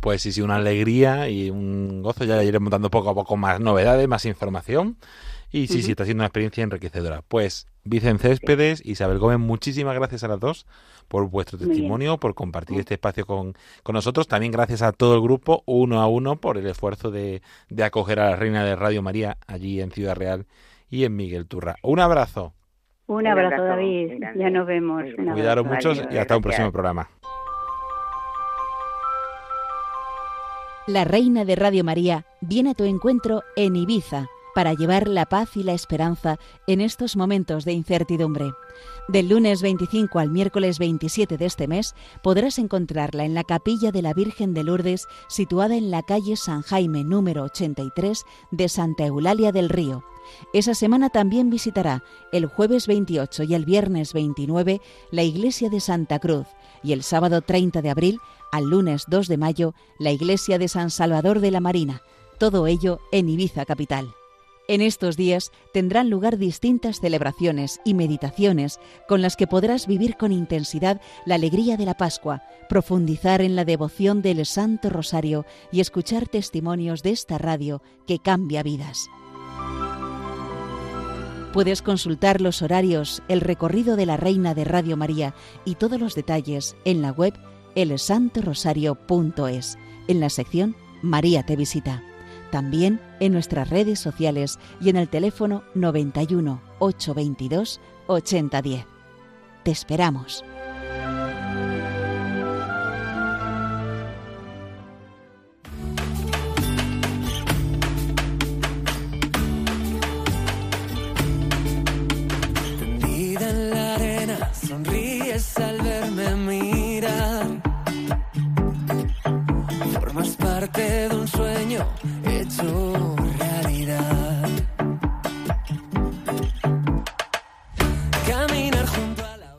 Pues 0.00 0.22
sí, 0.22 0.32
sí, 0.32 0.40
una 0.40 0.56
alegría 0.56 1.28
y 1.28 1.50
un 1.50 2.02
gozo. 2.02 2.24
Ya 2.24 2.42
iremos 2.42 2.70
dando 2.70 2.90
poco 2.90 3.10
a 3.10 3.14
poco 3.14 3.36
más 3.36 3.60
novedades, 3.60 4.08
más 4.08 4.24
información. 4.24 4.96
Y 5.52 5.66
sí, 5.66 5.82
sí, 5.82 5.90
está 5.90 6.04
siendo 6.04 6.22
una 6.22 6.28
experiencia 6.28 6.64
enriquecedora. 6.64 7.22
Pues 7.28 7.68
Vicen 7.86 8.18
Céspedes, 8.18 8.84
Isabel 8.84 9.18
Gómez, 9.18 9.38
muchísimas 9.38 9.94
gracias 9.94 10.24
a 10.24 10.28
las 10.28 10.40
dos 10.40 10.66
por 11.08 11.30
vuestro 11.30 11.56
testimonio, 11.56 12.18
por 12.18 12.34
compartir 12.34 12.80
este 12.80 12.94
espacio 12.94 13.26
con, 13.26 13.54
con, 13.84 13.94
nosotros. 13.94 14.26
También 14.26 14.50
gracias 14.50 14.82
a 14.82 14.92
todo 14.92 15.14
el 15.14 15.22
grupo, 15.22 15.62
uno 15.66 16.00
a 16.00 16.08
uno, 16.08 16.36
por 16.36 16.58
el 16.58 16.66
esfuerzo 16.66 17.10
de, 17.10 17.42
de 17.68 17.84
acoger 17.84 18.18
a 18.18 18.30
la 18.30 18.36
Reina 18.36 18.64
de 18.64 18.74
Radio 18.74 19.02
María 19.02 19.36
allí 19.46 19.80
en 19.80 19.92
Ciudad 19.92 20.16
Real 20.16 20.46
y 20.90 21.04
en 21.04 21.14
Miguel 21.14 21.46
Turra. 21.46 21.76
Un 21.82 22.00
abrazo. 22.00 22.54
Un 23.06 23.26
abrazo, 23.26 23.62
David. 23.62 24.20
Ya 24.36 24.50
nos 24.50 24.66
vemos. 24.66 25.04
Cuidaros 25.32 25.64
mucho 25.64 25.92
y 26.10 26.16
hasta 26.16 26.36
un 26.36 26.42
próximo 26.42 26.72
programa. 26.72 27.08
La 30.88 31.04
Reina 31.04 31.44
de 31.44 31.54
Radio 31.54 31.84
María 31.84 32.26
viene 32.40 32.70
a 32.70 32.74
tu 32.74 32.84
encuentro 32.84 33.42
en 33.56 33.76
Ibiza 33.76 34.28
para 34.56 34.72
llevar 34.72 35.06
la 35.06 35.26
paz 35.26 35.54
y 35.58 35.62
la 35.62 35.74
esperanza 35.74 36.38
en 36.66 36.80
estos 36.80 37.14
momentos 37.14 37.66
de 37.66 37.74
incertidumbre. 37.74 38.52
Del 39.06 39.28
lunes 39.28 39.60
25 39.60 40.18
al 40.18 40.30
miércoles 40.30 40.78
27 40.78 41.36
de 41.36 41.44
este 41.44 41.68
mes 41.68 41.94
podrás 42.22 42.58
encontrarla 42.58 43.26
en 43.26 43.34
la 43.34 43.44
capilla 43.44 43.92
de 43.92 44.00
la 44.00 44.14
Virgen 44.14 44.54
de 44.54 44.64
Lourdes 44.64 45.08
situada 45.28 45.76
en 45.76 45.90
la 45.90 46.02
calle 46.02 46.36
San 46.36 46.62
Jaime 46.62 47.04
número 47.04 47.42
83 47.42 48.24
de 48.50 48.68
Santa 48.70 49.04
Eulalia 49.04 49.52
del 49.52 49.68
Río. 49.68 50.02
Esa 50.54 50.72
semana 50.72 51.10
también 51.10 51.50
visitará 51.50 52.02
el 52.32 52.46
jueves 52.46 52.86
28 52.86 53.42
y 53.42 53.54
el 53.54 53.66
viernes 53.66 54.14
29 54.14 54.80
la 55.10 55.22
iglesia 55.22 55.68
de 55.68 55.80
Santa 55.80 56.18
Cruz 56.18 56.46
y 56.82 56.94
el 56.94 57.02
sábado 57.02 57.42
30 57.42 57.82
de 57.82 57.90
abril 57.90 58.20
al 58.52 58.64
lunes 58.64 59.04
2 59.08 59.28
de 59.28 59.36
mayo 59.36 59.74
la 59.98 60.12
iglesia 60.12 60.56
de 60.56 60.68
San 60.68 60.88
Salvador 60.88 61.40
de 61.40 61.50
la 61.50 61.60
Marina, 61.60 62.00
todo 62.38 62.66
ello 62.66 63.00
en 63.12 63.28
Ibiza 63.28 63.66
capital. 63.66 64.14
En 64.68 64.80
estos 64.80 65.16
días 65.16 65.52
tendrán 65.72 66.10
lugar 66.10 66.38
distintas 66.38 66.98
celebraciones 67.00 67.80
y 67.84 67.94
meditaciones 67.94 68.80
con 69.06 69.22
las 69.22 69.36
que 69.36 69.46
podrás 69.46 69.86
vivir 69.86 70.16
con 70.16 70.32
intensidad 70.32 71.00
la 71.24 71.36
alegría 71.36 71.76
de 71.76 71.86
la 71.86 71.94
Pascua, 71.94 72.42
profundizar 72.68 73.42
en 73.42 73.54
la 73.54 73.64
devoción 73.64 74.22
del 74.22 74.44
Santo 74.44 74.90
Rosario 74.90 75.46
y 75.70 75.78
escuchar 75.80 76.26
testimonios 76.26 77.04
de 77.04 77.10
esta 77.10 77.38
radio 77.38 77.80
que 78.08 78.18
cambia 78.18 78.64
vidas. 78.64 79.06
Puedes 81.52 81.80
consultar 81.80 82.40
los 82.40 82.60
horarios, 82.60 83.22
el 83.28 83.40
recorrido 83.40 83.94
de 83.96 84.06
la 84.06 84.16
Reina 84.16 84.52
de 84.54 84.64
Radio 84.64 84.96
María 84.96 85.36
y 85.64 85.76
todos 85.76 86.00
los 86.00 86.16
detalles 86.16 86.74
en 86.84 87.02
la 87.02 87.12
web 87.12 87.34
elsantorosario.es, 87.76 89.78
en 90.08 90.20
la 90.20 90.28
sección 90.28 90.74
María 91.02 91.44
te 91.44 91.54
visita. 91.56 92.02
También 92.56 93.02
en 93.20 93.34
nuestras 93.34 93.68
redes 93.68 93.98
sociales 93.98 94.58
y 94.80 94.88
en 94.88 94.96
el 94.96 95.10
teléfono 95.10 95.62
91 95.74 96.62
822 96.78 97.82
8010. 98.06 98.86
Te 99.62 99.70
esperamos. 99.70 100.42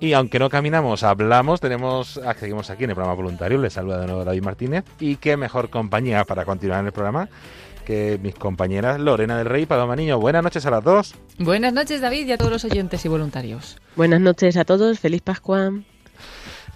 Y 0.07 0.13
aunque 0.13 0.39
no 0.39 0.49
caminamos, 0.49 1.03
hablamos, 1.03 1.59
tenemos, 1.59 2.17
ah, 2.25 2.33
seguimos 2.33 2.69
aquí 2.69 2.85
en 2.85 2.91
el 2.91 2.95
programa 2.95 3.13
voluntario. 3.13 3.57
Les 3.57 3.73
saluda 3.73 3.99
de 3.99 4.07
nuevo 4.07 4.23
David 4.23 4.41
Martínez. 4.41 4.85
Y 5.01 5.17
qué 5.17 5.35
mejor 5.35 5.69
compañía 5.69 6.23
para 6.23 6.45
continuar 6.45 6.79
en 6.79 6.85
el 6.85 6.91
programa 6.93 7.27
que 7.83 8.17
mis 8.23 8.33
compañeras 8.33 9.01
Lorena 9.01 9.37
del 9.37 9.47
Rey 9.47 9.63
y 9.63 9.65
Paloma 9.65 9.97
Niño. 9.97 10.17
Buenas 10.17 10.43
noches 10.43 10.65
a 10.65 10.71
las 10.71 10.81
dos. 10.81 11.13
Buenas 11.39 11.73
noches, 11.73 11.99
David, 11.99 12.25
y 12.25 12.31
a 12.31 12.37
todos 12.37 12.53
los 12.53 12.63
oyentes 12.63 13.03
y 13.03 13.09
voluntarios. 13.09 13.79
Buenas 13.97 14.21
noches 14.21 14.55
a 14.55 14.63
todos, 14.63 14.97
feliz 14.97 15.21
Pascua. 15.21 15.73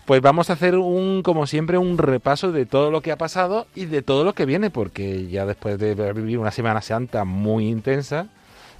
Pues 0.05 0.21
vamos 0.21 0.49
a 0.49 0.53
hacer 0.53 0.75
un, 0.75 1.23
como 1.23 1.47
siempre, 1.47 1.77
un 1.77 1.97
repaso 1.97 2.51
de 2.51 2.65
todo 2.65 2.91
lo 2.91 2.99
que 2.99 3.13
ha 3.13 3.17
pasado 3.17 3.65
y 3.75 3.85
de 3.85 4.01
todo 4.01 4.25
lo 4.25 4.33
que 4.33 4.45
viene, 4.45 4.71
porque 4.71 5.29
ya 5.29 5.45
después 5.45 5.79
de 5.79 5.95
vivir 6.11 6.37
una 6.37 6.51
Semana 6.51 6.81
Santa 6.81 7.23
muy 7.23 7.69
intensa, 7.69 8.27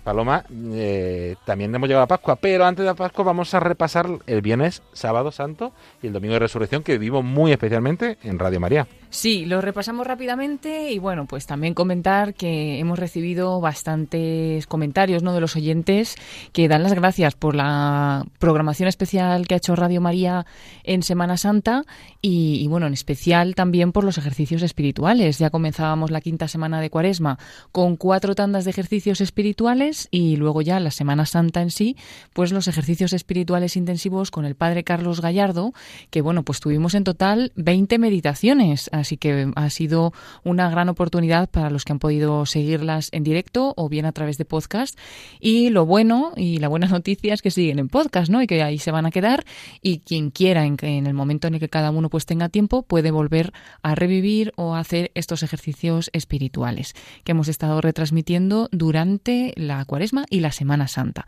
Paloma, 0.04 0.46
eh, 0.74 1.36
también 1.46 1.74
hemos 1.74 1.88
llegado 1.88 2.04
a 2.04 2.08
Pascua, 2.08 2.36
pero 2.36 2.66
antes 2.66 2.84
de 2.84 2.88
la 2.88 2.96
Pascua 2.96 3.24
vamos 3.24 3.54
a 3.54 3.60
repasar 3.60 4.08
el 4.26 4.42
viernes, 4.42 4.82
sábado 4.94 5.32
santo 5.32 5.72
y 6.02 6.08
el 6.08 6.14
domingo 6.14 6.34
de 6.34 6.40
resurrección 6.40 6.84
que 6.84 6.98
vivimos 6.98 7.24
muy 7.24 7.52
especialmente 7.52 8.18
en 8.24 8.40
Radio 8.40 8.60
María. 8.60 8.88
Sí, 9.14 9.46
lo 9.46 9.60
repasamos 9.60 10.08
rápidamente 10.08 10.94
y 10.94 10.98
bueno, 10.98 11.26
pues 11.26 11.46
también 11.46 11.74
comentar 11.74 12.34
que 12.34 12.80
hemos 12.80 12.98
recibido 12.98 13.60
bastantes 13.60 14.66
comentarios 14.68 15.22
¿no? 15.22 15.34
de 15.34 15.42
los 15.42 15.58
oyentes 15.58 16.16
que 16.54 16.70
dan 16.70 16.82
las 16.82 16.94
gracias 16.94 17.36
por 17.36 17.54
la 17.54 18.26
programación 18.40 18.88
especial 18.88 19.48
que 19.48 19.56
ha 19.56 19.58
hecho 19.58 19.76
Radio 19.76 20.00
María 20.00 20.46
en 20.86 21.04
Semana 21.04 21.36
Santa 21.36 21.84
y, 22.22 22.62
y 22.64 22.68
bueno, 22.68 22.88
en 22.88 22.94
especial 22.94 23.54
también 23.54 23.92
por 23.92 24.06
los 24.06 24.18
ejercicios 24.18 24.62
espirituales. 24.62 25.40
Ya 25.40 25.50
comenzábamos 25.50 26.10
la 26.10 26.22
quinta 26.22 26.48
semana 26.48 26.80
de 26.80 26.90
Cuaresma 26.90 27.38
con 27.74 27.98
cuatro 27.98 28.34
tandas 28.34 28.64
de 28.64 28.72
ejercicios 28.72 29.20
espirituales 29.20 30.08
y 30.10 30.38
luego 30.38 30.62
ya 30.62 30.80
la 30.80 30.92
Semana 30.92 31.26
Santa 31.26 31.62
en 31.62 31.72
sí, 31.72 31.98
pues 32.32 32.54
los 32.54 32.70
ejercicios 32.70 33.12
espirituales 33.12 33.76
intensivos 33.76 34.32
con 34.32 34.46
el 34.46 34.56
Padre 34.56 34.86
Carlos 34.86 35.20
Gallardo, 35.20 35.74
que 36.12 36.22
bueno, 36.22 36.44
pues 36.44 36.62
tuvimos 36.62 36.96
en 36.96 37.04
total 37.04 37.52
20 37.58 38.00
meditaciones 38.00 38.90
así 39.02 39.18
que 39.18 39.52
ha 39.56 39.70
sido 39.70 40.14
una 40.44 40.70
gran 40.70 40.90
oportunidad 40.90 41.50
para 41.50 41.70
los 41.70 41.84
que 41.84 41.92
han 41.92 42.00
podido 42.00 42.46
seguirlas 42.46 43.10
en 43.12 43.24
directo 43.24 43.74
o 43.76 43.90
bien 43.90 44.06
a 44.06 44.12
través 44.12 44.38
de 44.38 44.46
podcast. 44.46 44.98
Y 45.40 45.70
lo 45.70 45.86
bueno 45.86 46.32
y 46.36 46.58
la 46.58 46.68
buena 46.68 46.88
noticia 46.92 47.34
es 47.34 47.42
que 47.42 47.52
siguen 47.52 47.80
en 47.80 47.90
podcast, 47.90 48.32
¿no? 48.32 48.42
Y 48.42 48.48
que 48.48 48.64
ahí 48.64 48.78
se 48.78 48.92
van 48.92 49.06
a 49.06 49.12
quedar 49.12 49.44
y 49.82 50.00
quien 50.00 50.32
quiera 50.32 50.66
en, 50.66 50.78
en 50.82 51.08
el 51.08 51.14
momento 51.14 51.48
en 51.48 51.56
el 51.56 51.60
que 51.60 51.70
cada 51.70 51.92
uno 51.92 52.10
pues 52.10 52.26
tenga 52.26 52.50
tiempo 52.50 52.84
puede 52.84 53.12
volver 53.12 53.52
a 53.82 53.96
revivir 53.96 54.54
o 54.56 54.76
a 54.76 54.80
hacer 54.80 55.12
estos 55.16 55.44
ejercicios 55.44 56.10
espirituales 56.14 56.94
que 57.24 57.32
hemos 57.32 57.48
estado 57.48 57.82
retransmitiendo 57.82 58.70
durante 58.72 59.54
la 59.56 59.84
Cuaresma 59.86 60.26
y 60.30 60.40
la 60.40 60.52
Semana 60.52 60.88
Santa. 60.88 61.26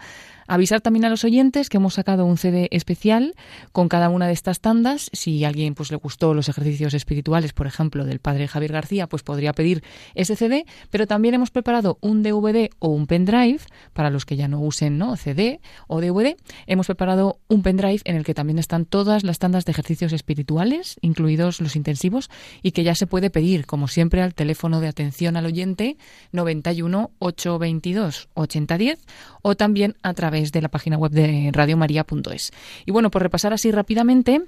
Avisar 0.48 0.82
también 0.82 1.06
a 1.06 1.10
los 1.10 1.24
oyentes 1.24 1.70
que 1.70 1.78
hemos 1.78 1.96
sacado 1.96 2.26
un 2.26 2.38
CD 2.38 2.68
especial 2.72 3.36
con 3.72 3.90
cada 3.90 4.10
una 4.10 4.28
de 4.28 4.34
estas 4.34 4.60
tandas. 4.60 5.10
Si 5.14 5.44
a 5.44 5.48
alguien 5.48 5.76
pues, 5.76 5.92
le 5.92 5.98
gustó 5.98 6.34
los 6.34 6.50
ejercicios 6.50 6.94
espirituales, 6.94 7.54
por 7.54 7.68
ejemplo, 7.68 8.06
del 8.06 8.20
padre 8.20 8.48
Javier 8.48 8.74
García, 8.74 9.08
pues 9.08 9.24
podría 9.24 9.54
pedir 9.54 9.84
ese 10.16 10.36
CD. 10.36 10.66
Pero 10.90 11.08
también 11.08 11.36
hemos 11.36 11.52
preparado 11.52 11.98
un 12.02 12.24
DVD 12.24 12.70
o 12.80 12.90
un 12.90 13.08
pendrive 13.08 13.60
para 13.94 14.10
los 14.10 14.26
que 14.26 14.36
ya 14.36 14.48
no 14.48 14.60
usen 14.60 14.98
¿no? 14.98 15.16
CD 15.16 15.60
o 15.88 16.02
DVD. 16.02 16.36
Hemos 16.68 16.88
preparado 16.88 17.40
un 17.48 17.62
pendrive 17.62 18.02
en 18.06 18.16
el 18.16 18.24
que 18.24 18.34
también 18.34 18.60
están 18.60 18.86
todas 18.86 19.24
las 19.24 19.40
tandas 19.40 19.66
de 19.66 19.72
ejercicios 19.72 20.14
espirituales, 20.14 20.98
incluidos 21.02 21.62
los 21.62 21.76
intensivos, 21.76 22.30
y 22.62 22.72
que 22.72 22.84
ya 22.84 22.96
se 22.96 23.08
puede 23.08 23.30
pedir, 23.30 23.66
como 23.66 23.88
siempre, 23.88 24.22
al 24.22 24.34
teléfono 24.34 24.80
de 24.80 24.88
atención 24.88 25.38
al 25.38 25.46
oyente 25.46 25.98
91 26.32 27.12
822 27.20 28.30
8010 28.34 29.00
o 29.42 29.56
también 29.56 29.96
a 30.04 30.14
través 30.14 30.33
de 30.34 30.62
la 30.62 30.70
página 30.70 30.98
web 30.98 31.12
de 31.12 31.52
radiomaria.es. 31.54 32.52
Y 32.86 32.92
bueno, 32.92 33.12
por 33.12 33.22
repasar 33.22 33.54
así 33.54 33.72
rápidamente, 33.72 34.42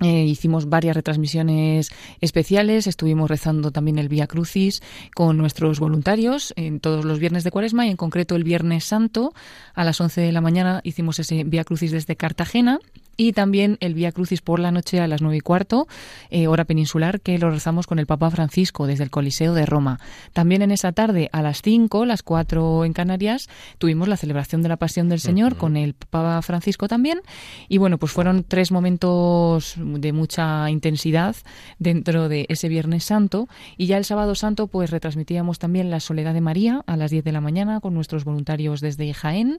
eh, 0.00 0.24
hicimos 0.24 0.68
varias 0.68 0.96
retransmisiones 0.96 1.90
especiales, 2.20 2.86
estuvimos 2.86 3.28
rezando 3.28 3.70
también 3.70 3.98
el 3.98 4.08
Vía 4.08 4.26
Crucis 4.26 4.82
con 5.14 5.36
nuestros 5.36 5.78
voluntarios 5.78 6.54
en 6.56 6.80
todos 6.80 7.04
los 7.04 7.18
viernes 7.18 7.44
de 7.44 7.50
Cuaresma 7.50 7.86
y 7.86 7.90
en 7.90 7.96
concreto 7.98 8.34
el 8.34 8.44
Viernes 8.44 8.84
Santo 8.84 9.34
a 9.74 9.84
las 9.84 10.00
11 10.00 10.22
de 10.22 10.32
la 10.32 10.40
mañana 10.40 10.80
hicimos 10.84 11.18
ese 11.18 11.44
Vía 11.44 11.64
Crucis 11.64 11.90
desde 11.90 12.16
Cartagena 12.16 12.78
y 13.16 13.32
también 13.32 13.76
el 13.80 13.94
Vía 13.94 14.12
Crucis 14.12 14.40
por 14.40 14.60
la 14.60 14.70
noche 14.70 15.00
a 15.00 15.06
las 15.06 15.22
nueve 15.22 15.38
y 15.38 15.40
cuarto, 15.40 15.88
eh, 16.30 16.46
hora 16.46 16.64
peninsular, 16.64 17.20
que 17.20 17.38
lo 17.38 17.50
rezamos 17.50 17.86
con 17.86 17.98
el 17.98 18.06
Papa 18.06 18.30
Francisco 18.30 18.86
desde 18.86 19.04
el 19.04 19.10
Coliseo 19.10 19.54
de 19.54 19.66
Roma. 19.66 19.98
También 20.32 20.62
en 20.62 20.70
esa 20.70 20.92
tarde 20.92 21.28
a 21.32 21.42
las 21.42 21.62
5, 21.62 22.04
las 22.04 22.22
4 22.22 22.84
en 22.84 22.92
Canarias, 22.92 23.48
tuvimos 23.78 24.08
la 24.08 24.16
celebración 24.16 24.62
de 24.62 24.68
la 24.68 24.76
Pasión 24.76 25.08
del 25.08 25.20
Señor 25.20 25.56
con 25.56 25.76
el 25.76 25.94
Papa 25.94 26.40
Francisco 26.42 26.88
también. 26.88 27.20
Y 27.68 27.78
bueno, 27.78 27.98
pues 27.98 28.12
fueron 28.12 28.44
tres 28.44 28.72
momentos 28.72 29.74
de 29.76 30.12
mucha 30.12 30.70
intensidad 30.70 31.36
dentro 31.78 32.28
de 32.28 32.46
ese 32.48 32.68
Viernes 32.68 33.04
Santo. 33.04 33.48
Y 33.76 33.86
ya 33.86 33.96
el 33.96 34.04
Sábado 34.04 34.34
Santo, 34.34 34.66
pues 34.66 34.90
retransmitíamos 34.90 35.58
también 35.58 35.90
la 35.90 36.00
Soledad 36.00 36.34
de 36.34 36.40
María 36.40 36.82
a 36.86 36.96
las 36.96 37.10
10 37.10 37.24
de 37.24 37.32
la 37.32 37.40
mañana 37.40 37.80
con 37.80 37.94
nuestros 37.94 38.24
voluntarios 38.24 38.80
desde 38.80 39.12
Jaén, 39.12 39.58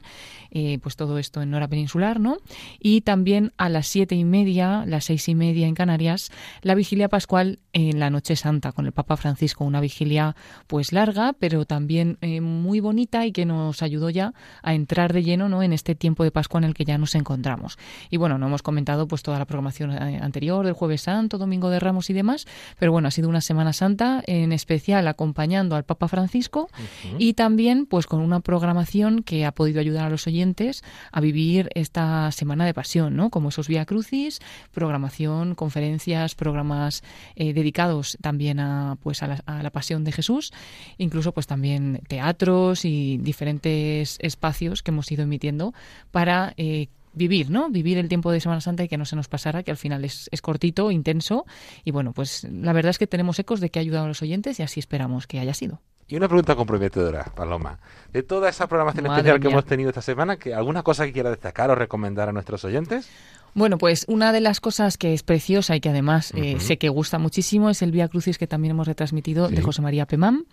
eh, 0.52 0.80
pues 0.82 0.95
todo 0.95 1.18
esto 1.18 1.41
en 1.41 1.54
hora 1.54 1.68
peninsular, 1.68 2.20
¿no? 2.20 2.38
Y 2.80 3.02
también 3.02 3.41
a 3.58 3.70
las 3.70 3.88
siete 3.88 4.16
y 4.16 4.24
media, 4.24 4.84
las 4.86 5.06
seis 5.06 5.28
y 5.30 5.36
media 5.36 5.68
en 5.68 5.76
Canarias, 5.76 6.32
la 6.62 6.76
vigilia 6.76 7.10
pascual 7.10 7.60
en 7.74 8.00
la 8.00 8.10
Noche 8.10 8.36
Santa 8.36 8.72
con 8.72 8.86
el 8.86 8.92
Papa 8.92 9.18
Francisco. 9.18 9.64
Una 9.64 9.82
vigilia 9.82 10.36
pues 10.68 10.92
larga, 10.92 11.34
pero 11.34 11.66
también 11.66 12.18
eh, 12.22 12.42
muy 12.42 12.80
bonita 12.80 13.26
y 13.26 13.32
que 13.32 13.46
nos 13.46 13.82
ayudó 13.82 14.10
ya 14.10 14.34
a 14.62 14.74
entrar 14.74 15.14
de 15.14 15.24
lleno 15.24 15.50
¿no? 15.50 15.64
en 15.64 15.74
este 15.74 15.96
tiempo 15.96 16.24
de 16.24 16.32
Pascua 16.32 16.60
en 16.60 16.66
el 16.66 16.74
que 16.74 16.86
ya 16.86 16.98
nos 16.98 17.16
encontramos. 17.16 17.78
Y 18.10 18.18
bueno, 18.18 18.38
no 18.38 18.48
hemos 18.48 18.62
comentado 18.62 19.08
pues 19.08 19.24
toda 19.24 19.39
la 19.39 19.46
programación 19.46 19.92
eh, 19.92 20.20
anterior 20.22 20.66
del 20.66 20.74
Jueves 20.74 21.02
Santo, 21.02 21.38
Domingo 21.38 21.70
de 21.70 21.80
Ramos 21.80 22.10
y 22.10 22.14
demás, 22.14 22.46
pero 22.78 22.92
bueno, 22.92 23.08
ha 23.08 23.12
sido 23.12 23.30
una 23.30 23.42
Semana 23.42 23.74
Santa 23.74 24.24
en 24.28 24.52
especial 24.52 25.08
acompañando 25.08 25.76
al 25.76 25.84
Papa 25.84 26.08
Francisco 26.08 26.70
y 27.18 27.34
también 27.34 27.86
pues 27.86 28.06
con 28.06 28.22
una 28.22 28.39
programación 28.39 29.24
que 29.24 29.46
ha 29.46 29.52
podido 29.52 29.80
ayudar 29.80 30.06
a 30.06 30.10
los 30.10 30.28
oyentes 30.28 30.84
a 31.12 31.22
vivir 31.22 31.70
esta 31.76 32.32
Semana 32.32 32.66
de 32.66 32.74
Pasión, 32.74 33.16
¿no? 33.16 33.30
Como 33.32 33.50
esos 33.50 33.68
Vía 33.68 33.86
Crucis, 33.86 34.40
programación, 34.72 35.56
conferencias, 35.56 36.36
programas 36.36 37.04
eh, 37.36 37.54
dedicados 37.54 38.18
también 38.22 38.60
a, 38.60 38.98
pues, 39.02 39.24
a 39.24 39.28
la, 39.28 39.72
Pasión 39.72 40.04
de 40.04 40.12
Jesús, 40.12 40.52
incluso 40.98 41.32
pues 41.32 41.48
también 41.48 42.02
teatros 42.08 42.84
y 42.84 43.18
diferentes 43.18 44.18
espacios 44.20 44.84
que 44.84 44.92
hemos 44.92 45.10
ido 45.12 45.24
emitiendo 45.24 45.74
para 46.12 46.54
eh, 46.58 46.90
vivir, 47.14 47.50
¿no? 47.50 47.70
Vivir 47.70 47.98
el 47.98 48.10
tiempo 48.10 48.32
de 48.32 48.42
Semana 48.42 48.60
Santa 48.60 48.84
y 48.84 48.90
que 48.90 48.98
no 48.98 49.06
se 49.06 49.16
nos 49.16 49.30
pasara, 49.30 49.64
que 49.64 49.72
al 49.72 49.78
final 49.78 50.04
es, 50.04 50.30
es, 50.32 50.42
cortito, 50.42 50.92
intenso. 50.92 51.46
Y 51.86 51.92
bueno, 51.92 52.14
pues 52.14 52.44
la 52.44 52.74
verdad 52.74 52.90
es 52.90 53.00
que 53.00 53.08
tenemos 53.08 53.40
ecos 53.40 53.62
de 53.62 53.70
que 53.70 53.80
ha 53.80 53.82
ayudado 53.82 54.06
a 54.06 54.08
los 54.10 54.22
oyentes 54.22 54.60
y 54.60 54.64
así 54.64 54.80
esperamos 54.80 55.26
que 55.26 55.40
haya 55.40 55.54
sido. 55.54 55.82
Y 56.12 56.18
una 56.18 56.28
pregunta 56.28 56.57
comprometedora, 56.57 57.24
Paloma. 57.24 57.80
De 58.12 58.22
toda 58.22 58.49
esa 58.49 58.68
programación 58.68 59.05
especial 59.05 59.39
que 59.39 59.47
hemos 59.47 59.64
tenido 59.64 59.89
esta 59.91 60.01
semana, 60.01 60.38
¿alguna 60.53 60.84
cosa 60.84 61.05
que 61.05 61.14
quiera 61.14 61.30
destacar 61.30 61.72
o 61.72 61.76
recomendar 61.76 62.28
a 62.28 62.34
nuestros 62.34 62.66
oyentes? 62.66 63.09
Bueno, 63.54 63.78
pues 63.78 64.06
una 64.08 64.32
de 64.32 64.39
las 64.39 64.62
cosas 64.62 64.97
que 64.97 65.14
es 65.14 65.24
preciosa 65.24 65.76
y 65.76 65.82
que 65.82 65.89
además 65.89 66.32
eh, 66.36 66.58
sé 66.60 66.78
que 66.78 66.88
gusta 66.88 67.20
muchísimo 67.20 67.70
es 67.70 67.82
el 67.82 67.91
Vía 67.91 68.08
Crucis 68.08 68.38
que 68.38 68.47
también 68.47 68.72
hemos 68.72 68.88
retransmitido 68.88 69.49
de 69.49 69.62
José 69.62 69.82
María 69.82 70.06
Pemán, 70.06 70.45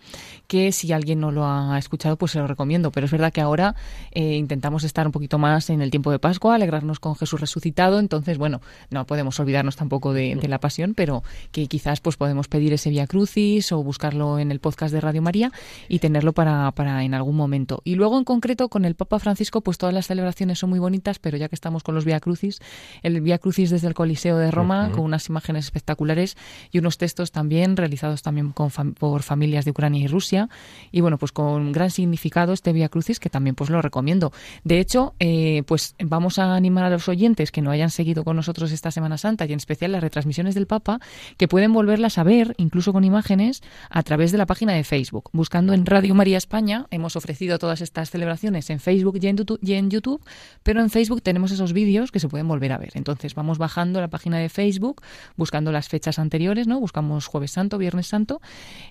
que 0.47 0.73
si 0.73 0.91
alguien 0.91 1.21
no 1.21 1.31
lo 1.31 1.45
ha 1.45 1.77
escuchado, 1.77 2.17
pues 2.17 2.33
se 2.33 2.39
lo 2.39 2.47
recomiendo. 2.47 2.91
Pero 2.91 3.05
es 3.05 3.11
verdad 3.11 3.31
que 3.31 3.39
ahora 3.39 3.75
eh, 4.11 4.35
intentamos 4.35 4.83
estar 4.83 5.05
un 5.05 5.13
poquito 5.13 5.37
más 5.37 5.69
en 5.69 5.81
el 5.81 5.91
tiempo 5.91 6.11
de 6.11 6.19
Pascua, 6.19 6.55
alegrarnos 6.55 6.99
con 6.99 7.15
Jesús 7.15 7.39
resucitado. 7.39 7.99
Entonces, 7.99 8.37
bueno, 8.37 8.59
no 8.89 9.05
podemos 9.05 9.39
olvidarnos 9.39 9.77
tampoco 9.77 10.11
de, 10.11 10.37
la 10.49 10.59
pasión, 10.59 10.93
pero 10.93 11.23
que 11.51 11.67
quizás 11.67 12.01
pues 12.01 12.17
podemos 12.17 12.47
pedir 12.47 12.73
ese 12.73 12.89
Vía 12.89 13.07
Crucis 13.07 13.71
o 13.71 13.81
buscarlo 13.81 14.39
en 14.39 14.51
el 14.51 14.59
podcast 14.59 14.93
de 14.93 14.99
Radio 14.99 15.21
María 15.21 15.51
y 15.87 15.99
tenerlo 15.99 16.33
para, 16.33 16.69
para 16.71 17.03
en 17.03 17.13
algún 17.13 17.37
momento. 17.37 17.81
Y 17.85 17.95
luego, 17.95 18.17
en 18.17 18.25
concreto, 18.25 18.67
con 18.67 18.83
el 18.83 18.95
Papa 18.95 19.19
Francisco, 19.19 19.61
pues 19.61 19.77
todas 19.77 19.93
las 19.93 20.07
celebraciones 20.07 20.59
son 20.59 20.71
muy 20.71 20.79
bonitas, 20.79 21.19
pero 21.19 21.37
ya 21.37 21.47
que 21.47 21.55
estamos 21.55 21.83
con 21.83 21.95
los 21.95 22.03
Vía 22.03 22.19
Crucis, 22.19 22.59
el 23.01 23.21
Vía 23.21 23.37
Crucis 23.37 23.69
desde 23.69 23.87
el 23.87 23.93
Coliseo 23.93 24.37
de 24.37 24.51
Roma, 24.51 24.91
con 24.91 25.01
unas 25.01 25.27
imágenes 25.29 25.65
espectaculares 25.65 26.37
y 26.71 26.79
unos 26.79 26.97
textos 26.97 27.31
también 27.31 27.77
realizados 27.77 28.21
también 28.21 28.53
por 28.53 29.23
familias 29.23 29.65
de 29.65 29.71
Ucrania 29.71 30.03
y 30.03 30.07
Rusia. 30.07 30.49
Y 30.91 31.01
bueno, 31.01 31.17
pues 31.17 31.31
con 31.31 31.71
gran 31.71 31.91
significado 31.91 32.53
este 32.53 32.73
Vía 32.73 32.89
Crucis 32.89 33.19
que 33.19 33.29
también 33.29 33.55
pues 33.55 33.69
lo 33.69 33.81
recomiendo. 33.81 34.31
De 34.63 34.79
hecho, 34.79 35.13
eh, 35.19 35.63
pues 35.67 35.95
vamos 35.99 36.39
a 36.39 36.55
animar 36.55 36.85
a 36.85 36.89
los 36.89 37.07
oyentes 37.07 37.51
que 37.51 37.61
no 37.61 37.71
hayan 37.71 37.89
seguido 37.89 38.23
con 38.23 38.35
nosotros 38.35 38.71
esta 38.71 38.91
Semana 38.91 39.17
Santa 39.17 39.45
y 39.45 39.53
en 39.53 39.57
especial 39.57 39.91
las 39.91 40.01
retransmisiones 40.01 40.55
del 40.55 40.67
Papa, 40.67 40.99
que 41.37 41.47
pueden 41.47 41.73
volverlas 41.73 42.17
a 42.17 42.23
ver, 42.23 42.55
incluso 42.57 42.93
con 42.93 43.03
imágenes, 43.03 43.61
a 43.89 44.03
través 44.03 44.31
de 44.31 44.37
la 44.37 44.45
página 44.45 44.73
de 44.73 44.83
Facebook. 44.83 45.29
Buscando 45.33 45.73
en 45.73 45.85
Radio 45.85 46.15
María 46.15 46.37
España, 46.37 46.85
hemos 46.91 47.15
ofrecido 47.15 47.59
todas 47.59 47.81
estas 47.81 48.09
celebraciones 48.09 48.69
en 48.69 48.79
Facebook 48.79 49.19
y 49.21 49.27
en 49.27 49.37
YouTube, 49.37 49.59
y 49.61 49.73
en 49.73 49.89
YouTube 49.89 50.21
pero 50.63 50.81
en 50.81 50.89
Facebook 50.89 51.21
tenemos 51.21 51.51
esos 51.51 51.73
vídeos 51.73 52.11
que 52.11 52.19
se 52.19 52.27
pueden 52.27 52.47
volver 52.47 52.71
a 52.73 52.77
ver. 52.77 52.78
Entonces 52.93 53.35
vamos 53.35 53.57
bajando 53.57 54.01
la 54.01 54.07
página 54.07 54.37
de 54.37 54.49
Facebook, 54.49 55.01
buscando 55.35 55.71
las 55.71 55.89
fechas 55.89 56.19
anteriores, 56.19 56.67
¿no? 56.67 56.79
Buscamos 56.79 57.27
Jueves 57.27 57.51
Santo, 57.51 57.77
Viernes 57.77 58.07
Santo 58.07 58.41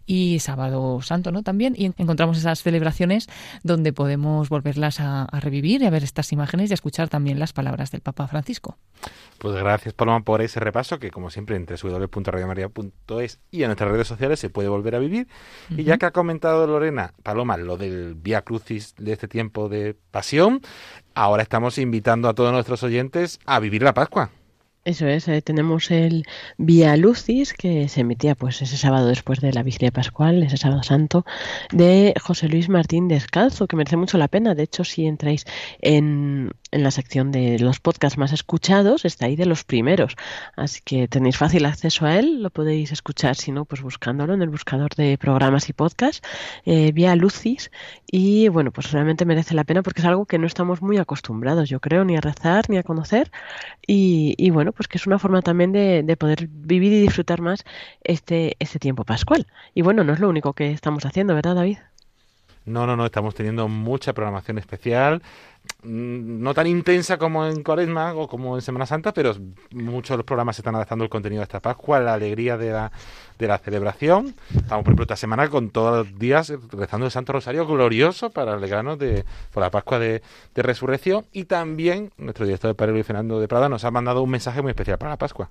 y 0.07 0.39
Sábado 0.41 1.01
Santo, 1.03 1.32
¿no? 1.32 1.43
También 1.43 1.74
y 1.76 1.86
encontramos 1.97 2.39
esas 2.39 2.62
celebraciones 2.62 3.28
donde 3.62 3.93
podemos 3.93 4.49
volverlas 4.49 5.01
a, 5.01 5.26
revivir 5.41 5.82
y 5.82 5.86
a 5.86 5.91
ver 5.91 6.03
estas 6.03 6.32
imágenes 6.32 6.70
y 6.70 6.72
a 6.72 6.74
escuchar 6.74 7.09
también 7.09 7.39
las 7.39 7.53
palabras 7.53 7.91
del 7.91 8.01
Papa 8.01 8.26
Francisco. 8.26 8.76
Pues 9.39 9.55
gracias 9.55 9.95
Paloma 9.95 10.20
por 10.24 10.43
ese 10.43 10.59
repaso 10.59 10.99
que 10.99 11.11
como 11.11 11.30
siempre 11.30 11.57
en 11.57 11.64
www.radiomaria.es 11.64 13.39
y 13.51 13.62
en 13.62 13.68
nuestras 13.68 13.91
redes 13.91 14.09
sociales 14.09 14.41
se 14.41 14.51
puede 14.51 14.68
volver 14.68 14.97
a 14.97 14.99
vivir. 14.99 15.28
Y 15.70 15.84
ya 15.84 15.99
que 15.99 16.07
ha 16.07 16.11
comentado 16.11 16.66
Lorena, 16.66 17.14
Paloma, 17.22 17.57
lo 17.57 17.76
del 17.76 18.14
Vía 18.14 18.43
Crucis 18.43 18.95
de 18.99 19.12
este 19.12 19.28
tiempo 19.28 19.68
de 19.68 19.97
pasión, 20.11 20.61
ahora 21.14 21.43
estamos 21.43 21.78
invitando 21.78 22.28
a 22.28 22.34
todos 22.34 22.53
nuestros 22.53 22.82
oyentes 22.82 23.39
a 23.47 23.61
vivir 23.61 23.77
la 23.82 23.94
Pascua. 23.94 24.30
Eso 24.88 25.06
es, 25.06 25.28
eh, 25.28 25.42
tenemos 25.42 25.90
el 25.90 26.24
Vía 26.56 26.96
Lucis 26.96 27.52
que 27.52 27.88
se 27.88 28.00
emitía 28.00 28.34
pues 28.34 28.62
ese 28.62 28.78
sábado 28.78 29.08
después 29.08 29.40
de 29.40 29.52
la 29.52 29.62
vigilia 29.62 29.90
pascual, 29.90 30.42
ese 30.42 30.56
sábado 30.56 30.82
santo, 30.82 31.26
de 31.72 32.14
José 32.18 32.48
Luis 32.48 32.70
Martín 32.70 33.06
Descalzo, 33.06 33.66
que 33.66 33.76
merece 33.76 33.98
mucho 33.98 34.16
la 34.16 34.28
pena. 34.28 34.54
De 34.54 34.62
hecho, 34.62 34.84
si 34.84 35.06
entráis 35.06 35.44
en, 35.82 36.52
en 36.70 36.82
la 36.82 36.90
sección 36.90 37.32
de 37.32 37.58
los 37.58 37.80
podcasts 37.80 38.18
más 38.18 38.32
escuchados, 38.32 39.04
está 39.04 39.26
ahí 39.26 39.36
de 39.36 39.46
los 39.46 39.64
primeros. 39.64 40.16
Así 40.56 40.80
que 40.84 41.08
tenéis 41.08 41.36
fácil 41.36 41.64
acceso 41.66 42.06
a 42.06 42.16
él, 42.18 42.42
lo 42.42 42.50
podéis 42.50 42.92
escuchar, 42.92 43.36
si 43.36 43.52
no, 43.52 43.64
pues 43.64 43.82
buscándolo 43.82 44.34
en 44.34 44.42
el 44.42 44.48
buscador 44.48 44.94
de 44.94 45.18
programas 45.18 45.68
y 45.68 45.72
podcasts, 45.72 46.22
eh, 46.64 46.92
Vía 46.92 47.14
Lucis. 47.16 47.70
Y 48.10 48.48
bueno, 48.48 48.70
pues 48.70 48.90
realmente 48.92 49.24
merece 49.24 49.54
la 49.54 49.64
pena 49.64 49.82
porque 49.82 50.00
es 50.02 50.06
algo 50.06 50.26
que 50.26 50.38
no 50.38 50.46
estamos 50.46 50.82
muy 50.82 50.98
acostumbrados, 50.98 51.68
yo 51.68 51.80
creo, 51.80 52.04
ni 52.04 52.16
a 52.16 52.20
rezar 52.20 52.68
ni 52.68 52.76
a 52.76 52.82
conocer. 52.82 53.30
Y, 53.86 54.34
y 54.38 54.50
bueno, 54.50 54.72
pues 54.72 54.88
que 54.88 54.98
es 54.98 55.06
una 55.06 55.18
forma 55.18 55.42
también 55.42 55.72
de, 55.72 56.16
poder 56.18 56.48
vivir 56.48 56.92
y 56.92 57.00
disfrutar 57.00 57.40
más 57.40 57.64
este, 58.02 58.56
este 58.58 58.78
tiempo 58.78 59.04
pascual. 59.04 59.46
Y 59.74 59.82
bueno, 59.82 60.04
no 60.04 60.12
es 60.12 60.20
lo 60.20 60.28
único 60.28 60.52
que 60.52 60.72
estamos 60.72 61.04
haciendo, 61.06 61.34
¿verdad, 61.34 61.54
David? 61.54 61.78
No, 62.68 62.86
no, 62.86 62.96
no, 62.96 63.06
estamos 63.06 63.34
teniendo 63.34 63.68
mucha 63.68 64.12
programación 64.12 64.58
especial, 64.58 65.22
mm, 65.82 66.42
no 66.42 66.54
tan 66.54 66.66
intensa 66.66 67.18
como 67.18 67.46
en 67.46 67.62
Cuaresma 67.62 68.14
o 68.14 68.28
como 68.28 68.56
en 68.56 68.62
Semana 68.62 68.86
Santa, 68.86 69.12
pero 69.12 69.34
muchos 69.72 70.10
de 70.10 70.16
los 70.18 70.26
programas 70.26 70.56
se 70.56 70.62
están 70.62 70.74
adaptando 70.74 71.04
el 71.04 71.10
contenido 71.10 71.42
a 71.42 71.44
esta 71.44 71.60
Pascua, 71.60 72.00
la 72.00 72.14
alegría 72.14 72.56
de 72.56 72.70
la, 72.70 72.92
de 73.38 73.46
la 73.46 73.58
celebración. 73.58 74.34
Estamos, 74.50 74.84
por 74.84 74.88
ejemplo, 74.88 75.02
esta 75.04 75.16
semana 75.16 75.48
con 75.48 75.70
todos 75.70 76.06
los 76.06 76.18
días 76.18 76.52
rezando 76.70 77.06
el 77.06 77.12
Santo 77.12 77.32
Rosario 77.32 77.66
glorioso 77.66 78.30
para 78.30 78.54
alegrarnos 78.54 78.98
de, 78.98 79.24
por 79.52 79.62
la 79.62 79.70
Pascua 79.70 79.98
de, 79.98 80.22
Resurrección. 80.54 81.24
Y 81.32 81.44
también 81.44 82.12
nuestro 82.18 82.44
director 82.44 82.68
de 82.68 82.74
Padre 82.74 82.92
Luis 82.92 83.06
Fernando 83.06 83.40
de 83.40 83.48
Prada 83.48 83.68
nos 83.68 83.84
ha 83.84 83.90
mandado 83.90 84.22
un 84.22 84.30
mensaje 84.30 84.60
muy 84.60 84.70
especial 84.70 84.98
para 84.98 85.12
la 85.12 85.18
Pascua. 85.18 85.50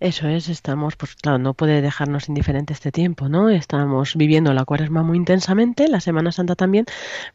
Eso 0.00 0.28
es, 0.28 0.48
estamos, 0.48 0.96
pues 0.96 1.14
claro, 1.14 1.36
no 1.36 1.52
puede 1.52 1.82
dejarnos 1.82 2.30
indiferente 2.30 2.72
este 2.72 2.90
tiempo, 2.90 3.28
¿no? 3.28 3.50
Estamos 3.50 4.16
viviendo 4.16 4.54
la 4.54 4.64
cuaresma 4.64 5.02
muy 5.02 5.18
intensamente, 5.18 5.88
la 5.88 6.00
Semana 6.00 6.32
Santa 6.32 6.54
también, 6.54 6.86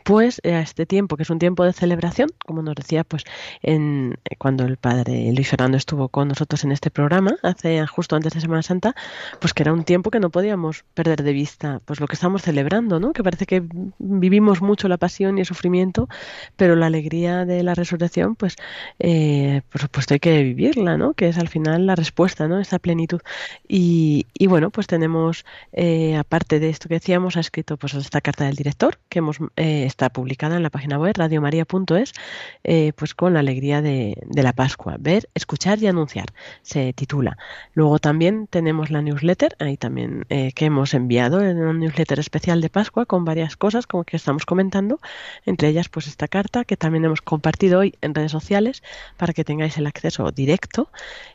pues 0.04 0.42
a 0.44 0.62
este 0.62 0.88
tiempo, 0.88 1.16
que 1.16 1.22
es 1.22 1.30
un 1.30 1.38
tiempo 1.38 1.64
de 1.64 1.74
celebración, 1.74 2.30
como 2.44 2.64
nos 2.64 2.74
decía, 2.74 3.04
pues 3.04 3.24
en, 3.62 4.16
cuando 4.40 4.66
el 4.66 4.78
padre 4.78 5.32
Luis 5.32 5.48
Fernando 5.48 5.78
estuvo 5.78 6.10
con 6.10 6.30
nosotros 6.30 6.64
en 6.64 6.72
este 6.72 6.90
programa, 6.90 7.36
hace 7.44 7.86
justo 7.86 8.16
antes 8.16 8.34
de 8.34 8.42
Semana 8.42 8.64
Santa, 8.64 8.96
pues 9.40 9.54
que 9.54 9.62
era 9.62 9.72
un 9.72 9.84
tiempo 9.84 10.10
que 10.10 10.20
no 10.20 10.32
podíamos 10.32 10.86
perder 10.96 11.22
de 11.22 11.34
vista, 11.34 11.82
pues 11.86 12.00
lo 12.00 12.08
que 12.08 12.16
estamos 12.16 12.42
celebrando, 12.42 13.00
¿no? 13.00 13.14
Que 13.14 13.22
parece 13.22 13.46
que 13.46 13.64
vivimos 14.00 14.64
mucho 14.64 14.88
la 14.88 14.98
pasión 14.98 15.38
y 15.38 15.42
el 15.42 15.46
sufrimiento, 15.46 16.10
pero 16.56 16.76
la 16.76 16.88
alegría 16.88 17.46
de 17.46 17.62
la 17.62 17.76
resurrección, 17.76 18.36
pues 18.36 18.56
eh, 18.98 19.62
por 19.72 19.82
supuesto 19.82 20.16
hay 20.16 20.20
que 20.20 20.42
vivirla, 20.42 20.98
¿no? 20.98 21.14
Que 21.14 21.28
es 21.28 21.38
al 21.38 21.48
final 21.48 21.86
la 21.86 21.94
respuesta, 21.94 22.48
¿no? 22.48 22.55
Esa 22.60 22.80
plenitud. 22.80 23.22
Y, 23.68 24.26
bueno, 24.48 24.70
pues 24.70 24.88
tenemos, 24.88 25.46
eh, 25.74 26.16
aparte 26.16 26.60
de 26.60 26.70
esto 26.70 26.88
que 26.88 26.96
decíamos, 26.96 27.38
ha 27.38 27.40
escrito 27.40 27.78
pues 27.78 27.94
esta 27.94 28.22
carta 28.22 28.46
del 28.46 28.56
director, 28.56 29.00
que 29.10 29.20
hemos, 29.20 29.38
eh, 29.56 29.86
está 29.86 30.10
publicada 30.10 30.58
en 30.58 30.64
la 30.64 30.70
página 30.70 30.98
web 30.98 31.14
radiomaria.es, 31.16 32.14
eh, 32.64 32.94
pues 32.96 33.14
con 33.14 33.34
la 33.34 33.40
alegría 33.40 33.82
de, 33.82 34.16
la 34.36 34.54
Pascua. 34.54 34.98
Ver, 35.00 35.30
escuchar 35.34 35.80
y 35.80 35.88
anunciar, 35.88 36.28
se 36.62 36.94
titula. 36.94 37.38
Luego 37.74 38.00
también 38.00 38.48
tenemos 38.48 38.92
la 38.92 39.02
newsletter, 39.02 39.56
ahí 39.60 39.78
también 39.78 40.26
que 40.30 40.66
hemos 40.66 40.94
enviado, 40.94 41.42
en 41.42 41.58
una 41.58 41.74
newsletter 41.74 42.20
especial 42.20 42.62
de 42.62 42.70
Pascua 42.70 43.06
con 43.06 43.26
varias 43.26 43.58
cosas, 43.58 43.88
como 43.88 44.04
que 44.04 44.18
estamos 44.18 44.46
comentando, 44.46 45.00
entre 45.46 45.70
ellas 45.70 45.90
pues 45.90 46.08
esta 46.08 46.28
carta 46.28 46.64
que 46.64 46.78
también 46.78 47.06
hemos 47.06 47.22
compartido 47.22 47.80
hoy 47.80 47.96
en 48.02 48.14
redes 48.14 48.32
sociales 48.32 48.84
para 49.18 49.34
que 49.34 49.44
tengáis 49.44 49.78
el 49.78 49.88
acceso 49.88 50.32
directo. 50.32 50.90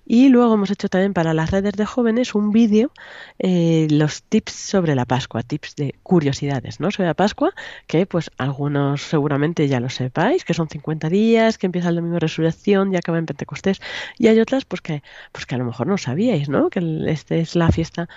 Y 0.06 0.28
luego 0.28 0.54
hemos 0.54 0.70
hecho 0.70 0.88
también 0.88 1.09
para 1.12 1.34
las 1.34 1.50
redes 1.50 1.74
de 1.74 1.84
jóvenes 1.84 2.34
un 2.34 2.50
vídeo, 2.50 2.92
eh, 3.38 3.86
los 3.90 4.22
tips 4.22 4.52
sobre 4.52 4.94
la 4.94 5.04
Pascua, 5.04 5.42
tips 5.42 5.76
de 5.76 5.94
curiosidades, 6.02 6.80
¿no? 6.80 6.90
Sobre 6.90 7.08
la 7.08 7.14
Pascua, 7.14 7.52
que 7.86 8.06
pues 8.06 8.30
algunos 8.38 9.02
seguramente 9.02 9.68
ya 9.68 9.80
lo 9.80 9.88
sepáis, 9.88 10.44
que 10.44 10.54
son 10.54 10.68
50 10.68 11.08
días, 11.08 11.58
que 11.58 11.66
empieza 11.66 11.88
el 11.88 11.96
domingo 11.96 12.14
de 12.14 12.20
resurrección 12.20 12.92
y 12.92 12.96
acaba 12.96 13.18
en 13.18 13.26
Pentecostés, 13.26 13.80
y 14.18 14.28
hay 14.28 14.40
otras 14.40 14.64
pues 14.64 14.80
que, 14.80 15.02
pues 15.32 15.46
que 15.46 15.54
a 15.54 15.58
lo 15.58 15.64
mejor 15.64 15.86
no 15.86 15.98
sabíais, 15.98 16.48
¿no? 16.48 16.70
Que 16.70 16.80
esta 17.08 17.36
es 17.36 17.54
la 17.54 17.70
fiesta 17.70 18.08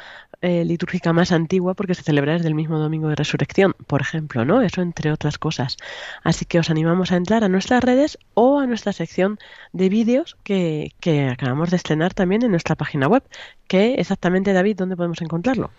eh, 0.41 0.66
litúrgica 0.66 1.14
más 1.14 1.32
antigua 1.32 1.74
porque 1.74 1.96
se 1.96 2.04
celebra 2.04 2.34
desde 2.34 2.50
el 2.50 2.56
mismo 2.56 2.78
domingo 2.78 3.08
de 3.08 3.16
resurrección, 3.16 3.76
por 3.88 4.02
ejemplo, 4.02 4.44
¿no? 4.44 4.62
Eso 4.62 4.82
entre 4.82 5.12
otras 5.12 5.38
cosas. 5.38 5.78
Así 6.24 6.44
que 6.44 6.60
os 6.60 6.70
animamos 6.70 7.14
a 7.14 7.16
entrar 7.16 7.46
a 7.46 7.50
nuestras 7.50 7.82
redes 7.82 8.18
o 8.34 8.60
a 8.60 8.68
nuestra 8.68 8.91
sección 8.91 9.39
de 9.72 9.88
vídeos 9.88 10.36
que, 10.44 10.91
que 11.00 11.30
acabamos 11.30 11.70
de 11.70 11.78
estrenar 11.78 12.14
también 12.14 12.44
en 12.44 12.52
nuestra 12.52 12.76
web. 13.08 13.24
que 13.68 13.96
exactamente, 13.96 14.54
David, 14.54 14.78
dónde 14.78 14.96
podemos 14.96 15.22
encontrarlo? 15.22 15.72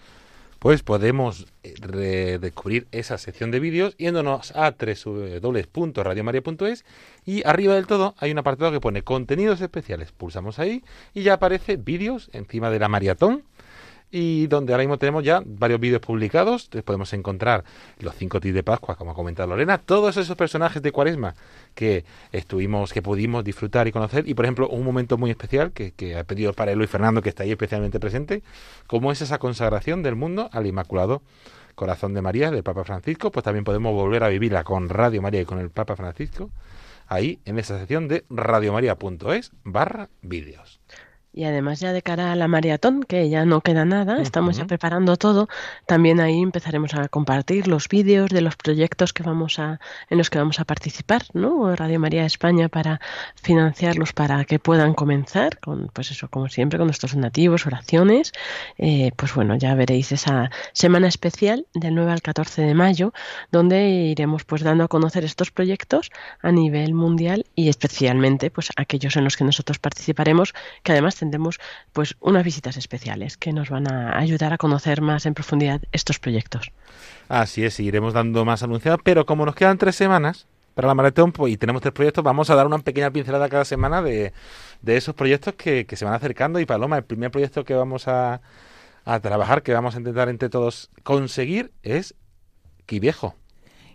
Pues 0.59 0.83
podemos 0.83 1.47
eh, 1.63 1.75
redescubrir 1.79 2.87
esa 2.91 3.17
sección 3.19 3.51
de 3.51 3.61
vídeos 3.61 3.95
yéndonos 3.99 4.57
a 4.57 4.71
www.radiomaria.es 4.71 6.87
y 7.27 7.47
arriba 7.47 7.75
del 7.75 7.87
todo 7.87 8.15
hay 8.19 8.33
un 8.33 8.39
apartado 8.39 8.73
que 8.73 8.81
pone 8.81 9.03
contenidos 9.03 9.61
especiales. 9.61 10.11
Pulsamos 10.13 10.59
ahí 10.59 10.83
y 11.13 11.23
ya 11.23 11.35
aparece 11.35 11.77
vídeos 11.77 12.31
encima 12.33 12.71
de 12.71 12.79
la 12.79 12.89
maratón 12.89 13.45
y 14.11 14.47
donde 14.47 14.73
ahora 14.73 14.85
mismo 14.85 14.99
tenemos 14.99 15.25
ya 15.25 15.43
varios 15.45 15.81
vídeos 15.81 16.01
publicados. 16.01 16.69
podemos 16.85 17.13
encontrar 17.13 17.65
los 17.99 18.15
cinco 18.15 18.41
tips 18.41 18.55
de 18.55 18.63
Pascua, 18.63 18.95
como 18.97 19.11
ha 19.11 19.15
comentado 19.15 19.49
Lorena, 19.49 19.79
todos 19.79 20.17
esos 20.17 20.37
personajes 20.37 20.83
de 20.83 20.93
Cuaresma 20.93 21.35
que 21.75 22.05
estuvimos, 22.31 22.93
que 22.93 23.03
pudimos 23.03 23.43
disfrutar 23.43 23.89
y 23.89 23.93
conocer. 23.93 24.29
Y 24.29 24.35
por 24.35 24.45
ejemplo, 24.45 24.69
un 24.69 24.85
momento 24.85 25.19
muy 25.19 25.31
especial 25.31 25.73
que, 25.73 26.17
ha 26.17 26.25
pedido 26.25 26.53
para 26.53 26.75
Luis 26.75 26.91
Fernando, 26.91 27.23
que 27.23 27.29
está 27.29 27.43
ahí 27.43 27.51
especialmente 27.51 27.99
presente, 27.99 28.43
como 28.87 29.11
es 29.11 29.21
esa 29.21 29.39
consagración 29.39 30.03
del 30.03 30.15
mundo 30.15 30.49
al 30.53 30.67
Inmaculado 30.67 31.23
Corazón 31.75 32.15
de 32.15 32.23
María 32.23 32.51
del 32.51 32.63
Papa 32.63 32.85
Francisco, 32.85 33.33
pues 33.33 33.43
también 33.43 33.65
podemos 33.65 33.93
volver 33.95 34.23
a 34.23 34.29
vivirla 34.29 34.63
con 34.63 34.89
Radio 34.89 35.23
María 35.23 35.41
y 35.41 35.45
con 35.45 35.59
el 35.59 35.71
Papa 35.71 35.97
Francisco, 35.97 36.51
ahí 37.09 37.41
en 37.45 37.59
esa 37.59 37.79
sección 37.79 38.07
de 38.07 38.25
radiomaria.es 38.31 39.51
barra 39.65 40.09
vídeos. 40.23 40.81
Y 41.37 41.45
además 41.45 41.81
ya 41.81 41.93
de 41.93 42.01
cara 42.01 42.31
a 42.31 42.37
la 42.37 42.47
maratón, 42.47 43.03
que 43.03 43.29
ya 43.29 43.45
no 43.45 43.61
queda 43.61 43.85
nada, 43.85 44.23
estamos 44.23 44.57
ya 44.57 44.67
preparando 44.67 45.17
todo, 45.17 45.49
también 45.85 46.21
ahí 46.21 46.41
empezaremos 46.41 46.95
a 46.95 47.09
compartir 47.09 47.67
los 47.67 47.89
vídeos 47.89 48.31
de 48.31 48.41
los 48.41 48.55
proyectos 48.55 49.13
que 49.13 49.25
vamos 49.25 49.59
a, 49.59 49.81
en 50.11 50.19
los 50.19 50.31
que 50.31 50.39
vamos 50.39 50.61
a 50.61 50.65
participar, 50.65 51.25
¿no? 51.33 51.75
Radio 51.75 51.99
María 51.99 52.25
España 52.25 52.69
para 52.69 53.01
financiarlos 53.35 54.13
para 54.13 54.45
que 54.45 54.61
puedan 54.61 54.95
comenzar, 54.95 55.59
con, 55.59 55.89
pues 55.93 56.13
eso, 56.13 56.29
como 56.29 56.49
siempre, 56.49 56.79
con 56.79 56.87
nuestros 56.87 57.17
nativos, 57.17 57.67
oraciones. 57.67 58.33
Eh, 58.79 59.11
pues 59.17 59.35
bueno, 59.35 59.57
ya 59.57 59.75
veréis 59.75 60.13
esa 60.13 60.53
semana 60.73 61.09
especial 61.09 61.67
del 61.75 61.97
9 61.97 62.13
al 62.13 62.23
14 62.23 62.63
de 62.63 62.75
mayo, 62.75 63.13
donde 63.51 63.89
iremos 63.89 64.45
pues 64.45 64.63
dando 64.63 64.85
a 64.85 64.89
conocer 64.89 65.25
estos 65.25 65.51
proyectos 65.51 66.11
a 66.43 66.53
nivel 66.53 66.95
mundial 66.95 67.47
y 67.57 67.69
especialmente 67.69 68.51
pues 68.51 68.71
aquellos 68.77 69.17
en 69.17 69.25
los 69.25 69.37
que 69.37 69.45
nosotros 69.45 69.81
participaremos, 69.81 70.55
que 70.85 70.93
además 70.93 71.17
tendremos 71.25 71.59
pues 71.93 72.17
unas 72.21 72.45
visitas 72.45 72.77
especiales 72.77 73.37
que 73.37 73.53
nos 73.53 73.71
van 73.71 73.91
a 73.91 74.19
ayudar 74.19 74.53
a 74.53 74.59
conocer 74.59 75.01
más 75.01 75.25
en 75.27 75.35
profundidad 75.35 75.81
estos 75.93 76.19
proyectos. 76.19 76.71
Así 77.29 77.65
es, 77.65 77.81
iremos 77.81 78.13
dando 78.13 78.45
más 78.45 78.63
anunciados, 78.63 79.01
pero 79.03 79.25
como 79.25 79.47
nos 79.47 79.55
quedan 79.55 79.79
tres 79.79 79.97
semanas 79.97 80.47
para 80.75 80.89
la 80.89 80.95
maratón 80.95 81.33
pues, 81.33 81.53
y 81.53 81.57
tenemos 81.57 81.81
tres 81.81 81.95
proyectos, 81.95 82.23
vamos 82.23 82.51
a 82.51 82.55
dar 82.55 82.67
una 82.67 82.79
pequeña 82.79 83.11
pincelada 83.11 83.49
cada 83.49 83.65
semana 83.65 84.03
de, 84.03 84.33
de 84.83 84.97
esos 84.97 85.15
proyectos 85.15 85.55
que, 85.55 85.87
que 85.87 85.97
se 85.97 86.05
van 86.05 86.15
acercando. 86.15 86.61
Y 86.61 86.67
Paloma, 86.67 86.99
el 86.99 87.05
primer 87.05 87.31
proyecto 87.31 87.65
que 87.65 87.75
vamos 87.75 88.09
a, 88.09 88.43
a 89.05 89.21
trabajar, 89.21 89.63
que 89.63 89.73
vamos 89.73 89.95
a 89.95 89.99
intentar 89.99 90.29
entre 90.29 90.49
todos 90.51 90.91
conseguir, 91.03 91.73
es 91.83 92.15
Quiviejo. 92.87 93.35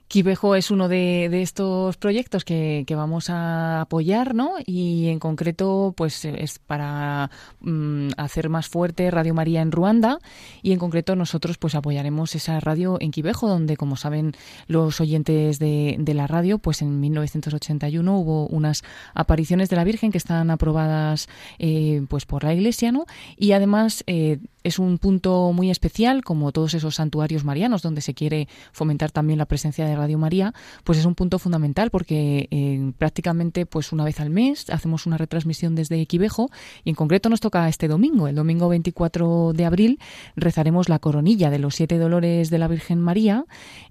Quivejo 0.09 0.55
es 0.55 0.71
uno 0.71 0.87
de, 0.87 1.29
estos 1.39 1.95
proyectos 1.97 2.43
que, 2.43 2.83
vamos 2.89 3.29
a 3.29 3.81
apoyar, 3.81 4.33
¿no? 4.33 4.53
Y 4.65 5.07
en 5.09 5.19
concreto, 5.19 5.93
pues 5.95 6.25
es 6.25 6.57
para 6.57 7.29
mm, 7.59 8.09
hacer 8.17 8.49
más 8.49 8.67
fuerte 8.67 9.11
Radio 9.11 9.35
María 9.35 9.61
en 9.61 9.71
Ruanda 9.71 10.17
y 10.63 10.71
en 10.71 10.79
concreto 10.79 11.15
nosotros 11.15 11.59
pues 11.59 11.75
apoyaremos 11.75 12.33
esa 12.33 12.59
radio 12.59 12.97
en 12.99 13.11
Quivejo, 13.11 13.47
donde 13.47 13.77
como 13.77 13.97
saben 13.97 14.33
los 14.65 14.99
oyentes 14.99 15.59
de, 15.59 16.03
la 16.15 16.25
radio, 16.25 16.57
pues 16.57 16.81
en 16.81 16.99
1981 16.99 18.17
hubo 18.17 18.47
unas 18.47 18.81
apariciones 19.13 19.69
de 19.69 19.75
la 19.75 19.83
Virgen 19.83 20.11
que 20.11 20.17
están 20.17 20.49
aprobadas 20.49 21.29
eh, 21.59 22.01
pues 22.09 22.25
por 22.25 22.43
la 22.43 22.55
Iglesia, 22.55 22.91
¿no? 22.91 23.05
Y 23.37 23.51
además 23.51 24.03
eh, 24.07 24.39
es 24.63 24.79
un 24.79 24.97
punto 24.97 25.53
muy 25.53 25.69
especial, 25.69 26.23
como 26.23 26.51
todos 26.51 26.73
esos 26.73 26.95
santuarios 26.95 27.45
marianos, 27.45 27.81
donde 27.81 28.01
se 28.01 28.13
quiere 28.13 28.47
fomentar 28.71 29.11
también 29.11 29.37
la 29.39 29.45
presencia 29.45 29.85
de 29.85 29.98
Radio 29.99 30.17
María, 30.17 30.53
pues 30.83 30.97
es 30.97 31.05
un 31.05 31.13
punto 31.13 31.39
fundamental 31.39 31.89
porque 31.91 32.47
eh, 32.51 32.91
prácticamente 32.97 33.65
pues 33.65 33.91
una 33.91 34.05
vez 34.05 34.19
al 34.19 34.29
mes 34.29 34.69
hacemos 34.69 35.05
una 35.05 35.17
retransmisión 35.17 35.75
desde 35.75 35.99
Equivejo 35.99 36.49
y 36.83 36.89
en 36.89 36.95
concreto 36.95 37.29
nos 37.29 37.41
toca 37.41 37.67
este 37.67 37.87
domingo, 37.89 38.27
el 38.29 38.35
domingo 38.35 38.69
24 38.69 39.51
de 39.53 39.65
abril, 39.65 39.99
rezaremos 40.35 40.87
la 40.87 40.99
coronilla 40.99 41.49
de 41.49 41.59
los 41.59 41.75
siete 41.75 41.97
dolores 41.97 42.49
de 42.49 42.57
la 42.57 42.69
Virgen 42.69 43.01
María, 43.01 43.43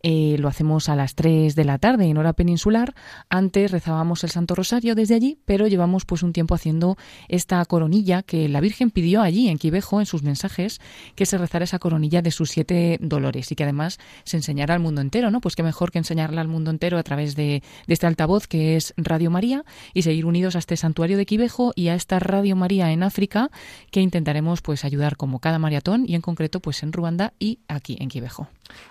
eh, 0.02 0.36
lo 0.38 0.48
hacemos 0.48 0.88
a 0.88 0.96
las 0.96 1.14
3 1.14 1.54
de 1.54 1.64
la 1.64 1.78
tarde 1.78 2.06
en 2.06 2.16
hora 2.16 2.32
peninsular, 2.32 2.94
antes 3.28 3.70
rezábamos 3.70 4.24
el 4.24 4.30
Santo 4.30 4.54
Rosario 4.54 4.94
desde 4.94 5.14
allí, 5.14 5.38
pero 5.44 5.66
llevamos 5.66 6.06
pues 6.06 6.22
un 6.22 6.32
tiempo 6.32 6.54
haciendo 6.54 6.96
esta 7.28 7.62
coronilla 7.66 8.22
que 8.22 8.48
la 8.48 8.60
Virgen 8.60 8.90
pidió 8.90 9.20
allí 9.20 9.48
en 9.48 9.58
Quivejo 9.58 10.00
en 10.00 10.06
sus 10.06 10.22
mensajes 10.22 10.80
que 11.14 11.26
se 11.26 11.36
rezara 11.36 11.64
esa 11.64 11.78
coronilla 11.78 12.22
de 12.22 12.30
sus 12.30 12.50
siete 12.50 12.98
dolores 13.00 13.52
y 13.52 13.54
que 13.54 13.64
además 13.64 13.98
se 14.24 14.36
enseñara 14.38 14.74
al 14.74 14.80
mundo 14.80 15.00
entero, 15.00 15.30
¿no? 15.30 15.40
Pues 15.40 15.56
qué 15.56 15.62
mejor 15.62 15.90
que 15.90 15.97
enseñarla 15.98 16.40
al 16.40 16.48
mundo 16.48 16.70
entero 16.70 16.98
a 16.98 17.02
través 17.02 17.36
de, 17.36 17.62
este 17.86 18.06
altavoz 18.06 18.46
que 18.46 18.76
es 18.76 18.94
Radio 18.96 19.30
María 19.30 19.64
y 19.94 20.02
seguir 20.02 20.26
unidos 20.26 20.56
a 20.56 20.58
este 20.58 20.76
santuario 20.76 21.16
de 21.16 21.26
Quivejo 21.26 21.72
y 21.74 21.88
a 21.88 21.94
esta 21.94 22.18
Radio 22.18 22.56
María 22.56 22.90
en 22.92 23.02
África 23.02 23.50
que 23.90 24.00
intentaremos 24.00 24.62
pues 24.62 24.84
ayudar 24.84 25.16
como 25.16 25.40
cada 25.40 25.58
maratón 25.58 26.04
y 26.06 26.14
en 26.14 26.20
concreto 26.20 26.60
pues 26.60 26.82
en 26.82 26.92
Ruanda 26.92 27.32
y 27.38 27.60
aquí 27.68 27.96
en 28.00 28.08
Quivejo. 28.08 28.48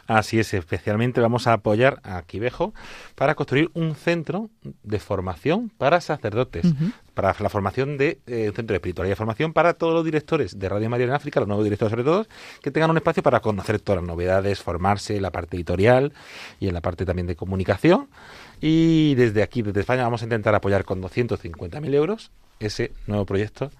Así 0.07 0.39
es, 0.39 0.53
especialmente 0.53 1.21
vamos 1.21 1.47
a 1.47 1.53
apoyar 1.53 1.99
a 2.03 2.21
Quivejo 2.23 2.73
para 3.15 3.35
construir 3.35 3.69
un 3.73 3.95
centro 3.95 4.49
de 4.83 4.99
formación 4.99 5.69
para 5.77 6.01
sacerdotes, 6.01 6.65
para 7.17 7.35
la 7.39 7.49
formación 7.49 7.97
de 7.97 8.19
eh, 8.27 8.49
un 8.49 8.55
centro 8.55 8.73
de 8.73 8.75
espiritualidad 8.75 9.15
y 9.15 9.17
formación 9.17 9.51
para 9.51 9.73
todos 9.73 9.91
los 9.91 10.05
directores 10.05 10.59
de 10.59 10.69
Radio 10.69 10.87
María 10.87 11.07
en 11.07 11.13
África, 11.13 11.39
los 11.39 11.47
nuevos 11.47 11.63
directores 11.63 11.89
sobre 11.89 12.03
todo, 12.03 12.27
que 12.61 12.69
tengan 12.69 12.91
un 12.91 12.97
espacio 12.97 13.23
para 13.23 13.39
conocer 13.39 13.79
todas 13.79 14.03
las 14.03 14.07
novedades, 14.07 14.61
formarse 14.61 15.15
en 15.15 15.23
la 15.23 15.31
parte 15.31 15.57
editorial 15.57 16.13
y 16.59 16.67
en 16.67 16.75
la 16.75 16.81
parte 16.81 17.05
también 17.05 17.25
de 17.25 17.35
comunicación. 17.35 18.07
Y 18.61 19.15
desde 19.15 19.41
aquí, 19.41 19.63
desde 19.63 19.79
España, 19.79 20.03
vamos 20.03 20.21
a 20.21 20.25
intentar 20.25 20.53
apoyar 20.53 20.85
con 20.85 21.01
250.000 21.01 21.91
euros 21.95 22.29
ese 22.59 22.91
nuevo 23.07 23.25
proyecto 23.25 23.71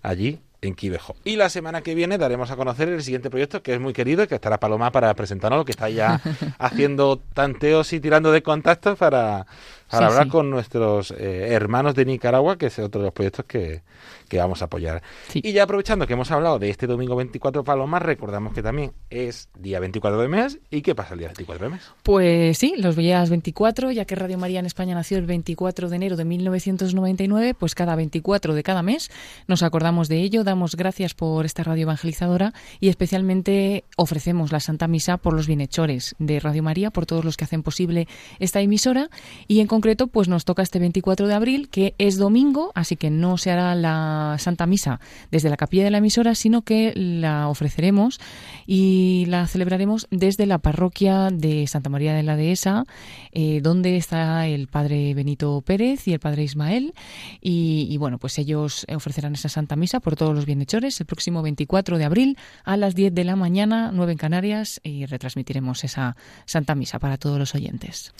allí 0.00 0.38
en 0.62 0.74
Quivejo. 0.74 1.16
Y 1.24 1.36
la 1.36 1.48
semana 1.48 1.82
que 1.82 1.96
viene 1.96 2.16
daremos 2.16 2.52
a 2.52 2.56
conocer 2.56 2.88
el 2.88 3.02
siguiente 3.02 3.28
proyecto 3.28 3.62
que 3.62 3.74
es 3.74 3.80
muy 3.80 3.92
querido 3.92 4.26
que 4.28 4.36
estará 4.36 4.60
Paloma 4.60 4.92
para 4.92 5.12
presentarnos, 5.14 5.64
que 5.64 5.72
está 5.72 5.88
ya 5.88 6.20
haciendo 6.58 7.18
tanteos 7.34 7.92
y 7.92 7.98
tirando 7.98 8.30
de 8.30 8.42
contactos 8.42 8.96
para, 8.96 9.46
para 9.94 10.06
hablar 10.08 10.28
con 10.28 10.50
nuestros 10.50 11.12
eh, 11.12 11.48
hermanos 11.50 11.94
de 11.94 12.04
Nicaragua, 12.04 12.58
que 12.58 12.66
es 12.66 12.78
otro 12.78 13.00
de 13.00 13.06
los 13.06 13.14
proyectos 13.14 13.44
que, 13.44 13.82
que 14.28 14.38
vamos 14.38 14.62
a 14.62 14.66
apoyar. 14.66 15.02
Y 15.34 15.52
ya 15.52 15.64
aprovechando 15.64 16.06
que 16.06 16.14
hemos 16.14 16.30
hablado 16.30 16.58
de 16.58 16.70
este 16.70 16.86
domingo 16.86 17.16
24 17.16 17.64
Paloma, 17.64 17.98
recordamos 17.98 18.52
que 18.52 18.62
también 18.62 18.92
es 19.10 19.48
día 19.58 19.80
24 19.80 20.20
de 20.20 20.28
mes. 20.28 20.58
¿Y 20.70 20.82
qué 20.82 20.94
pasa 20.94 21.14
el 21.14 21.20
día 21.20 21.28
24 21.28 21.66
de 21.66 21.72
mes? 21.72 21.82
Pues 22.02 22.58
sí, 22.58 22.74
los 22.78 22.96
días 22.96 23.30
24, 23.30 23.90
ya 23.90 24.04
que 24.04 24.14
Radio 24.14 24.38
María 24.38 24.60
en 24.60 24.66
España 24.66 24.94
nació 24.94 25.18
el 25.18 25.26
24 25.26 25.88
de 25.88 25.96
enero 25.96 26.16
de 26.16 26.24
1999, 26.24 27.54
pues 27.54 27.74
cada 27.74 27.96
24 27.96 28.54
de 28.54 28.62
cada 28.62 28.82
mes 28.82 29.10
nos 29.46 29.62
acordamos 29.62 30.08
de 30.08 30.20
ello, 30.20 30.44
damos 30.44 30.76
gracias 30.76 31.14
por 31.14 31.44
esta 31.44 31.62
radio 31.62 31.82
evangelizadora 31.82 32.52
y 32.80 32.88
especialmente 32.88 33.84
ofrecemos 33.96 34.52
la 34.52 34.60
Santa 34.60 34.88
Misa 34.88 35.16
por 35.16 35.34
los 35.34 35.46
bienhechores 35.46 36.14
de 36.18 36.40
Radio 36.40 36.62
María, 36.62 36.90
por 36.90 37.06
todos 37.06 37.24
los 37.24 37.36
que 37.36 37.44
hacen 37.44 37.62
posible 37.62 38.08
esta 38.38 38.60
emisora 38.60 39.08
y 39.48 39.60
en 39.60 39.66
concreto 39.66 40.06
pues 40.06 40.28
nos 40.28 40.44
toca 40.44 40.62
este 40.62 40.78
24 40.78 41.28
de 41.28 41.34
abril, 41.34 41.68
que 41.68 41.94
es 41.98 42.16
domingo, 42.16 42.72
así 42.74 42.96
que 42.96 43.10
no 43.10 43.36
se 43.36 43.50
hará 43.50 43.74
la 43.74 44.13
Santa 44.38 44.66
Misa 44.66 45.00
desde 45.30 45.50
la 45.50 45.56
capilla 45.56 45.84
de 45.84 45.90
la 45.90 45.98
emisora, 45.98 46.34
sino 46.34 46.62
que 46.62 46.92
la 46.94 47.48
ofreceremos 47.48 48.20
y 48.66 49.24
la 49.28 49.46
celebraremos 49.46 50.06
desde 50.10 50.46
la 50.46 50.58
parroquia 50.58 51.30
de 51.30 51.66
Santa 51.66 51.90
María 51.90 52.14
de 52.14 52.22
la 52.22 52.36
Dehesa, 52.36 52.84
eh, 53.32 53.60
donde 53.62 53.96
está 53.96 54.46
el 54.46 54.68
padre 54.68 55.14
Benito 55.14 55.62
Pérez 55.64 56.06
y 56.08 56.12
el 56.12 56.20
padre 56.20 56.44
Ismael. 56.44 56.94
Y, 57.40 57.96
bueno, 57.98 58.18
pues 58.18 58.38
ellos 58.38 58.86
ofrecerán 58.94 59.34
esa 59.34 59.48
Santa 59.48 59.76
Misa 59.76 60.00
por 60.00 60.16
todos 60.16 60.34
los 60.34 60.46
bienhechores 60.46 61.00
el 61.00 61.06
próximo 61.06 61.42
24 61.42 61.98
de 61.98 62.04
abril 62.04 62.38
a 62.64 62.76
las 62.76 62.94
10 62.94 63.14
de 63.14 63.24
la 63.24 63.36
mañana, 63.36 63.90
9 63.92 64.12
en 64.12 64.18
Canarias, 64.18 64.80
y 64.82 65.06
retransmitiremos 65.06 65.84
esa 65.84 66.16
Santa 66.46 66.74
Misa 66.74 66.98
para 66.98 67.16
todos 67.16 67.38
los 67.38 67.54
oyentes. 67.54 68.12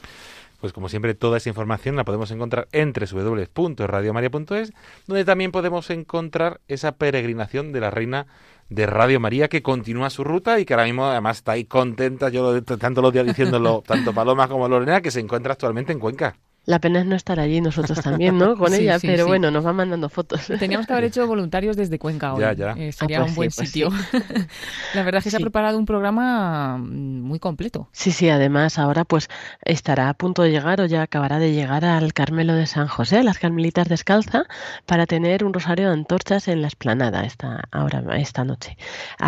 Pues 0.65 0.73
como 0.73 0.89
siempre, 0.89 1.15
toda 1.15 1.37
esa 1.37 1.51
información 1.51 1.95
la 1.95 2.05
podemos 2.05 2.31
encontrar 2.31 2.69
en 2.73 2.95
www.radiomaria.es, 2.95 4.73
donde 5.07 5.27
también 5.27 5.53
podemos 5.53 5.91
encontrar 5.91 6.63
esa 6.69 6.93
peregrinación 6.93 7.71
de 7.71 7.81
la 7.81 7.91
Reina 7.91 8.27
de 8.71 8.87
Radio 8.87 9.21
María 9.21 9.49
que 9.49 9.63
continúa 9.63 10.09
su 10.09 10.25
ruta 10.25 10.59
y 10.59 10.65
que 10.65 10.73
ahora 10.73 10.87
mismo 10.87 11.05
además 11.05 11.37
está 11.37 11.53
ahí 11.53 11.67
contenta, 11.67 12.31
yo 12.31 12.63
tanto 12.63 13.03
los 13.03 13.13
días 13.13 13.27
diciéndolo, 13.27 13.83
tanto 13.87 14.15
Paloma 14.15 14.49
como 14.49 14.67
Lorena, 14.67 15.03
que 15.03 15.11
se 15.11 15.21
encuentra 15.21 15.53
actualmente 15.53 15.93
en 15.93 15.99
Cuenca. 15.99 16.35
La 16.67 16.79
pena 16.79 17.01
es 17.01 17.07
no 17.07 17.15
estar 17.15 17.39
allí 17.41 17.61
nosotros 17.61 18.01
también, 18.01 18.39
¿no? 18.39 18.57
Con 18.57 18.73
ella, 18.73 18.99
pero 19.01 19.27
bueno, 19.27 19.51
nos 19.51 19.67
va 19.67 19.73
mandando 19.73 20.09
fotos. 20.09 20.47
Teníamos 20.59 20.87
que 20.87 20.93
haber 20.93 21.05
hecho 21.05 21.27
voluntarios 21.27 21.77
desde 21.77 21.99
Cuenca 21.99 22.35
hoy. 22.35 22.41
Ya, 22.41 22.53
ya. 22.55 22.73
Eh, 22.73 22.93
sería 22.93 23.19
ah, 23.19 23.21
pues 23.23 23.31
un 23.31 23.37
buen 23.37 23.51
pues 23.55 23.69
sitio. 23.69 23.91
La 24.95 25.03
verdad 25.03 25.19
es 25.19 25.25
que 25.25 25.31
se 25.31 25.37
ha 25.37 25.41
preparado 25.41 25.79
un 25.79 25.85
programa 25.85 26.79
mm, 26.79 27.21
muy 27.21 27.39
completo. 27.39 27.89
Sí, 27.93 28.13
sí, 28.13 28.31
además 28.31 28.79
ahora 28.79 29.05
pues 29.05 29.29
estará 29.63 30.09
a 30.09 30.15
punto 30.15 30.43
de 30.43 30.51
llegar 30.51 30.81
o 30.81 30.87
ya 30.87 31.03
acabará 31.03 31.39
de 31.39 31.53
llegar 31.53 31.85
al 31.85 32.13
Carmelo 32.13 32.55
de 32.55 32.67
San 32.67 32.89
José, 32.89 33.23
las 33.23 33.39
Carmelitas 33.39 33.89
Descalza, 33.89 34.45
para 34.87 35.07
tener 35.07 35.45
un 35.45 35.53
rosario 35.53 35.89
de 35.89 35.93
antorchas 35.93 36.49
en 36.49 36.63
la 36.63 36.69
esplanada 36.69 37.25
esta, 37.25 37.69
ahora, 37.73 38.03
esta 38.17 38.45
noche. 38.45 38.77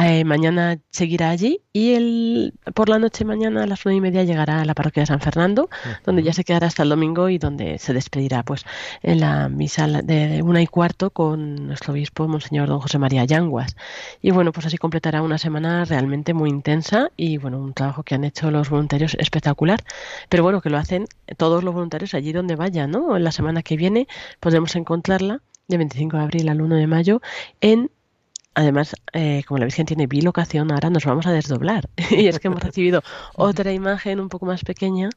Eh, 0.02 0.24
mañana 0.24 0.78
seguirá 0.90 1.30
allí 1.30 1.60
y 1.72 1.94
el, 1.94 2.54
por 2.74 2.88
la 2.88 2.98
noche 2.98 3.24
mañana 3.24 3.64
a 3.64 3.66
las 3.66 3.84
nueve 3.84 3.98
y 3.98 4.00
media 4.00 4.24
llegará 4.24 4.62
a 4.62 4.64
la 4.64 4.74
parroquia 4.74 5.02
de 5.02 5.06
San 5.06 5.20
Fernando, 5.20 5.68
donde 6.04 6.22
ya 6.22 6.32
se 6.32 6.44
quedará 6.44 6.66
hasta 6.66 6.82
el 6.82 6.88
domingo 6.88 7.25
y 7.28 7.38
donde 7.38 7.78
se 7.78 7.92
despedirá 7.92 8.42
pues 8.42 8.64
en 9.02 9.20
la 9.20 9.48
misa 9.48 9.86
de 9.86 10.42
una 10.42 10.62
y 10.62 10.66
cuarto 10.66 11.10
con 11.10 11.66
nuestro 11.66 11.92
obispo 11.92 12.28
Monseñor 12.28 12.68
Don 12.68 12.80
José 12.80 12.98
María 12.98 13.24
Yanguas. 13.24 13.76
Y 14.22 14.30
bueno, 14.30 14.52
pues 14.52 14.66
así 14.66 14.78
completará 14.78 15.22
una 15.22 15.38
semana 15.38 15.84
realmente 15.84 16.34
muy 16.34 16.50
intensa 16.50 17.10
y 17.16 17.38
bueno, 17.38 17.58
un 17.58 17.74
trabajo 17.74 18.02
que 18.02 18.14
han 18.14 18.24
hecho 18.24 18.50
los 18.50 18.70
voluntarios 18.70 19.14
espectacular, 19.18 19.82
pero 20.28 20.42
bueno, 20.42 20.60
que 20.60 20.70
lo 20.70 20.78
hacen 20.78 21.06
todos 21.36 21.64
los 21.64 21.74
voluntarios 21.74 22.14
allí 22.14 22.32
donde 22.32 22.56
vayan, 22.56 22.90
¿no? 22.90 23.16
En 23.16 23.24
la 23.24 23.32
semana 23.32 23.62
que 23.62 23.76
viene 23.76 24.06
podremos 24.40 24.76
encontrarla 24.76 25.40
de 25.68 25.76
25 25.78 26.16
de 26.16 26.22
abril 26.22 26.48
al 26.48 26.60
1 26.60 26.76
de 26.76 26.86
mayo 26.86 27.20
en 27.60 27.90
Además, 28.58 28.96
eh, 29.12 29.42
como 29.46 29.58
la 29.58 29.66
Virgen 29.66 29.84
tiene 29.84 30.06
bilocación, 30.06 30.72
ahora 30.72 30.88
nos 30.88 31.04
vamos 31.04 31.26
a 31.26 31.32
desdoblar. 31.32 31.90
y 32.10 32.26
es 32.26 32.38
que 32.38 32.48
hemos 32.48 32.62
recibido 32.62 33.02
otra 33.34 33.70
imagen 33.70 34.18
un 34.18 34.30
poco 34.30 34.46
más 34.46 34.64
pequeña 34.64 35.10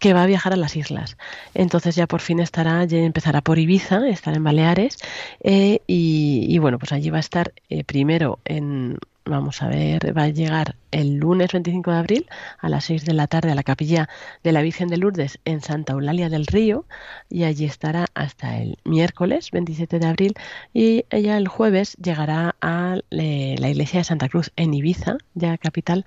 que 0.00 0.14
va 0.14 0.22
a 0.22 0.26
viajar 0.26 0.54
a 0.54 0.56
las 0.56 0.74
islas. 0.74 1.18
Entonces 1.52 1.96
ya 1.96 2.06
por 2.06 2.22
fin 2.22 2.40
estará, 2.40 2.82
ya 2.86 2.96
empezará 2.96 3.42
por 3.42 3.58
Ibiza, 3.58 4.08
estará 4.08 4.38
en 4.38 4.44
Baleares. 4.44 4.96
Eh, 5.40 5.80
y, 5.86 6.56
bueno, 6.60 6.78
pues 6.78 6.92
allí 6.92 7.10
va 7.10 7.18
a 7.18 7.20
estar 7.20 7.52
eh, 7.68 7.84
primero 7.84 8.38
en 8.46 8.96
vamos 9.28 9.62
a 9.62 9.68
ver, 9.68 10.16
va 10.16 10.24
a 10.24 10.28
llegar 10.28 10.76
el 10.90 11.16
lunes 11.16 11.52
25 11.52 11.90
de 11.90 11.96
abril 11.96 12.26
a 12.58 12.68
las 12.68 12.84
6 12.86 13.04
de 13.04 13.12
la 13.12 13.26
tarde 13.26 13.52
a 13.52 13.54
la 13.54 13.62
capilla 13.62 14.08
de 14.42 14.52
la 14.52 14.62
Virgen 14.62 14.88
de 14.88 14.96
Lourdes 14.96 15.38
en 15.44 15.60
Santa 15.60 15.92
Eulalia 15.92 16.28
del 16.28 16.46
Río 16.46 16.86
y 17.28 17.44
allí 17.44 17.64
estará 17.64 18.06
hasta 18.14 18.58
el 18.58 18.78
miércoles 18.84 19.50
27 19.50 19.98
de 19.98 20.06
abril 20.06 20.34
y 20.72 21.04
ella 21.10 21.36
el 21.36 21.48
jueves 21.48 21.96
llegará 21.96 22.56
a 22.60 22.96
eh, 23.10 23.56
la 23.58 23.70
iglesia 23.70 24.00
de 24.00 24.04
Santa 24.04 24.28
Cruz 24.28 24.50
en 24.56 24.74
Ibiza, 24.74 25.18
ya 25.34 25.58
capital. 25.58 26.04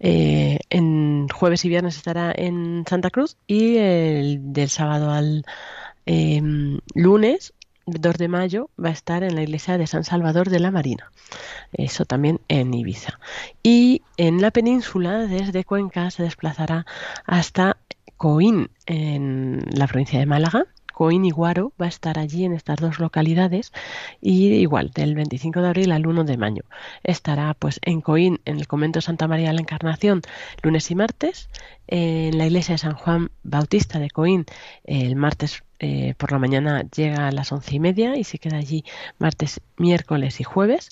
Eh, 0.00 0.58
en 0.70 1.28
jueves 1.28 1.64
y 1.64 1.68
viernes 1.68 1.96
estará 1.96 2.32
en 2.34 2.84
Santa 2.88 3.10
Cruz 3.10 3.36
y 3.46 3.76
el 3.76 4.52
del 4.52 4.70
sábado 4.70 5.10
al 5.10 5.44
em, 6.06 6.78
lunes 6.94 7.54
2 7.86 8.18
de 8.18 8.28
mayo 8.28 8.70
va 8.82 8.88
a 8.88 8.92
estar 8.92 9.22
en 9.22 9.34
la 9.34 9.42
iglesia 9.42 9.78
de 9.78 9.86
San 9.86 10.04
Salvador 10.04 10.50
de 10.50 10.60
la 10.60 10.70
Marina, 10.70 11.10
eso 11.72 12.04
también 12.04 12.40
en 12.48 12.72
Ibiza. 12.74 13.18
Y 13.62 14.02
en 14.16 14.40
la 14.40 14.50
península, 14.50 15.26
desde 15.26 15.64
Cuenca, 15.64 16.10
se 16.10 16.22
desplazará 16.22 16.86
hasta 17.26 17.76
Coín, 18.16 18.70
en 18.86 19.64
la 19.72 19.86
provincia 19.86 20.18
de 20.18 20.26
Málaga, 20.26 20.66
Coín 20.92 21.24
y 21.24 21.30
Guaro 21.30 21.72
va 21.80 21.86
a 21.86 21.88
estar 21.88 22.18
allí 22.18 22.44
en 22.44 22.52
estas 22.52 22.76
dos 22.76 23.00
localidades 23.00 23.72
y 24.20 24.52
igual 24.52 24.90
del 24.90 25.14
25 25.14 25.60
de 25.60 25.68
abril 25.68 25.92
al 25.92 26.06
1 26.06 26.24
de 26.24 26.36
mayo. 26.36 26.62
Estará 27.02 27.54
pues 27.54 27.80
en 27.82 28.00
Coín 28.00 28.40
en 28.44 28.58
el 28.58 28.68
convento 28.68 29.00
Santa 29.00 29.26
María 29.26 29.48
de 29.48 29.54
la 29.54 29.60
Encarnación 29.62 30.22
lunes 30.62 30.90
y 30.90 30.94
martes, 30.94 31.48
en 31.88 32.38
la 32.38 32.46
iglesia 32.46 32.74
de 32.74 32.78
San 32.78 32.94
Juan 32.94 33.30
Bautista 33.42 33.98
de 33.98 34.10
Coín 34.10 34.44
el 34.84 35.16
martes 35.16 35.64
eh, 35.82 36.14
por 36.16 36.30
la 36.30 36.38
mañana 36.38 36.84
llega 36.94 37.26
a 37.26 37.32
las 37.32 37.50
once 37.50 37.74
y 37.74 37.80
media 37.80 38.16
y 38.16 38.22
se 38.22 38.38
queda 38.38 38.56
allí 38.56 38.84
martes, 39.18 39.60
miércoles 39.76 40.40
y 40.40 40.44
jueves 40.44 40.90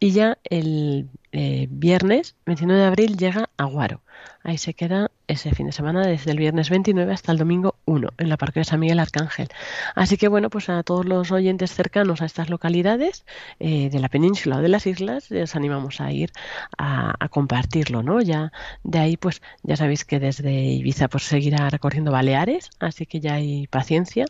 y 0.00 0.12
ya 0.12 0.38
el 0.44 1.10
eh, 1.32 1.68
viernes 1.70 2.36
29 2.46 2.80
de 2.80 2.86
abril 2.86 3.16
llega 3.18 3.50
a 3.58 3.64
Guaro. 3.64 4.00
Ahí 4.42 4.58
se 4.58 4.74
queda 4.74 5.10
ese 5.28 5.54
fin 5.54 5.66
de 5.66 5.72
semana 5.72 6.06
desde 6.06 6.30
el 6.30 6.38
viernes 6.38 6.70
29 6.70 7.12
hasta 7.12 7.32
el 7.32 7.38
domingo 7.38 7.76
1 7.84 8.08
en 8.18 8.28
la 8.28 8.36
parque 8.36 8.60
de 8.60 8.64
San 8.64 8.80
Miguel 8.80 8.98
Arcángel. 8.98 9.48
Así 9.94 10.16
que 10.16 10.28
bueno, 10.28 10.50
pues 10.50 10.68
a 10.68 10.82
todos 10.82 11.04
los 11.04 11.30
oyentes 11.30 11.72
cercanos 11.72 12.22
a 12.22 12.26
estas 12.26 12.50
localidades 12.50 13.24
eh, 13.58 13.90
de 13.90 14.00
la 14.00 14.08
península 14.08 14.56
o 14.56 14.62
de 14.62 14.68
las 14.68 14.86
islas 14.86 15.30
les 15.30 15.54
animamos 15.56 16.00
a 16.00 16.10
ir 16.12 16.32
a, 16.78 17.14
a, 17.22 17.28
compartirlo, 17.28 18.02
¿no? 18.02 18.20
Ya 18.20 18.52
de 18.82 18.98
ahí 18.98 19.16
pues 19.16 19.42
ya 19.62 19.76
sabéis 19.76 20.04
que 20.04 20.18
desde 20.18 20.52
Ibiza 20.52 21.08
pues 21.08 21.24
seguirá 21.24 21.68
recorriendo 21.70 22.12
Baleares, 22.12 22.70
así 22.80 23.06
que 23.06 23.20
ya 23.20 23.34
hay 23.34 23.66
paciencia, 23.66 24.26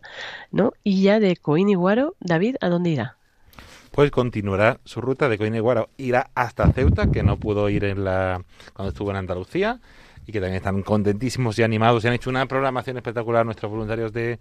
¿no? 0.50 0.72
Y 0.84 1.02
ya 1.02 1.20
de 1.20 1.36
Coín 1.36 1.68
y 1.68 1.74
Guaro, 1.74 2.14
David, 2.20 2.56
¿a 2.60 2.68
dónde 2.68 2.90
irá? 2.90 3.19
Pues 3.90 4.10
continuará 4.10 4.80
su 4.84 5.00
ruta 5.00 5.28
de 5.28 5.38
Coineguaro. 5.38 5.90
Irá 5.96 6.30
hasta 6.34 6.72
Ceuta, 6.72 7.10
que 7.10 7.22
no 7.22 7.38
pudo 7.38 7.68
ir 7.68 7.84
en 7.84 8.04
la 8.04 8.44
cuando 8.72 8.90
estuvo 8.90 9.10
en 9.10 9.16
Andalucía 9.16 9.80
y 10.26 10.32
que 10.32 10.40
también 10.40 10.56
están 10.56 10.82
contentísimos 10.82 11.58
y 11.58 11.62
animados 11.62 12.04
y 12.04 12.08
han 12.08 12.14
hecho 12.14 12.30
una 12.30 12.46
programación 12.46 12.96
espectacular 12.96 13.44
nuestros 13.44 13.70
voluntarios 13.70 14.12
de, 14.12 14.38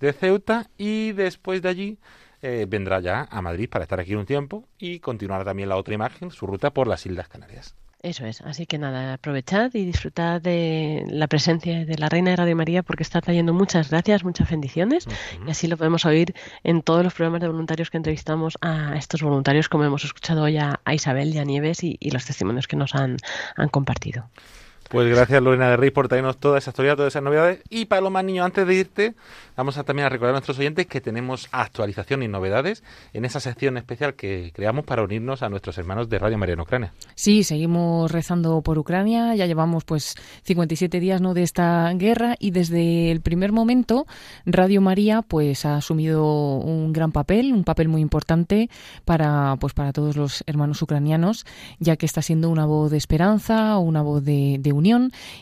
de 0.00 0.12
Ceuta 0.12 0.70
y 0.76 1.12
después 1.12 1.62
de 1.62 1.68
allí 1.68 1.98
eh, 2.42 2.66
vendrá 2.68 3.00
ya 3.00 3.28
a 3.30 3.40
Madrid 3.40 3.68
para 3.68 3.84
estar 3.84 4.00
aquí 4.00 4.14
un 4.14 4.26
tiempo 4.26 4.68
y 4.78 4.98
continuar 5.00 5.44
también 5.44 5.68
la 5.68 5.76
otra 5.76 5.94
imagen, 5.94 6.30
su 6.30 6.46
ruta 6.46 6.72
por 6.72 6.86
las 6.86 7.06
Islas 7.06 7.28
Canarias. 7.28 7.76
Eso 8.02 8.26
es, 8.26 8.40
así 8.40 8.66
que 8.66 8.78
nada, 8.78 9.14
aprovechad 9.14 9.72
y 9.74 9.84
disfrutad 9.84 10.40
de 10.40 11.04
la 11.08 11.28
presencia 11.28 11.84
de 11.84 11.96
la 11.98 12.08
Reina 12.08 12.30
de 12.30 12.36
Radio 12.36 12.56
María 12.56 12.82
porque 12.82 13.04
está 13.04 13.20
trayendo 13.20 13.54
muchas 13.54 13.90
gracias, 13.90 14.24
muchas 14.24 14.50
bendiciones. 14.50 15.06
Y 15.46 15.50
así 15.52 15.68
lo 15.68 15.76
podemos 15.76 16.04
oír 16.04 16.34
en 16.64 16.82
todos 16.82 17.04
los 17.04 17.14
programas 17.14 17.42
de 17.42 17.46
voluntarios 17.46 17.90
que 17.90 17.98
entrevistamos 17.98 18.58
a 18.60 18.96
estos 18.96 19.22
voluntarios 19.22 19.68
como 19.68 19.84
hemos 19.84 20.04
escuchado 20.04 20.42
hoy 20.42 20.58
a, 20.58 20.80
Isabel 20.92 21.32
y 21.32 21.38
a 21.38 21.44
Nieves 21.44 21.84
y, 21.84 21.96
los 22.10 22.26
testimonios 22.26 22.66
que 22.66 22.74
nos 22.74 22.96
han, 22.96 23.18
han 23.54 23.68
compartido. 23.68 24.28
Pues 24.92 25.08
gracias 25.08 25.42
Lorena 25.42 25.70
de 25.70 25.78
Rey 25.78 25.90
por 25.90 26.06
traernos 26.06 26.36
toda 26.36 26.58
esa 26.58 26.68
historia, 26.68 26.94
todas 26.94 27.14
esas 27.14 27.22
novedades. 27.22 27.62
Y 27.70 27.88
más 28.10 28.24
Niño, 28.24 28.44
antes 28.44 28.66
de 28.66 28.74
irte, 28.74 29.14
vamos 29.56 29.78
a 29.78 29.84
también 29.84 30.04
a 30.04 30.10
recordar 30.10 30.34
a 30.34 30.36
nuestros 30.36 30.58
oyentes 30.58 30.86
que 30.86 31.00
tenemos 31.00 31.48
actualización 31.50 32.22
y 32.22 32.28
novedades 32.28 32.84
en 33.14 33.24
esa 33.24 33.40
sección 33.40 33.78
especial 33.78 34.12
que 34.12 34.52
creamos 34.54 34.84
para 34.84 35.02
unirnos 35.02 35.42
a 35.42 35.48
nuestros 35.48 35.78
hermanos 35.78 36.10
de 36.10 36.18
Radio 36.18 36.36
María 36.36 36.52
en 36.52 36.60
Ucrania. 36.60 36.92
Sí, 37.14 37.42
seguimos 37.42 38.12
rezando 38.12 38.60
por 38.60 38.78
Ucrania, 38.78 39.34
ya 39.34 39.46
llevamos 39.46 39.84
pues 39.84 40.14
57 40.42 41.00
días 41.00 41.22
¿no? 41.22 41.32
de 41.32 41.42
esta 41.42 41.90
guerra 41.94 42.36
y 42.38 42.50
desde 42.50 43.10
el 43.10 43.22
primer 43.22 43.50
momento 43.50 44.06
Radio 44.44 44.82
María 44.82 45.22
pues 45.22 45.64
ha 45.64 45.76
asumido 45.76 46.22
un 46.58 46.92
gran 46.92 47.12
papel, 47.12 47.54
un 47.54 47.64
papel 47.64 47.88
muy 47.88 48.02
importante 48.02 48.68
para 49.06 49.56
pues 49.58 49.72
para 49.72 49.94
todos 49.94 50.16
los 50.16 50.44
hermanos 50.46 50.82
ucranianos, 50.82 51.46
ya 51.78 51.96
que 51.96 52.04
está 52.04 52.20
siendo 52.20 52.50
una 52.50 52.66
voz 52.66 52.90
de 52.90 52.98
esperanza, 52.98 53.78
una 53.78 54.02
voz 54.02 54.22
de, 54.22 54.58
de 54.60 54.81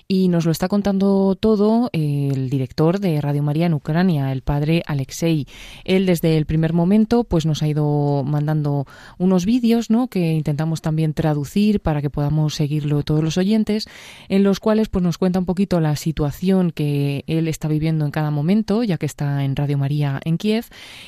y 0.09 0.29
nos 0.29 0.45
lo 0.45 0.53
está 0.53 0.69
contando 0.69 1.37
todo 1.39 1.89
el 1.93 2.51
director 2.51 3.01
de 3.01 3.21
Radio 3.21 3.43
María 3.43 3.67
en 3.67 3.75
Ucrania, 3.75 4.33
el 4.33 4.43
padre 4.43 4.83
Alexei. 4.87 5.47
Él 5.85 6.07
desde 6.07 6.37
el 6.37 6.47
primer 6.47 6.73
momento 6.73 7.25
pues 7.25 7.47
nos 7.47 7.63
ha 7.63 7.69
ido 7.69 8.23
mandando 8.25 8.87
unos 9.19 9.47
vídeos 9.47 9.91
¿no? 9.91 10.09
que 10.09 10.33
intentamos 10.33 10.83
también 10.83 11.15
traducir 11.15 11.81
para 11.81 12.03
que 12.03 12.11
podamos 12.11 12.55
seguirlo 12.55 13.03
todos 13.03 13.25
los 13.25 13.39
oyentes, 13.39 13.89
en 14.29 14.43
los 14.43 14.61
cuales 14.61 14.89
pues 14.89 15.03
nos 15.03 15.19
cuenta 15.19 15.39
un 15.39 15.47
poquito 15.47 15.81
la 15.81 15.97
situación 15.97 16.71
que 16.71 17.25
él 17.27 17.49
está 17.49 17.69
viviendo 17.69 18.05
en 18.05 18.11
cada 18.11 18.31
momento, 18.31 18.83
ya 18.83 18.99
que 18.99 19.07
está 19.07 19.45
en 19.45 19.57
Radio 19.57 19.79
María 19.79 20.21
en 20.25 20.37
Kiev 20.37 20.67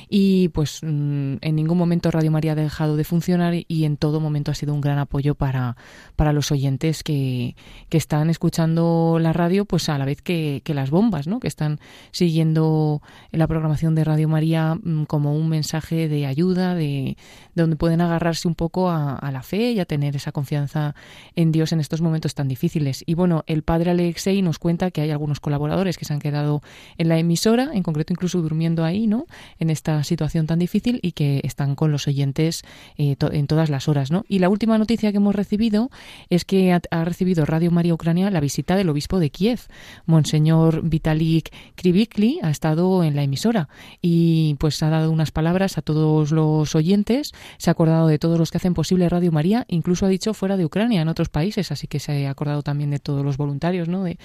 y 0.09 0.49
pues 0.49 0.79
mm, 0.81 1.35
en 1.41 1.55
ningún 1.55 1.77
momento 1.77 2.09
Radio 2.11 2.31
María 2.31 2.53
ha 2.53 2.55
dejado 2.55 2.95
de 2.95 3.03
funcionar 3.03 3.53
y 3.67 3.85
en 3.85 3.97
todo 3.97 4.19
momento 4.19 4.51
ha 4.51 4.55
sido 4.55 4.73
un 4.73 4.81
gran 4.81 4.97
apoyo 4.97 5.35
para, 5.35 5.77
para 6.15 6.33
los 6.33 6.51
oyentes 6.51 7.03
que, 7.03 7.55
que 7.89 7.97
están 7.97 8.22
escuchando 8.29 9.17
la 9.19 9.33
radio 9.33 9.65
pues 9.65 9.89
a 9.89 9.97
la 9.97 10.05
vez 10.05 10.21
que, 10.21 10.61
las 10.73 10.89
bombas, 10.89 11.27
¿no? 11.27 11.39
que 11.39 11.47
están 11.47 11.79
siguiendo 12.11 13.01
la 13.31 13.47
programación 13.47 13.93
de 13.93 14.03
Radio 14.03 14.27
María 14.27 14.75
mm, 14.81 15.03
como 15.03 15.35
un 15.35 15.49
mensaje 15.49 16.07
de 16.07 16.25
ayuda, 16.25 16.73
de, 16.73 17.15
donde 17.55 17.75
pueden 17.75 18.01
agarrarse 18.01 18.47
un 18.47 18.55
poco 18.55 18.89
a, 18.89 19.29
la 19.31 19.43
fe 19.43 19.71
y 19.71 19.79
a 19.79 19.85
tener 19.85 20.15
esa 20.15 20.31
confianza 20.31 20.95
en 21.35 21.51
Dios 21.51 21.71
en 21.71 21.79
estos 21.79 22.01
momentos 22.01 22.35
tan 22.35 22.47
difíciles. 22.47 23.03
Y 23.05 23.13
bueno, 23.13 23.43
el 23.47 23.63
padre 23.63 23.91
Alexei 23.91 24.41
nos 24.41 24.59
cuenta 24.59 24.91
que 24.91 25.01
hay 25.01 25.11
algunos 25.11 25.39
colaboradores 25.39 25.97
que 25.97 26.05
se 26.05 26.13
han 26.13 26.19
quedado 26.19 26.61
en 26.97 27.09
la 27.09 27.17
emisora, 27.17 27.69
en 27.73 27.83
concreto 27.83 28.13
incluso 28.13 28.41
durmiendo 28.41 28.83
ahí, 28.83 29.07
¿no? 29.07 29.25
En 29.59 29.69
esta 29.69 30.03
situación 30.03 30.47
tan 30.47 30.59
difícil 30.59 30.99
y 31.01 31.13
que 31.13 31.41
están 31.43 31.75
con 31.75 31.91
los 31.91 32.07
oyentes 32.07 32.63
eh, 32.97 33.15
en 33.19 33.47
todas 33.47 33.69
las 33.69 33.87
horas, 33.87 34.11
¿no? 34.11 34.25
Y 34.27 34.39
la 34.39 34.49
última 34.49 34.77
noticia 34.77 35.11
que 35.11 35.17
hemos 35.17 35.35
recibido 35.35 35.89
es 36.29 36.45
que 36.45 36.73
ha, 36.73 36.81
ha, 36.91 37.05
recibido 37.05 37.45
Radio 37.45 37.71
María 37.71 37.93
Ucrania 37.93 38.12
la 38.13 38.39
visita 38.39 38.75
del 38.75 38.89
obispo 38.89 39.19
de 39.19 39.31
Kiev, 39.31 39.59
Monseñor 40.05 40.81
Vitalik 40.83 41.51
Kribikli, 41.75 42.39
ha 42.43 42.49
estado 42.49 43.03
en 43.03 43.15
la 43.15 43.23
emisora 43.23 43.69
y 44.01 44.55
pues 44.59 44.81
ha 44.83 44.89
dado 44.89 45.11
unas 45.11 45.31
palabras 45.31 45.77
a 45.77 45.81
todos 45.81 46.31
los 46.31 46.75
oyentes, 46.75 47.31
se 47.57 47.69
ha 47.69 47.71
acordado 47.71 48.07
de 48.07 48.19
todos 48.19 48.37
los 48.37 48.51
que 48.51 48.57
hacen 48.57 48.75
posible 48.75 49.09
Radio 49.09 49.31
María, 49.31 49.65
incluso 49.67 50.05
ha 50.05 50.09
dicho 50.09 50.33
fuera 50.33 50.57
de 50.57 50.65
Ucrania, 50.65 51.01
en 51.01 51.07
otros 51.07 51.29
países, 51.29 51.71
así 51.71 51.87
que 51.87 51.99
se 51.99 52.27
ha 52.27 52.29
acordado 52.29 52.61
también 52.61 52.91
de 52.91 52.99
todos 52.99 53.25
los 53.25 53.37
voluntarios, 53.37 53.87
¿no? 53.87 54.03
De, 54.03 54.17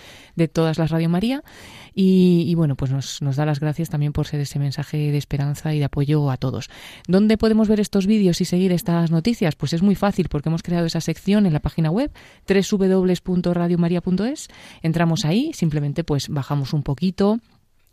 todas 0.48 0.78
las 0.78 0.90
Radio 0.90 1.08
María 1.08 1.42
y, 1.94 2.54
bueno, 2.54 2.74
pues 2.76 2.90
nos, 2.90 3.22
nos, 3.22 3.36
da 3.36 3.44
las 3.44 3.60
gracias 3.60 3.90
también 3.90 4.12
por 4.12 4.26
ser 4.26 4.40
ese 4.40 4.58
mensaje 4.58 4.96
de 5.10 5.18
esperanza 5.18 5.74
y 5.74 5.78
de 5.78 5.84
apoyo 5.84 6.30
a 6.30 6.36
todos. 6.36 6.70
¿Dónde 7.06 7.36
podemos 7.36 7.68
ver 7.68 7.80
estos 7.80 8.06
vídeos 8.06 8.40
y 8.40 8.44
seguir 8.44 8.72
estas 8.72 9.10
noticias? 9.10 9.56
Pues 9.56 9.72
es 9.72 9.82
muy 9.82 9.94
fácil 9.94 10.28
porque 10.28 10.48
hemos 10.48 10.62
creado 10.62 10.86
esa 10.86 11.00
sección 11.00 11.46
en 11.46 11.52
la 11.52 11.60
página 11.60 11.90
web 11.90 12.10
www.radiomaria.es. 13.68 14.48
Entramos 14.82 15.24
ahí, 15.24 15.52
simplemente 15.52 16.04
pues 16.04 16.28
bajamos 16.28 16.72
un 16.72 16.82
poquito 16.82 17.40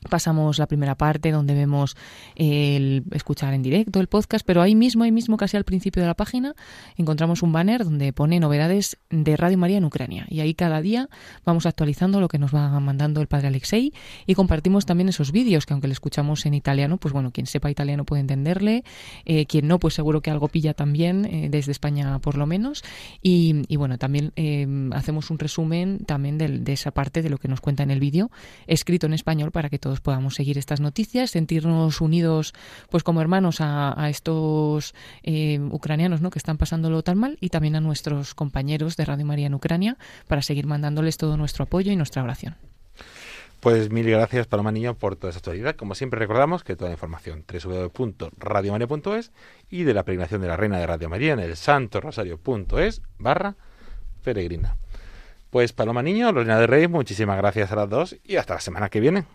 pasamos 0.09 0.59
la 0.59 0.67
primera 0.67 0.95
parte 0.95 1.31
donde 1.31 1.53
vemos 1.53 1.95
el 2.35 3.03
escuchar 3.11 3.53
en 3.53 3.63
directo 3.63 3.99
el 3.99 4.07
podcast, 4.07 4.45
pero 4.45 4.61
ahí 4.61 4.75
mismo, 4.75 5.03
ahí 5.03 5.11
mismo 5.11 5.37
casi 5.37 5.57
al 5.57 5.63
principio 5.63 6.01
de 6.01 6.07
la 6.07 6.13
página, 6.13 6.55
encontramos 6.95 7.43
un 7.43 7.51
banner 7.51 7.83
donde 7.83 8.13
pone 8.13 8.39
novedades 8.39 8.97
de 9.09 9.35
Radio 9.37 9.57
María 9.57 9.77
en 9.77 9.85
Ucrania. 9.85 10.25
Y 10.29 10.39
ahí 10.39 10.53
cada 10.53 10.81
día 10.81 11.09
vamos 11.43 11.65
actualizando 11.65 12.19
lo 12.19 12.27
que 12.27 12.39
nos 12.39 12.53
va 12.53 12.79
mandando 12.79 13.21
el 13.21 13.27
padre 13.27 13.47
Alexei 13.47 13.93
y 14.25 14.35
compartimos 14.35 14.85
también 14.85 15.09
esos 15.09 15.31
vídeos 15.31 15.65
que 15.65 15.73
aunque 15.73 15.87
le 15.87 15.93
escuchamos 15.93 16.45
en 16.45 16.53
italiano, 16.53 16.97
pues 16.97 17.13
bueno, 17.13 17.31
quien 17.31 17.47
sepa 17.47 17.71
italiano 17.71 18.05
puede 18.05 18.21
entenderle, 18.21 18.83
eh, 19.25 19.45
quien 19.45 19.67
no, 19.67 19.79
pues 19.79 19.93
seguro 19.93 20.21
que 20.21 20.31
algo 20.31 20.47
pilla 20.47 20.73
también, 20.73 21.25
eh, 21.25 21.47
desde 21.49 21.71
España 21.71 22.19
por 22.19 22.37
lo 22.37 22.45
menos. 22.45 22.83
Y, 23.21 23.75
bueno, 23.75 23.97
también 23.97 24.31
eh, 24.35 24.67
hacemos 24.93 25.29
un 25.29 25.39
resumen 25.39 25.99
también 26.05 26.37
de, 26.37 26.47
de 26.59 26.73
esa 26.73 26.91
parte 26.91 27.21
de 27.21 27.29
lo 27.29 27.37
que 27.37 27.47
nos 27.47 27.61
cuenta 27.61 27.83
en 27.83 27.91
el 27.91 27.99
vídeo, 27.99 28.31
escrito 28.67 29.07
en 29.07 29.13
español 29.13 29.51
para 29.51 29.69
que 29.69 29.79
todos 29.79 29.94
podamos 30.01 30.35
seguir 30.35 30.57
estas 30.57 30.79
noticias, 30.79 31.31
sentirnos 31.31 32.01
unidos 32.01 32.53
pues 32.89 33.03
como 33.03 33.21
hermanos 33.21 33.57
a, 33.59 34.09
estos 34.09 34.93
eh, 35.23 35.59
ucranianos 35.71 36.21
¿no? 36.21 36.29
que 36.29 36.39
están 36.39 36.57
pasándolo 36.57 37.03
tan 37.03 37.17
mal 37.17 37.37
y 37.41 37.49
también 37.49 37.75
a 37.75 37.81
nuestros 37.81 38.35
compañeros 38.35 38.97
de 38.97 39.05
Radio 39.05 39.25
María 39.25 39.47
en 39.47 39.53
Ucrania 39.53 39.97
para 40.27 40.41
seguir 40.41 40.65
mandándoles 40.67 41.17
todo 41.17 41.37
nuestro 41.37 41.63
apoyo 41.63 41.91
y 41.91 41.95
nuestra 41.95 42.23
oración. 42.23 42.55
Pues 43.65 43.89
mil 43.89 44.07
gracias, 44.07 44.45
Paloma 44.45 44.71
Niño, 44.71 44.93
por 44.93 45.15
toda 45.15 45.31
esa 45.31 45.39
actualidad. 45.39 45.75
Como 45.75 45.95
siempre 45.95 46.19
recordamos 46.19 46.63
que 46.63 46.75
toda 46.75 46.89
la 46.89 46.93
información 46.93 47.43
www.radiomaria.es 47.51 49.31
y 49.71 49.83
de 49.83 49.93
la 49.95 50.03
peregrinación 50.03 50.41
de 50.41 50.47
la 50.47 50.55
Reina 50.55 50.77
de 50.77 50.85
Radio 50.85 51.09
María 51.09 51.33
en 51.33 51.39
el 51.39 51.55
santorosario.es 51.55 53.01
barra 53.17 53.55
peregrina. 54.23 54.77
Pues 55.49 55.73
Paloma 55.73 56.03
Niño, 56.03 56.31
Lorena 56.31 56.59
de 56.59 56.67
Rey, 56.67 56.87
muchísimas 56.87 57.37
gracias 57.37 57.71
a 57.71 57.75
las 57.75 57.89
dos 57.89 58.15
y 58.23 58.35
hasta 58.35 58.53
la 58.53 58.59
semana 58.59 58.89
que 58.89 58.99
viene. 58.99 59.25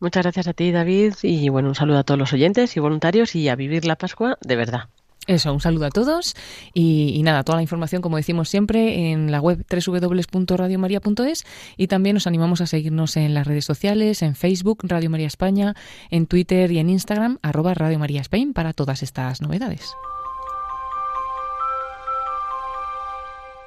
Muchas 0.00 0.22
gracias 0.22 0.48
a 0.48 0.54
ti, 0.54 0.72
David, 0.72 1.12
y 1.22 1.50
bueno, 1.50 1.68
un 1.68 1.74
saludo 1.74 1.98
a 1.98 2.04
todos 2.04 2.18
los 2.18 2.32
oyentes 2.32 2.74
y 2.74 2.80
voluntarios 2.80 3.36
y 3.36 3.50
a 3.50 3.54
vivir 3.54 3.84
la 3.84 3.96
Pascua 3.96 4.38
de 4.40 4.56
verdad. 4.56 4.88
Eso, 5.26 5.52
un 5.52 5.60
saludo 5.60 5.84
a 5.84 5.90
todos 5.90 6.34
y, 6.72 7.12
y, 7.14 7.22
nada, 7.22 7.44
toda 7.44 7.56
la 7.56 7.62
información, 7.62 8.00
como 8.00 8.16
decimos 8.16 8.48
siempre, 8.48 9.12
en 9.12 9.30
la 9.30 9.40
web 9.40 9.66
www.radiomaria.es 9.70 11.44
y 11.76 11.86
también 11.88 12.14
nos 12.14 12.26
animamos 12.26 12.62
a 12.62 12.66
seguirnos 12.66 13.18
en 13.18 13.34
las 13.34 13.46
redes 13.46 13.66
sociales, 13.66 14.22
en 14.22 14.34
Facebook, 14.34 14.78
Radio 14.84 15.10
María 15.10 15.26
España, 15.26 15.74
en 16.10 16.26
Twitter 16.26 16.72
y 16.72 16.78
en 16.78 16.88
Instagram, 16.88 17.38
arroba 17.42 17.74
Radio 17.74 17.98
María 17.98 18.22
Spain, 18.22 18.54
para 18.54 18.72
todas 18.72 19.02
estas 19.02 19.42
novedades. 19.42 19.92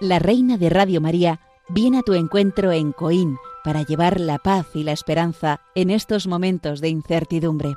La 0.02 0.18
Reina 0.18 0.58
de 0.58 0.70
Radio 0.72 1.00
María 1.00 1.40
viene 1.70 2.00
a 2.00 2.02
tu 2.02 2.14
encuentro 2.16 2.72
en 2.72 2.92
Coín 2.92 3.38
para 3.64 3.84
llevar 3.84 4.20
la 4.20 4.38
paz 4.38 4.68
y 4.74 4.84
la 4.84 4.92
esperanza 4.92 5.62
en 5.76 5.90
estos 5.90 6.28
momentos 6.28 6.82
de 6.82 6.90
incertidumbre. 6.90 7.76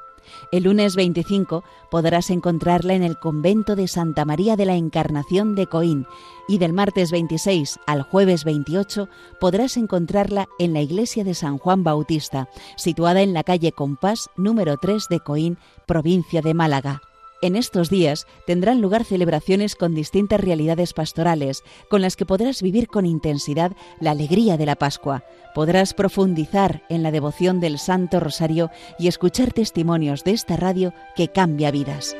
El 0.50 0.64
lunes 0.64 0.96
25 0.96 1.64
podrás 1.90 2.30
encontrarla 2.30 2.94
en 2.94 3.02
el 3.02 3.18
convento 3.18 3.76
de 3.76 3.88
Santa 3.88 4.24
María 4.24 4.56
de 4.56 4.66
la 4.66 4.74
Encarnación 4.74 5.54
de 5.54 5.66
Coín 5.66 6.06
y 6.48 6.58
del 6.58 6.72
martes 6.72 7.10
26 7.10 7.78
al 7.86 8.02
jueves 8.02 8.44
28 8.44 9.08
podrás 9.40 9.76
encontrarla 9.76 10.48
en 10.58 10.72
la 10.72 10.80
iglesia 10.80 11.24
de 11.24 11.34
San 11.34 11.58
Juan 11.58 11.84
Bautista, 11.84 12.48
situada 12.76 13.22
en 13.22 13.34
la 13.34 13.44
calle 13.44 13.72
Compás 13.72 14.28
número 14.36 14.76
3 14.76 15.06
de 15.08 15.20
Coín, 15.20 15.58
provincia 15.86 16.42
de 16.42 16.54
Málaga. 16.54 17.02
En 17.42 17.54
estos 17.54 17.90
días 17.90 18.26
tendrán 18.46 18.80
lugar 18.80 19.04
celebraciones 19.04 19.76
con 19.76 19.94
distintas 19.94 20.40
realidades 20.40 20.94
pastorales, 20.94 21.64
con 21.90 22.00
las 22.00 22.16
que 22.16 22.24
podrás 22.24 22.62
vivir 22.62 22.88
con 22.88 23.04
intensidad 23.04 23.72
la 24.00 24.12
alegría 24.12 24.56
de 24.56 24.64
la 24.64 24.76
Pascua. 24.76 25.22
Podrás 25.54 25.92
profundizar 25.92 26.82
en 26.88 27.02
la 27.02 27.10
devoción 27.10 27.60
del 27.60 27.78
Santo 27.78 28.20
Rosario 28.20 28.70
y 28.98 29.08
escuchar 29.08 29.52
testimonios 29.52 30.24
de 30.24 30.32
esta 30.32 30.56
radio 30.56 30.94
que 31.14 31.28
cambia 31.28 31.70
vidas. 31.70 32.16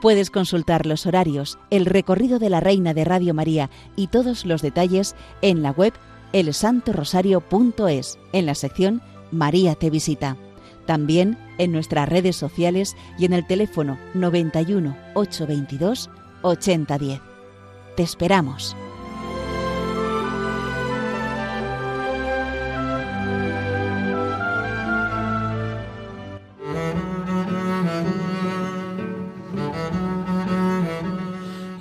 Puedes 0.00 0.30
consultar 0.30 0.86
los 0.86 1.06
horarios, 1.06 1.58
el 1.70 1.86
recorrido 1.86 2.38
de 2.38 2.50
la 2.50 2.60
Reina 2.60 2.94
de 2.94 3.04
Radio 3.04 3.34
María 3.34 3.70
y 3.96 4.06
todos 4.08 4.46
los 4.46 4.62
detalles 4.62 5.16
en 5.42 5.62
la 5.62 5.72
web 5.72 5.92
elsantorosario.es, 6.32 8.18
en 8.32 8.46
la 8.46 8.54
sección 8.54 9.02
María 9.32 9.74
te 9.74 9.90
visita. 9.90 10.36
También 10.86 11.36
en 11.58 11.72
nuestras 11.72 12.08
redes 12.08 12.36
sociales 12.36 12.96
y 13.18 13.24
en 13.24 13.32
el 13.32 13.46
teléfono 13.46 13.98
91 14.14 14.96
822 15.14 16.10
8010. 16.42 17.20
Te 17.96 18.02
esperamos. 18.02 18.76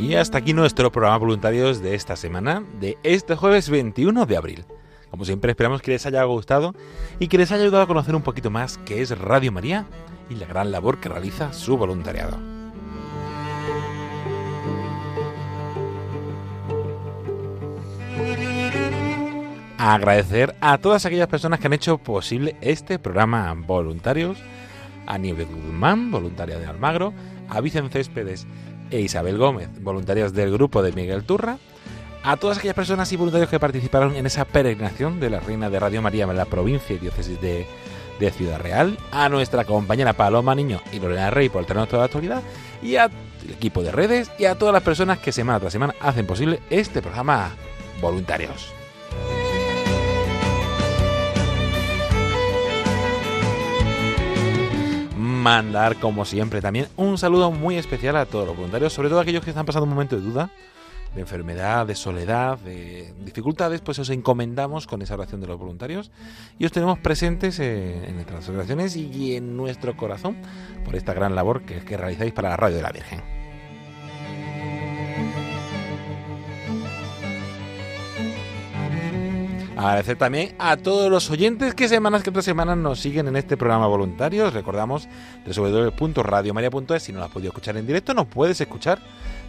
Y 0.06 0.14
hasta 0.14 0.38
aquí 0.38 0.54
nuestro 0.54 0.92
programa 0.92 1.18
voluntarios 1.18 1.82
de 1.82 1.96
esta 1.96 2.16
semana, 2.16 2.64
de 2.80 2.98
este 3.02 3.36
jueves 3.36 3.72
21 3.72 4.28
de 4.28 4.38
abril. 4.38 4.66
Como 5.16 5.24
siempre 5.24 5.52
esperamos 5.52 5.82
que 5.82 5.92
les 5.92 6.06
haya 6.06 6.22
gustado 6.26 6.76
y 7.20 7.30
que 7.30 7.38
les 7.38 7.50
haya 7.50 7.64
ayudado 7.64 7.84
a 7.84 7.88
conocer 7.88 8.14
un 8.16 8.22
poquito 8.22 8.52
más 8.52 8.78
qué 8.80 9.02
es 9.02 9.18
Radio 9.18 9.50
María 9.50 9.86
y 10.30 10.36
la 10.36 10.46
gran 10.46 10.74
labor 10.74 11.00
que 11.00 11.08
realiza 11.08 11.54
su 11.54 11.78
voluntariado. 11.78 12.38
Agradecer 19.78 20.54
a 20.60 20.80
todas 20.80 21.06
aquellas 21.06 21.30
personas 21.30 21.62
que 21.62 21.68
han 21.68 21.74
hecho 21.74 21.98
posible 21.98 22.58
este 22.60 23.00
programa 23.00 23.54
voluntarios, 23.58 24.38
a 25.08 25.18
Nieves 25.18 25.48
Guzmán, 25.48 26.12
voluntaria 26.12 26.60
de 26.60 26.66
Almagro, 26.66 27.14
a 27.48 27.62
Vicen 27.62 27.90
Céspedes 27.90 28.46
e 28.92 29.00
Isabel 29.00 29.38
Gómez, 29.38 29.70
voluntarias 29.82 30.34
del 30.34 30.52
grupo 30.52 30.84
de 30.84 30.92
Miguel 30.92 31.24
Turra, 31.24 31.58
a 32.26 32.38
todas 32.38 32.58
aquellas 32.58 32.76
personas 32.76 33.12
y 33.12 33.16
voluntarios 33.18 33.50
que 33.50 33.60
participaron 33.60 34.16
en 34.16 34.26
esa 34.26 34.46
peregrinación 34.46 35.20
de 35.20 35.30
la 35.30 35.40
Reina 35.40 35.70
de 35.70 35.80
Radio 35.80 36.02
María 36.02 36.24
en 36.24 36.36
la 36.36 36.46
provincia 36.46 36.96
y 36.96 37.00
diócesis 37.00 37.40
de, 37.40 37.68
Ciudad 38.32 38.60
Real, 38.60 38.98
a 39.12 39.30
nuestra 39.30 39.66
compañera 39.66 40.14
Paloma 40.14 40.56
Niño 40.56 40.82
y 40.92 41.00
Lorena 41.00 41.30
Rey 41.30 41.50
por 41.50 41.66
tenernos 41.66 41.90
toda 41.90 42.02
la 42.02 42.06
actualidad, 42.06 42.42
y 42.82 42.96
al 42.96 43.12
equipo 43.48 43.84
de 43.84 43.92
redes 43.92 44.32
y 44.40 44.46
a 44.46 44.56
todas 44.56 44.74
las 44.74 44.82
personas 44.82 45.20
que 45.20 45.32
semana 45.32 45.60
tras 45.60 45.74
semana 45.74 45.94
hacen 46.00 46.26
posible 46.26 46.62
este 46.72 47.02
programa 47.02 47.52
voluntarios. 48.02 48.74
mandar, 55.16 55.98
como 55.98 56.26
siempre, 56.26 56.60
también 56.60 56.88
un 56.96 57.20
saludo 57.20 57.52
muy 57.52 57.78
especial 57.78 58.16
a 58.16 58.26
todos 58.26 58.48
los 58.48 58.56
voluntarios, 58.56 58.92
sobre 58.92 59.10
todo 59.10 59.20
aquellos 59.20 59.44
que 59.44 59.52
están 59.52 59.68
pasando 59.68 59.84
un 59.84 59.92
momento 59.92 60.16
de 60.16 60.24
duda, 60.24 60.50
de 61.16 61.22
enfermedad, 61.22 61.88
de 61.88 61.96
soledad, 61.96 62.60
de 62.60 63.14
dificultades, 63.24 63.82
pues 63.82 63.98
os 64.00 64.10
encomendamos 64.10 64.86
con 64.86 65.02
esa 65.02 65.16
oración 65.16 65.42
de 65.42 65.48
los 65.48 65.58
voluntarios 65.58 66.12
y 66.60 66.66
os 66.66 66.72
tenemos 66.72 67.00
presentes 67.00 67.60
en 67.60 68.14
nuestras 68.16 68.48
oraciones 68.50 68.96
y 68.96 69.36
en 69.36 69.56
nuestro 69.56 69.96
corazón 69.96 70.38
por 70.84 70.96
esta 70.96 71.14
gran 71.14 71.34
labor 71.34 71.64
que, 71.64 71.80
que 71.86 71.98
realizáis 71.98 72.34
para 72.34 72.50
la 72.50 72.58
Radio 72.58 72.76
de 72.78 72.82
la 72.84 72.92
Virgen. 72.92 73.46
Agradecer 79.78 80.18
también 80.18 80.56
a 80.58 80.78
todos 80.78 81.12
los 81.12 81.30
oyentes 81.30 81.76
que 81.76 81.90
semanas 81.90 82.24
que 82.24 82.30
otras 82.30 82.46
semanas 82.46 82.78
nos 82.78 83.00
siguen 83.02 83.28
en 83.28 83.36
este 83.36 83.58
programa 83.58 83.88
voluntario. 83.88 84.50
Recordamos 84.50 85.10
www.radiomaria.es. 85.46 87.04
Si 87.04 87.12
no 87.12 87.20
lo 87.20 87.26
has 87.26 87.32
podido 87.32 87.50
escuchar 87.50 87.76
en 87.76 87.86
directo, 87.86 88.14
nos 88.14 88.28
puedes 88.28 88.60
escuchar 88.62 89.00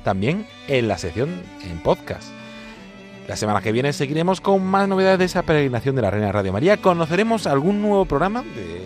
también 0.06 0.46
en 0.68 0.86
la 0.86 0.98
sección 0.98 1.42
en 1.64 1.80
podcast. 1.80 2.28
La 3.26 3.36
semana 3.36 3.60
que 3.60 3.72
viene 3.72 3.92
seguiremos 3.92 4.40
con 4.40 4.64
más 4.64 4.86
novedades 4.88 5.18
de 5.18 5.24
esa 5.24 5.42
peregrinación 5.42 5.96
de 5.96 6.02
la 6.02 6.12
Reina 6.12 6.30
Radio 6.30 6.52
María. 6.52 6.76
Conoceremos 6.76 7.48
algún 7.48 7.82
nuevo 7.82 8.04
programa 8.04 8.42
de, 8.42 8.84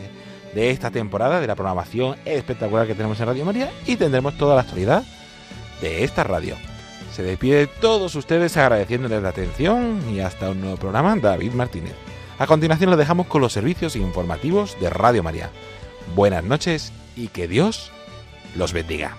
de 0.55 0.71
esta 0.71 0.91
temporada, 0.91 1.39
de 1.39 1.47
la 1.47 1.57
programación 1.57 2.17
espectacular 2.25 2.87
que 2.87 2.95
tenemos 2.95 3.21
en 3.21 3.27
Radio 3.27 3.45
María 3.45 3.71
y 3.87 3.97
tendremos 3.97 4.39
toda 4.39 4.55
la 4.55 4.63
actualidad 4.63 5.05
de 5.83 6.05
esta 6.05 6.25
radio. 6.25 6.57
Se 7.13 7.23
despide 7.23 7.57
de 7.57 7.67
todos 7.67 8.15
ustedes 8.15 8.57
agradeciéndoles 8.57 9.23
la 9.23 9.29
atención 9.29 10.01
y 10.11 10.21
hasta 10.21 10.49
un 10.49 10.63
nuevo 10.63 10.79
programa, 10.79 11.15
David 11.17 11.53
Martínez. 11.53 11.93
A 12.39 12.47
continuación 12.47 12.89
lo 12.89 12.97
dejamos 12.97 13.27
con 13.27 13.43
los 13.43 13.53
servicios 13.53 13.95
informativos 13.95 14.81
de 14.81 14.89
Radio 14.89 15.23
María. 15.23 15.51
Buenas 16.17 16.45
noches 16.45 16.95
y 17.15 17.29
que 17.29 17.47
Dios 17.47 17.93
los 18.57 18.73
bendiga. 18.73 19.19